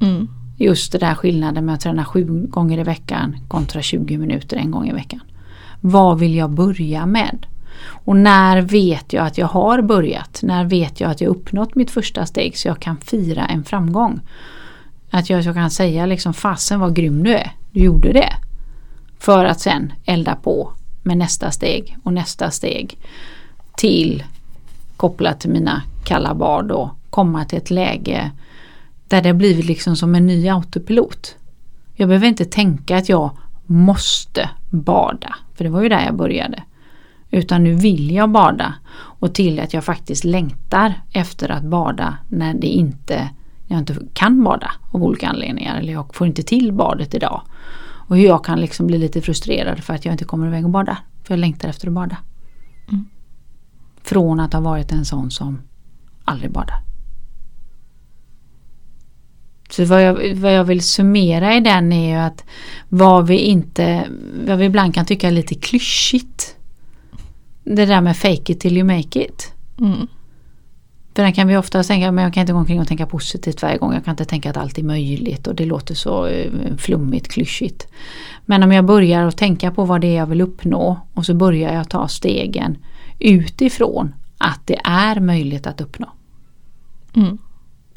Mm. 0.00 0.28
Just 0.56 0.92
det 0.92 0.98
där 0.98 1.14
skillnaden 1.14 1.64
med 1.64 1.74
att 1.74 1.80
träna 1.80 2.04
sju 2.04 2.46
gånger 2.48 2.78
i 2.78 2.82
veckan 2.82 3.36
kontra 3.48 3.82
20 3.82 4.18
minuter 4.18 4.56
en 4.56 4.70
gång 4.70 4.88
i 4.88 4.92
veckan. 4.92 5.20
Vad 5.80 6.18
vill 6.18 6.34
jag 6.34 6.50
börja 6.50 7.06
med? 7.06 7.46
Och 7.78 8.16
när 8.16 8.62
vet 8.62 9.12
jag 9.12 9.26
att 9.26 9.38
jag 9.38 9.46
har 9.46 9.82
börjat? 9.82 10.40
När 10.42 10.64
vet 10.64 11.00
jag 11.00 11.10
att 11.10 11.20
jag 11.20 11.28
uppnått 11.28 11.74
mitt 11.74 11.90
första 11.90 12.26
steg 12.26 12.58
så 12.58 12.68
jag 12.68 12.80
kan 12.80 12.96
fira 12.96 13.46
en 13.46 13.64
framgång? 13.64 14.20
Att 15.10 15.30
jag, 15.30 15.40
jag 15.40 15.54
kan 15.54 15.70
säga 15.70 16.06
liksom 16.06 16.34
fasen 16.34 16.80
vad 16.80 16.96
grym 16.96 17.22
du 17.22 17.34
är, 17.34 17.52
du 17.70 17.80
gjorde 17.80 18.12
det. 18.12 18.32
För 19.18 19.44
att 19.44 19.60
sen 19.60 19.92
elda 20.04 20.34
på 20.34 20.72
med 21.02 21.18
nästa 21.18 21.50
steg 21.50 21.96
och 22.02 22.12
nästa 22.12 22.50
steg. 22.50 22.98
Till 23.76 24.24
kopplat 24.96 25.40
till 25.40 25.50
mina 25.50 25.82
kalla 26.04 26.34
bad 26.34 26.68
då 26.68 26.90
komma 27.10 27.44
till 27.44 27.58
ett 27.58 27.70
läge 27.70 28.30
där 29.08 29.22
det 29.22 29.34
blivit 29.34 29.64
liksom 29.64 29.96
som 29.96 30.14
en 30.14 30.26
ny 30.26 30.48
autopilot. 30.48 31.36
Jag 31.94 32.08
behöver 32.08 32.26
inte 32.26 32.44
tänka 32.44 32.96
att 32.96 33.08
jag 33.08 33.30
måste 33.66 34.50
bada, 34.70 35.36
för 35.54 35.64
det 35.64 35.70
var 35.70 35.82
ju 35.82 35.88
där 35.88 36.04
jag 36.04 36.16
började. 36.16 36.62
Utan 37.30 37.64
nu 37.64 37.74
vill 37.74 38.10
jag 38.10 38.30
bada 38.30 38.74
och 38.92 39.34
till 39.34 39.60
att 39.60 39.74
jag 39.74 39.84
faktiskt 39.84 40.24
längtar 40.24 40.94
efter 41.12 41.50
att 41.50 41.64
bada 41.64 42.18
när 42.28 42.54
det 42.54 42.66
inte, 42.66 43.30
jag 43.66 43.78
inte 43.78 43.96
kan 44.12 44.44
bada 44.44 44.70
av 44.90 45.02
olika 45.02 45.28
anledningar 45.28 45.78
eller 45.78 45.92
jag 45.92 46.14
får 46.14 46.26
inte 46.26 46.42
till 46.42 46.72
badet 46.72 47.14
idag. 47.14 47.42
Och 47.80 48.16
hur 48.16 48.24
jag 48.24 48.44
kan 48.44 48.60
liksom 48.60 48.86
bli 48.86 48.98
lite 48.98 49.20
frustrerad 49.20 49.84
för 49.84 49.94
att 49.94 50.04
jag 50.04 50.14
inte 50.14 50.24
kommer 50.24 50.46
iväg 50.46 50.64
och 50.64 50.70
bada. 50.70 50.98
För 51.24 51.34
jag 51.34 51.40
längtar 51.40 51.68
efter 51.68 51.86
att 51.86 51.92
bada. 51.92 52.16
Mm. 52.88 53.06
Från 54.02 54.40
att 54.40 54.52
ha 54.52 54.60
varit 54.60 54.92
en 54.92 55.04
sån 55.04 55.30
som 55.30 55.62
aldrig 56.24 56.50
badar. 56.50 56.82
Så 59.70 59.84
vad 59.84 60.02
jag, 60.02 60.34
vad 60.34 60.54
jag 60.54 60.64
vill 60.64 60.82
summera 60.82 61.56
i 61.56 61.60
den 61.60 61.92
är 61.92 62.10
ju 62.10 62.26
att 62.26 62.44
vad 62.88 63.26
vi 63.26 63.38
inte, 63.38 64.08
vad 64.46 64.58
vi 64.58 64.64
ibland 64.64 64.94
kan 64.94 65.06
tycka 65.06 65.28
är 65.28 65.32
lite 65.32 65.54
klyschigt. 65.54 66.56
Det 67.76 67.86
där 67.86 68.00
med 68.00 68.16
fake 68.16 68.52
it 68.52 68.60
till 68.60 68.76
you 68.76 68.84
make 68.84 69.24
it. 69.24 69.52
Mm. 69.80 70.06
För 71.14 71.22
den 71.22 71.32
kan 71.32 71.48
vi 71.48 71.56
ofta 71.56 71.82
tänka, 71.82 72.12
men 72.12 72.24
jag 72.24 72.34
kan 72.34 72.40
inte 72.40 72.52
gå 72.52 72.58
omkring 72.58 72.80
och 72.80 72.88
tänka 72.88 73.06
positivt 73.06 73.62
varje 73.62 73.78
gång. 73.78 73.94
Jag 73.94 74.04
kan 74.04 74.12
inte 74.12 74.24
tänka 74.24 74.50
att 74.50 74.56
allt 74.56 74.78
är 74.78 74.82
möjligt 74.82 75.46
och 75.46 75.54
det 75.54 75.66
låter 75.66 75.94
så 75.94 76.26
eh, 76.26 76.52
flummigt, 76.78 77.28
klyschigt. 77.28 77.88
Men 78.46 78.62
om 78.62 78.72
jag 78.72 78.84
börjar 78.84 79.26
att 79.26 79.36
tänka 79.36 79.70
på 79.70 79.84
vad 79.84 80.00
det 80.00 80.06
är 80.06 80.16
jag 80.16 80.26
vill 80.26 80.40
uppnå 80.40 81.00
och 81.14 81.26
så 81.26 81.34
börjar 81.34 81.74
jag 81.74 81.88
ta 81.88 82.08
stegen 82.08 82.76
utifrån 83.18 84.14
att 84.38 84.60
det 84.64 84.78
är 84.84 85.20
möjligt 85.20 85.66
att 85.66 85.80
uppnå. 85.80 86.08
Mm. 87.16 87.38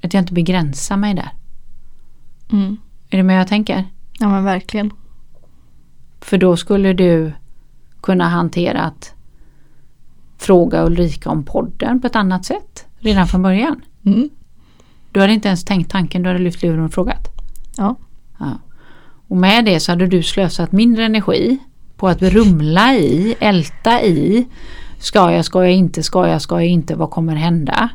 Att 0.01 0.13
jag 0.13 0.21
inte 0.21 0.33
begränsar 0.33 0.97
mig 0.97 1.13
där. 1.13 1.29
Mm. 2.51 2.77
Är 3.09 3.17
det 3.17 3.23
med 3.23 3.39
jag 3.39 3.47
tänker? 3.47 3.85
Ja 4.19 4.29
men 4.29 4.43
verkligen. 4.43 4.91
För 6.21 6.37
då 6.37 6.57
skulle 6.57 6.93
du 6.93 7.31
kunna 8.01 8.29
hantera 8.29 8.81
att 8.81 9.13
fråga 10.43 10.85
Ulrika 10.85 11.29
om 11.29 11.43
podden 11.43 12.01
på 12.01 12.07
ett 12.07 12.15
annat 12.15 12.45
sätt 12.45 12.85
redan 12.99 13.27
från 13.27 13.41
början. 13.41 13.81
Mm. 14.05 14.29
Du 15.11 15.19
hade 15.19 15.33
inte 15.33 15.47
ens 15.47 15.65
tänkt 15.65 15.91
tanken, 15.91 16.23
du 16.23 16.29
hade 16.29 16.39
lyft 16.39 16.63
luren 16.63 16.85
och 16.85 16.93
frågat. 16.93 17.27
Ja. 17.77 17.95
Ja. 18.39 18.59
Och 19.27 19.37
med 19.37 19.65
det 19.65 19.79
så 19.79 19.91
hade 19.91 20.07
du 20.07 20.23
slösat 20.23 20.71
mindre 20.71 21.05
energi 21.05 21.59
på 21.97 22.07
att 22.07 22.21
rumla 22.21 22.93
i, 22.93 23.35
älta 23.39 24.01
i. 24.01 24.47
Ska 24.99 25.31
jag, 25.31 25.45
ska 25.45 25.63
jag 25.63 25.73
inte, 25.73 26.03
ska 26.03 26.27
jag, 26.27 26.41
ska 26.41 26.55
jag 26.55 26.65
inte, 26.65 26.95
vad 26.95 27.09
kommer 27.09 27.35
hända? 27.35 27.89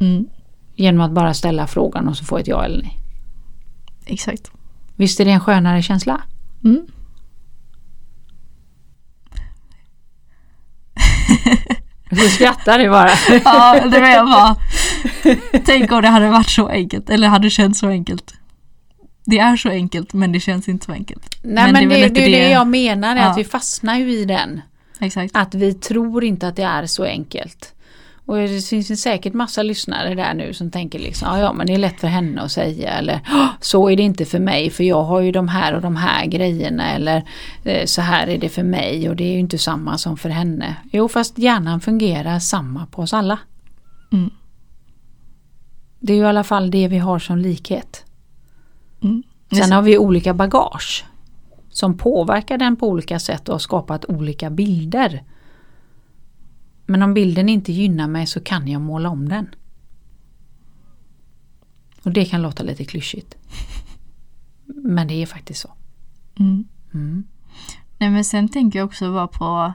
Mm. 0.00 0.26
Genom 0.74 1.00
att 1.00 1.12
bara 1.12 1.34
ställa 1.34 1.66
frågan 1.66 2.08
och 2.08 2.16
så 2.16 2.24
få 2.24 2.38
ett 2.38 2.48
ja 2.48 2.64
eller 2.64 2.82
nej. 2.82 2.98
Exakt. 4.06 4.50
Visst 4.96 5.20
är 5.20 5.24
det 5.24 5.30
en 5.30 5.40
skönare 5.40 5.82
känsla? 5.82 6.22
Mm. 6.64 6.86
Du 12.12 12.28
skrattar 12.28 12.78
du 12.78 12.88
bara. 12.90 13.10
Ja, 13.44 13.80
det 13.88 14.00
var 14.00 14.08
jag 14.08 14.26
bara. 14.26 14.56
Tänk 15.64 15.92
om 15.92 16.02
det 16.02 16.08
hade 16.08 16.28
varit 16.28 16.50
så 16.50 16.68
enkelt, 16.68 17.10
eller 17.10 17.28
hade 17.28 17.50
känts 17.50 17.80
så 17.80 17.88
enkelt. 17.88 18.34
Det 19.24 19.38
är 19.38 19.56
så 19.56 19.68
enkelt, 19.68 20.12
men 20.12 20.32
det 20.32 20.40
känns 20.40 20.68
inte 20.68 20.84
så 20.86 20.92
enkelt. 20.92 21.36
Nej 21.42 21.72
men, 21.72 21.92
är 21.92 22.00
det, 22.00 22.08
det, 22.08 22.24
är 22.24 22.30
det 22.30 22.50
jag 22.50 22.66
menar, 22.66 23.16
är 23.16 23.20
Ja. 23.20 23.26
att 23.30 23.38
vi 23.38 23.44
fastnar 23.44 23.96
ju 23.98 24.10
i 24.12 24.24
den. 24.24 24.60
Exakt. 25.00 25.36
Att 25.36 25.54
vi 25.54 25.74
tror 25.74 26.24
inte 26.24 26.48
att 26.48 26.56
det 26.56 26.62
är 26.62 26.86
så 26.86 27.04
enkelt. 27.04 27.74
Och 28.26 28.36
det 28.36 28.66
finns 28.66 29.02
säkert 29.02 29.34
massa 29.34 29.62
lyssnare 29.62 30.14
där 30.14 30.34
nu 30.34 30.52
som 30.52 30.70
tänker 30.70 30.98
liksom, 30.98 31.28
ja, 31.28 31.38
ja 31.38 31.52
men 31.52 31.66
det 31.66 31.74
är 31.74 31.78
lätt 31.78 32.00
för 32.00 32.08
henne 32.08 32.40
att 32.42 32.52
säga 32.52 32.90
eller 32.90 33.20
"Åh, 33.32 33.46
så 33.60 33.90
är 33.90 33.96
det 33.96 34.02
inte 34.02 34.24
för 34.24 34.38
mig 34.38 34.70
för 34.70 34.84
jag 34.84 35.02
har 35.02 35.20
ju 35.20 35.32
de 35.32 35.48
här 35.48 35.74
och 35.74 35.80
de 35.80 35.96
här 35.96 36.26
grejerna 36.26 36.90
eller 36.90 37.24
eh, 37.64 37.84
så 37.86 38.00
här 38.02 38.26
är 38.26 38.38
det 38.38 38.48
för 38.48 38.62
mig 38.62 39.08
och 39.08 39.16
det 39.16 39.24
är 39.24 39.32
ju 39.32 39.38
inte 39.38 39.58
samma 39.58 39.98
som 39.98 40.16
för 40.16 40.28
henne. 40.28 40.76
Jo 40.92 41.08
fast 41.08 41.38
hjärnan 41.38 41.80
fungerar 41.80 42.38
samma 42.38 42.86
på 42.86 43.02
oss 43.02 43.14
alla. 43.14 43.38
Mm. 44.12 44.30
Det 46.00 46.12
är 46.12 46.16
ju 46.16 46.22
i 46.22 46.26
alla 46.26 46.44
fall 46.44 46.70
det 46.70 46.88
vi 46.88 46.98
har 46.98 47.18
som 47.18 47.38
likhet. 47.38 48.04
Mm. 49.02 49.22
Sen 49.52 49.72
har 49.72 49.82
vi 49.82 49.98
olika 49.98 50.34
bagage 50.34 51.04
som 51.70 51.96
påverkar 51.96 52.58
den 52.58 52.76
på 52.76 52.88
olika 52.88 53.18
sätt 53.18 53.48
och 53.48 53.54
har 53.54 53.58
skapat 53.58 54.04
olika 54.04 54.50
bilder. 54.50 55.22
Men 56.92 57.02
om 57.02 57.14
bilden 57.14 57.48
inte 57.48 57.72
gynnar 57.72 58.08
mig 58.08 58.26
så 58.26 58.40
kan 58.40 58.68
jag 58.68 58.80
måla 58.80 59.08
om 59.08 59.28
den. 59.28 59.46
Och 62.02 62.10
det 62.12 62.24
kan 62.24 62.42
låta 62.42 62.62
lite 62.62 62.84
klyschigt. 62.84 63.34
Men 64.66 65.08
det 65.08 65.22
är 65.22 65.26
faktiskt 65.26 65.60
så. 65.60 65.70
Mm. 66.38 66.64
Mm. 66.94 67.24
Nej 67.98 68.10
men 68.10 68.24
sen 68.24 68.48
tänker 68.48 68.78
jag 68.78 68.86
också 68.86 69.12
bara 69.12 69.26
på 69.26 69.72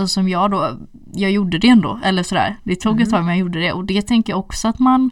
och 0.00 0.10
som 0.10 0.28
jag 0.28 0.50
då, 0.50 0.78
jag 1.12 1.30
gjorde 1.30 1.58
det 1.58 1.68
ändå, 1.68 2.00
eller 2.04 2.22
sådär. 2.22 2.56
Det 2.64 2.76
tog 2.76 3.00
ett 3.00 3.10
tag 3.10 3.20
men 3.24 3.28
jag 3.28 3.38
gjorde 3.38 3.60
det 3.60 3.72
och 3.72 3.84
det 3.84 4.02
tänker 4.02 4.32
jag 4.32 4.40
också 4.40 4.68
att 4.68 4.78
man 4.78 5.10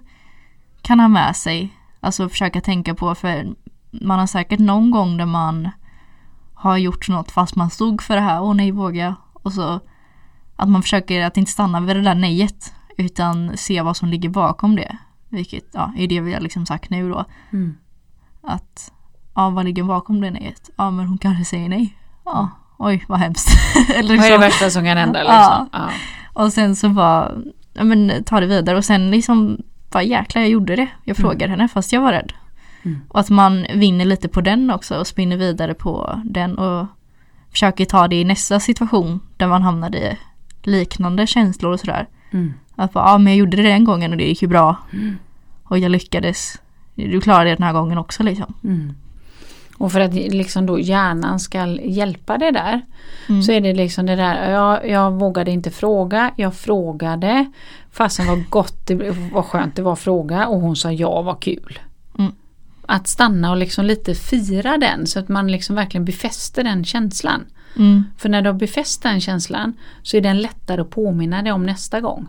kan 0.83 1.01
ha 1.01 1.09
med 1.09 1.37
sig. 1.37 1.72
Alltså 2.01 2.29
försöka 2.29 2.61
tänka 2.61 2.95
på 2.95 3.14
för 3.14 3.55
man 3.91 4.18
har 4.18 4.27
säkert 4.27 4.59
någon 4.59 4.91
gång 4.91 5.16
där 5.16 5.27
man 5.27 5.70
har 6.55 6.77
gjort 6.77 7.09
något 7.09 7.31
fast 7.31 7.57
man 7.57 7.70
stod 7.70 8.03
för 8.03 8.14
det 8.14 8.22
här, 8.22 8.43
åh 8.43 8.55
nej 8.55 8.70
vågar 8.70 9.05
jag. 9.05 9.14
Och 9.33 9.53
så 9.53 9.81
att 10.57 10.69
man 10.69 10.83
försöker 10.83 11.25
att 11.25 11.37
inte 11.37 11.51
stanna 11.51 11.81
vid 11.81 11.97
det 11.97 12.03
där 12.03 12.15
nejet 12.15 12.75
utan 12.97 13.57
se 13.57 13.83
vad 13.83 13.97
som 13.97 14.09
ligger 14.09 14.29
bakom 14.29 14.77
det. 14.77 14.97
Vilket 15.29 15.65
ja, 15.73 15.93
är 15.97 16.07
det 16.07 16.21
vi 16.21 16.33
har 16.33 16.41
liksom 16.41 16.67
sagt 16.67 16.91
nu 16.91 17.11
då. 17.11 17.25
Mm. 17.53 17.77
Att 18.43 18.93
ja 19.35 19.51
vad 19.51 19.65
ligger 19.65 19.83
bakom 19.83 20.21
det 20.21 20.31
nejet? 20.31 20.71
Ja 20.77 20.91
men 20.91 21.07
hon 21.07 21.19
kanske 21.19 21.45
säger 21.45 21.69
nej. 21.69 21.99
Ja, 22.25 22.49
oj 22.79 23.05
vad 23.09 23.19
hemskt. 23.19 23.49
Eller 23.95 24.17
Vad 24.17 24.27
är 24.27 24.31
det 24.31 24.39
värsta 24.39 24.71
som 24.71 24.85
kan 24.85 24.97
hända 24.97 25.19
liksom? 25.19 25.35
Ja. 25.37 25.69
Ja. 25.73 25.91
Och 26.33 26.53
sen 26.53 26.77
så 26.77 26.89
bara, 26.89 27.33
ja 27.73 27.85
men 27.85 28.25
ta 28.25 28.41
det 28.41 28.47
vidare 28.47 28.77
och 28.77 28.85
sen 28.85 29.11
liksom, 29.11 29.59
bara 29.91 30.03
jäklar 30.03 30.43
jag 30.43 30.51
gjorde 30.51 30.77
det. 30.77 30.89
Jag 31.05 31.17
frågade 31.17 31.51
henne 31.51 31.69
fast 31.69 31.93
jag 31.93 32.01
var 32.01 32.13
rädd. 32.13 32.33
Mm. 32.83 33.01
Och 33.09 33.21
att 33.21 33.31
man 33.31 33.67
vinner 33.75 34.05
lite 34.05 34.29
på 34.29 34.41
den 34.41 34.71
också 34.71 34.99
och 34.99 35.07
spinner 35.07 35.37
vidare 35.37 35.75
på 35.75 36.21
den 36.25 36.59
och 36.59 36.87
försöker 37.51 37.85
ta 37.85 38.09
det 38.09 38.17
i 38.17 38.25
nästa 38.25 38.61
situation 38.61 39.21
där 39.37 39.47
man 39.47 39.63
hamnar 39.63 39.97
i 39.97 40.19
liknande 40.67 41.27
känslor 41.27 41.73
och 41.73 41.81
sådär. 41.81 42.09
Mm. 42.31 42.55
Att 42.75 42.93
bara, 42.93 43.05
ja 43.05 43.19
men 43.19 43.33
jag 43.33 43.39
gjorde 43.39 43.57
det 43.57 43.62
den 43.62 43.85
gången 43.85 44.12
och 44.12 44.19
det 44.19 44.25
gick 44.25 44.43
ju 44.43 44.49
bra. 44.49 44.77
Mm. 44.93 45.19
Och 45.64 45.79
jag 45.79 45.91
lyckades. 45.91 46.61
Du 46.95 47.21
klarade 47.21 47.51
det 47.51 47.57
den 47.57 47.62
här 47.62 47.73
gången 47.73 47.99
också 47.99 48.23
liksom. 48.23 48.55
Mm. 48.64 48.95
Och 49.79 49.93
för 49.93 50.01
att 50.01 50.14
liksom 50.14 50.67
då 50.67 50.79
hjärnan 50.79 51.41
ska 51.41 51.67
hjälpa 51.67 52.39
det 52.39 52.51
där 52.51 52.83
Mm. 53.29 53.43
så 53.43 53.53
är 53.53 53.61
det 53.61 53.75
liksom 53.75 54.07
det 54.07 54.17
där, 54.17 54.51
jag, 54.51 54.89
jag 54.89 55.12
vågade 55.12 55.51
inte 55.51 55.71
fråga, 55.71 56.31
jag 56.37 56.55
frågade. 56.55 57.53
Fasen 57.93 58.27
vad 58.27 58.51
gott, 58.51 58.87
det 58.87 58.95
var 59.33 59.43
skönt 59.43 59.77
det 59.77 59.83
var 59.83 59.93
att 59.93 59.99
fråga 59.99 60.47
och 60.47 60.61
hon 60.61 60.77
sa 60.77 60.93
ja, 60.93 61.23
vad 61.23 61.41
kul. 61.41 61.79
Mm. 62.19 62.33
Att 62.87 63.09
stanna 63.09 63.51
och 63.51 63.57
liksom 63.57 63.85
lite 63.85 64.14
fira 64.14 64.79
den 64.79 65.07
så 65.07 65.19
att 65.19 65.29
man 65.29 65.53
liksom 65.53 65.77
verkligen 65.77 66.05
befäster 66.05 66.64
den 66.64 66.85
känslan. 66.85 67.45
Mm. 67.77 68.05
För 68.16 68.29
när 68.29 68.43
du 68.43 68.49
har 68.49 68.55
befäst 68.59 69.03
den 69.03 69.20
känslan 69.20 69.72
så 70.03 70.16
är 70.16 70.20
den 70.20 70.41
lättare 70.41 70.81
att 70.81 70.91
påminna 70.91 71.43
dig 71.43 71.53
om 71.53 71.66
nästa 71.66 72.01
gång. 72.01 72.29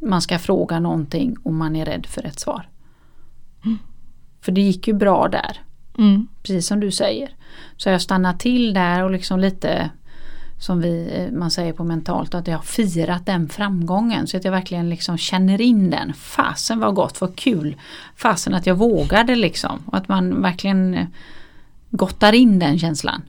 Man 0.00 0.22
ska 0.22 0.38
fråga 0.38 0.80
någonting 0.80 1.36
och 1.42 1.52
man 1.52 1.76
är 1.76 1.84
rädd 1.84 2.06
för 2.06 2.26
ett 2.26 2.40
svar. 2.40 2.68
För 4.40 4.52
det 4.52 4.60
gick 4.60 4.88
ju 4.88 4.94
bra 4.94 5.28
där, 5.28 5.60
Mm. 5.98 6.28
precis 6.42 6.66
som 6.66 6.80
du 6.80 6.90
säger. 6.90 7.30
Så 7.76 7.88
jag 7.88 8.02
stannar 8.02 8.32
till 8.32 8.74
där 8.74 9.04
och 9.04 9.10
liksom 9.10 9.40
lite 9.40 9.90
som 10.60 10.80
vi, 10.80 11.10
eh, 11.14 11.38
man 11.38 11.50
säger 11.50 11.72
på 11.72 11.84
mentalt 11.84 12.34
att 12.34 12.46
jag 12.46 12.56
har 12.56 12.62
firat 12.62 13.26
den 13.26 13.48
framgången 13.48 14.26
så 14.26 14.36
att 14.36 14.44
jag 14.44 14.52
verkligen 14.52 14.90
liksom 14.90 15.18
känner 15.18 15.60
in 15.60 15.90
den. 15.90 16.14
Fasen 16.14 16.80
var 16.80 16.92
gott, 16.92 17.20
vad 17.20 17.36
kul. 17.36 17.76
Fasen 18.16 18.54
att 18.54 18.66
jag 18.66 18.74
vågade 18.74 19.34
liksom. 19.34 19.78
Och 19.86 19.96
att 19.96 20.08
man 20.08 20.42
verkligen 20.42 20.94
eh, 20.94 21.06
gottar 21.90 22.32
in 22.32 22.58
den 22.58 22.78
känslan. 22.78 23.22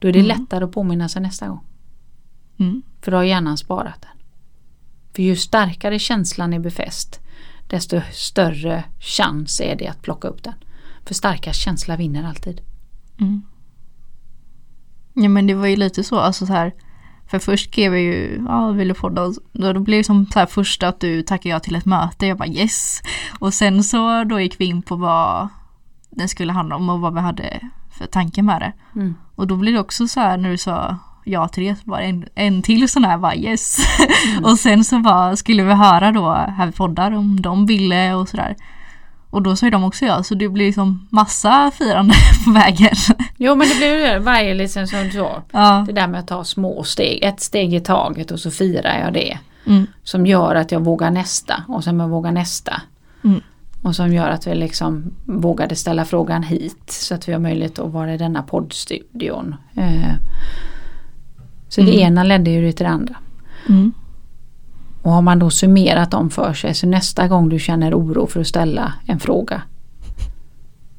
Då 0.00 0.08
är 0.08 0.12
det 0.12 0.18
Mm. 0.18 0.28
lättare 0.40 0.64
att 0.64 0.72
påminna 0.72 1.08
sig 1.08 1.22
nästa 1.22 1.48
gång. 1.48 1.60
Mm. 2.58 2.82
För 3.02 3.10
då 3.10 3.16
har 3.16 3.24
hjärnan 3.24 3.58
sparat 3.58 4.02
den. 4.02 4.26
För 5.14 5.22
ju 5.22 5.36
starkare 5.36 5.98
känslan 5.98 6.52
är 6.52 6.58
befäst 6.58 7.20
desto 7.70 8.00
större 8.12 8.84
chans 9.00 9.60
är 9.60 9.76
det 9.76 9.88
att 9.88 10.02
plocka 10.02 10.28
upp 10.28 10.42
den. 10.42 10.54
För 11.04 11.14
starkast 11.14 11.60
känsla 11.60 11.96
vinner 11.96 12.24
alltid. 12.28 12.60
Mm. 13.20 13.42
Ja 15.14 15.28
men 15.28 15.46
det 15.46 15.54
var 15.54 15.66
ju 15.66 15.76
lite 15.76 16.04
så, 16.04 16.18
alltså 16.18 16.46
så 16.46 16.52
här. 16.52 16.74
För 17.26 17.38
först 17.38 17.70
skrev 17.72 17.92
jag 17.92 18.02
ju, 18.02 18.44
ja 18.48 18.70
vill 18.70 18.88
du 18.88 18.94
podda? 18.94 19.22
Och 19.22 19.34
då 19.52 19.72
då 19.72 19.80
blev 19.80 19.98
det 20.00 20.04
som 20.04 20.26
så 20.26 20.38
här 20.38 20.46
först 20.46 20.82
att 20.82 21.00
du 21.00 21.22
tackade 21.22 21.48
ja 21.48 21.60
till 21.60 21.74
ett 21.74 21.86
möte, 21.86 22.26
jag 22.26 22.38
bara 22.38 22.48
yes. 22.48 23.02
Och 23.40 23.54
sen 23.54 23.84
så 23.84 24.24
då 24.24 24.40
gick 24.40 24.60
vi 24.60 24.64
in 24.64 24.82
på 24.82 24.96
vad 24.96 25.48
den 26.10 26.28
skulle 26.28 26.52
handla 26.52 26.76
om 26.76 26.88
och 26.88 27.00
vad 27.00 27.14
vi 27.14 27.20
hade 27.20 27.60
för 28.00 28.06
tanke 28.06 28.42
med 28.42 28.60
det. 28.60 29.00
Mm. 29.00 29.14
Och 29.34 29.46
då 29.46 29.56
blir 29.56 29.72
det 29.72 29.80
också 29.80 30.08
så 30.08 30.20
här 30.20 30.36
när 30.36 30.50
du 30.50 30.58
sa 30.58 30.96
ja 31.24 31.48
till 31.48 31.64
det, 31.64 31.76
var 31.84 31.98
en, 31.98 32.24
en 32.34 32.62
till 32.62 32.88
sån 32.88 33.04
här 33.04 33.18
bara 33.18 33.36
yes. 33.36 33.78
och 34.42 34.58
sen 34.58 34.84
så 34.84 34.98
bara 34.98 35.36
skulle 35.36 35.62
vi 35.62 35.72
höra 35.72 36.12
då 36.12 36.32
här 36.32 36.66
vi 36.66 36.72
poddar 36.72 37.12
om 37.12 37.40
de 37.40 37.66
ville 37.66 38.14
och 38.14 38.28
sådär. 38.28 38.56
Och 39.30 39.42
då 39.42 39.56
sa 39.56 39.66
ju 39.66 39.70
de 39.70 39.84
också 39.84 40.04
ja, 40.04 40.22
så 40.22 40.34
det 40.34 40.48
blir 40.48 40.66
liksom 40.66 41.08
massa 41.10 41.70
firande 41.78 42.14
på 42.44 42.50
vägen. 42.50 42.94
Jo 43.36 43.54
men 43.54 43.68
det 43.68 43.74
blir 43.74 43.94
ju 43.94 44.00
det, 44.00 44.18
varje 44.18 44.54
liksom 44.54 44.86
som 44.86 45.04
du 45.04 45.10
sa. 45.10 45.42
ja. 45.52 45.84
Det 45.86 45.92
där 45.92 46.06
med 46.06 46.20
att 46.20 46.28
ta 46.28 46.44
små 46.44 46.82
steg, 46.84 47.22
ett 47.22 47.40
steg 47.40 47.74
i 47.74 47.80
taget 47.80 48.30
och 48.30 48.40
så 48.40 48.50
firar 48.50 48.98
jag 48.98 49.12
det. 49.12 49.38
Mm. 49.66 49.86
Som 50.02 50.26
gör 50.26 50.54
att 50.54 50.72
jag 50.72 50.80
vågar 50.80 51.10
nästa 51.10 51.64
och 51.68 51.84
sen 51.84 52.00
jag 52.00 52.08
vågar 52.08 52.32
nästa. 52.32 52.82
Mm. 53.80 53.88
Och 53.88 53.96
som 53.96 54.12
gör 54.12 54.30
att 54.30 54.46
vi 54.46 54.54
liksom 54.54 55.04
vågade 55.26 55.76
ställa 55.76 56.04
frågan 56.04 56.42
hit 56.42 56.82
så 56.90 57.14
att 57.14 57.28
vi 57.28 57.32
har 57.32 57.40
möjlighet 57.40 57.78
att 57.78 57.92
vara 57.92 58.14
i 58.14 58.16
denna 58.18 58.42
poddstudion. 58.42 59.54
Eh, 59.74 60.14
Så 61.68 61.80
det 61.80 61.92
Mm. 61.94 62.00
ena 62.06 62.24
ledde 62.24 62.50
ju 62.50 62.72
till 62.72 62.84
det 62.84 62.90
andra. 62.90 63.14
Mm. 63.68 63.92
Och 65.02 65.12
har 65.12 65.22
man 65.22 65.38
då 65.38 65.50
summerat 65.50 66.10
dem 66.10 66.30
för 66.30 66.52
sig 66.52 66.74
så 66.74 66.86
nästa 66.86 67.28
gång 67.28 67.48
du 67.48 67.58
känner 67.58 67.94
oro 67.94 68.26
för 68.26 68.40
att 68.40 68.46
ställa 68.46 68.94
en 69.06 69.20
fråga 69.20 69.62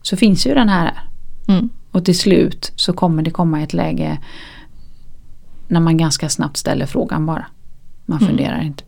så 0.02 0.18
finns 0.18 0.48
ju 0.48 0.54
den 0.54 0.70
här. 0.70 1.00
Mm. 1.48 1.70
Och 1.92 2.06
till 2.06 2.18
slut 2.18 2.72
så 2.76 2.94
kommer 2.94 3.24
det 3.24 3.32
komma 3.32 3.62
ett 3.62 3.74
läge 3.74 4.20
när 5.68 5.80
man 5.80 5.98
ganska 5.98 6.30
snabbt 6.30 6.58
ställer 6.58 6.86
frågan 6.86 7.26
bara. 7.26 7.46
Man 8.06 8.18
Mm. 8.18 8.28
funderar 8.30 8.62
inte. 8.62 8.84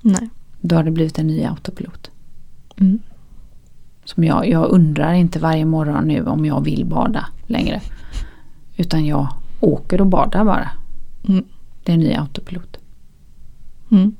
Nej. 0.00 0.28
Då 0.60 0.76
har 0.76 0.84
det 0.84 0.90
blivit 0.90 1.18
en 1.18 1.26
ny 1.26 1.44
autopilot. 1.44 2.10
Mm. 4.02 4.08
Som 4.08 4.24
jag, 4.24 4.48
jag 4.48 4.70
undrar 4.70 5.12
inte 5.12 5.38
varje 5.38 5.64
morgon 5.64 6.04
nu 6.08 6.26
om 6.26 6.44
jag 6.44 6.64
vill 6.64 6.84
bada 6.86 7.28
längre. 7.46 7.80
Utan 8.76 9.06
jag 9.06 9.34
åker 9.60 10.00
och 10.00 10.06
badar 10.06 10.44
bara. 10.44 10.70
Mm. 11.28 11.44
Det 11.84 11.92
är 11.92 11.94
en 11.94 12.00
ny 12.00 12.14
autopilot. 12.14 12.76
Mm. 13.90 14.16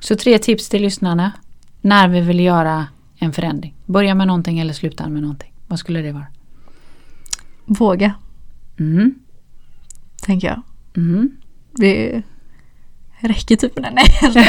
Så 0.00 0.16
tre 0.16 0.38
tips 0.38 0.68
till 0.68 0.82
lyssnarna. 0.82 1.32
När 1.80 2.08
vi 2.08 2.20
vill 2.20 2.40
göra 2.40 2.86
en 3.18 3.32
förändring. 3.32 3.74
Börja 3.86 4.14
med 4.14 4.26
någonting 4.26 4.58
eller 4.58 4.72
sluta 4.72 5.08
med 5.08 5.22
någonting. 5.22 5.52
Vad 5.68 5.78
skulle 5.78 6.00
det 6.02 6.12
vara? 6.12 6.26
Våga, 7.64 8.14
Mm. 8.78 9.14
tänker 10.22 10.48
jag. 10.48 10.62
Mm. 10.96 11.30
Det 11.72 12.22
räcker 13.20 13.56
typ 13.56 13.74
med 13.76 13.84
den. 13.84 13.94
Nej. 13.94 14.06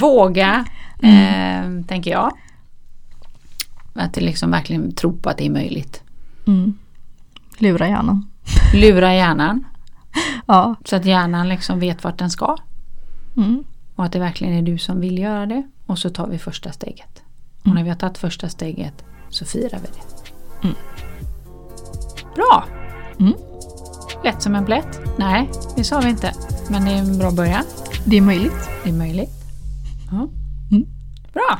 Våga, 0.00 0.64
eh, 1.02 1.84
tänker 1.88 2.10
jag. 2.10 2.32
Att 3.94 4.14
det 4.14 4.20
liksom 4.20 4.50
verkligen 4.50 4.94
tro 4.94 5.16
på 5.16 5.30
att 5.30 5.38
det 5.38 5.46
är 5.46 5.50
möjligt. 5.50 6.02
Mm. 6.46 6.78
Lura 7.58 7.88
hjärnan. 7.88 8.26
Lura 8.74 9.14
hjärnan 9.14 9.64
Ja. 10.46 10.74
så 10.84 10.96
att 10.96 11.04
hjärnan 11.04 11.48
liksom 11.48 11.80
vet 11.80 12.04
vart 12.04 12.18
den 12.18 12.30
ska. 12.30 12.56
Mm. 13.36 13.64
Och 13.96 14.04
att 14.04 14.12
det 14.12 14.18
verkligen 14.18 14.54
är 14.54 14.62
du 14.62 14.78
som 14.78 15.00
vill 15.00 15.18
göra 15.18 15.46
det. 15.46 15.62
Och 15.86 15.98
så 15.98 16.10
tar 16.10 16.26
vi 16.26 16.38
första 16.38 16.72
steget. 16.72 17.22
Och 17.60 17.66
Mm. 17.66 17.76
när 17.76 17.82
vi 17.82 17.88
har 17.88 17.96
tagit 17.96 18.18
första 18.18 18.48
steget 18.48 19.04
så 19.28 19.44
firar 19.44 19.78
vi 19.78 19.86
det. 19.86 20.28
Mm. 20.64 20.76
Bra! 22.34 22.64
Mm. 23.20 23.32
Lätt 24.24 24.42
som 24.42 24.54
en 24.54 24.64
plätt? 24.66 25.00
Nej, 25.18 25.50
det 25.76 25.84
sa 25.84 26.00
vi 26.00 26.08
inte. 26.10 26.32
Men 26.70 26.84
det 26.84 26.90
är 26.90 26.96
en 26.98 27.18
bra 27.18 27.30
början. 27.30 27.64
Det 28.04 28.16
är 28.16 28.20
möjligt. 28.22 28.68
Det 28.84 28.90
är 28.90 28.94
möjligt. 28.94 29.30
Ja. 30.10 30.28
Mm. 30.70 30.86
Bra! 31.32 31.58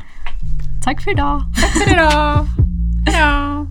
Tack 0.83 1.01
för 1.01 1.11
idag. 1.11 1.43
Tack 1.55 1.71
för 1.71 1.93
idag! 1.93 2.45
Hejdå! 3.05 3.67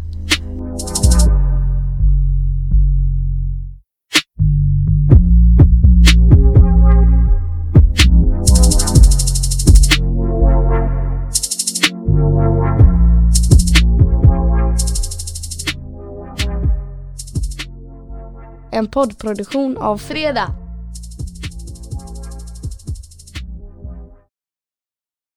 En 18.73 18.87
poddproduktion 18.87 19.77
av 19.77 19.99
Fredag. 19.99 20.60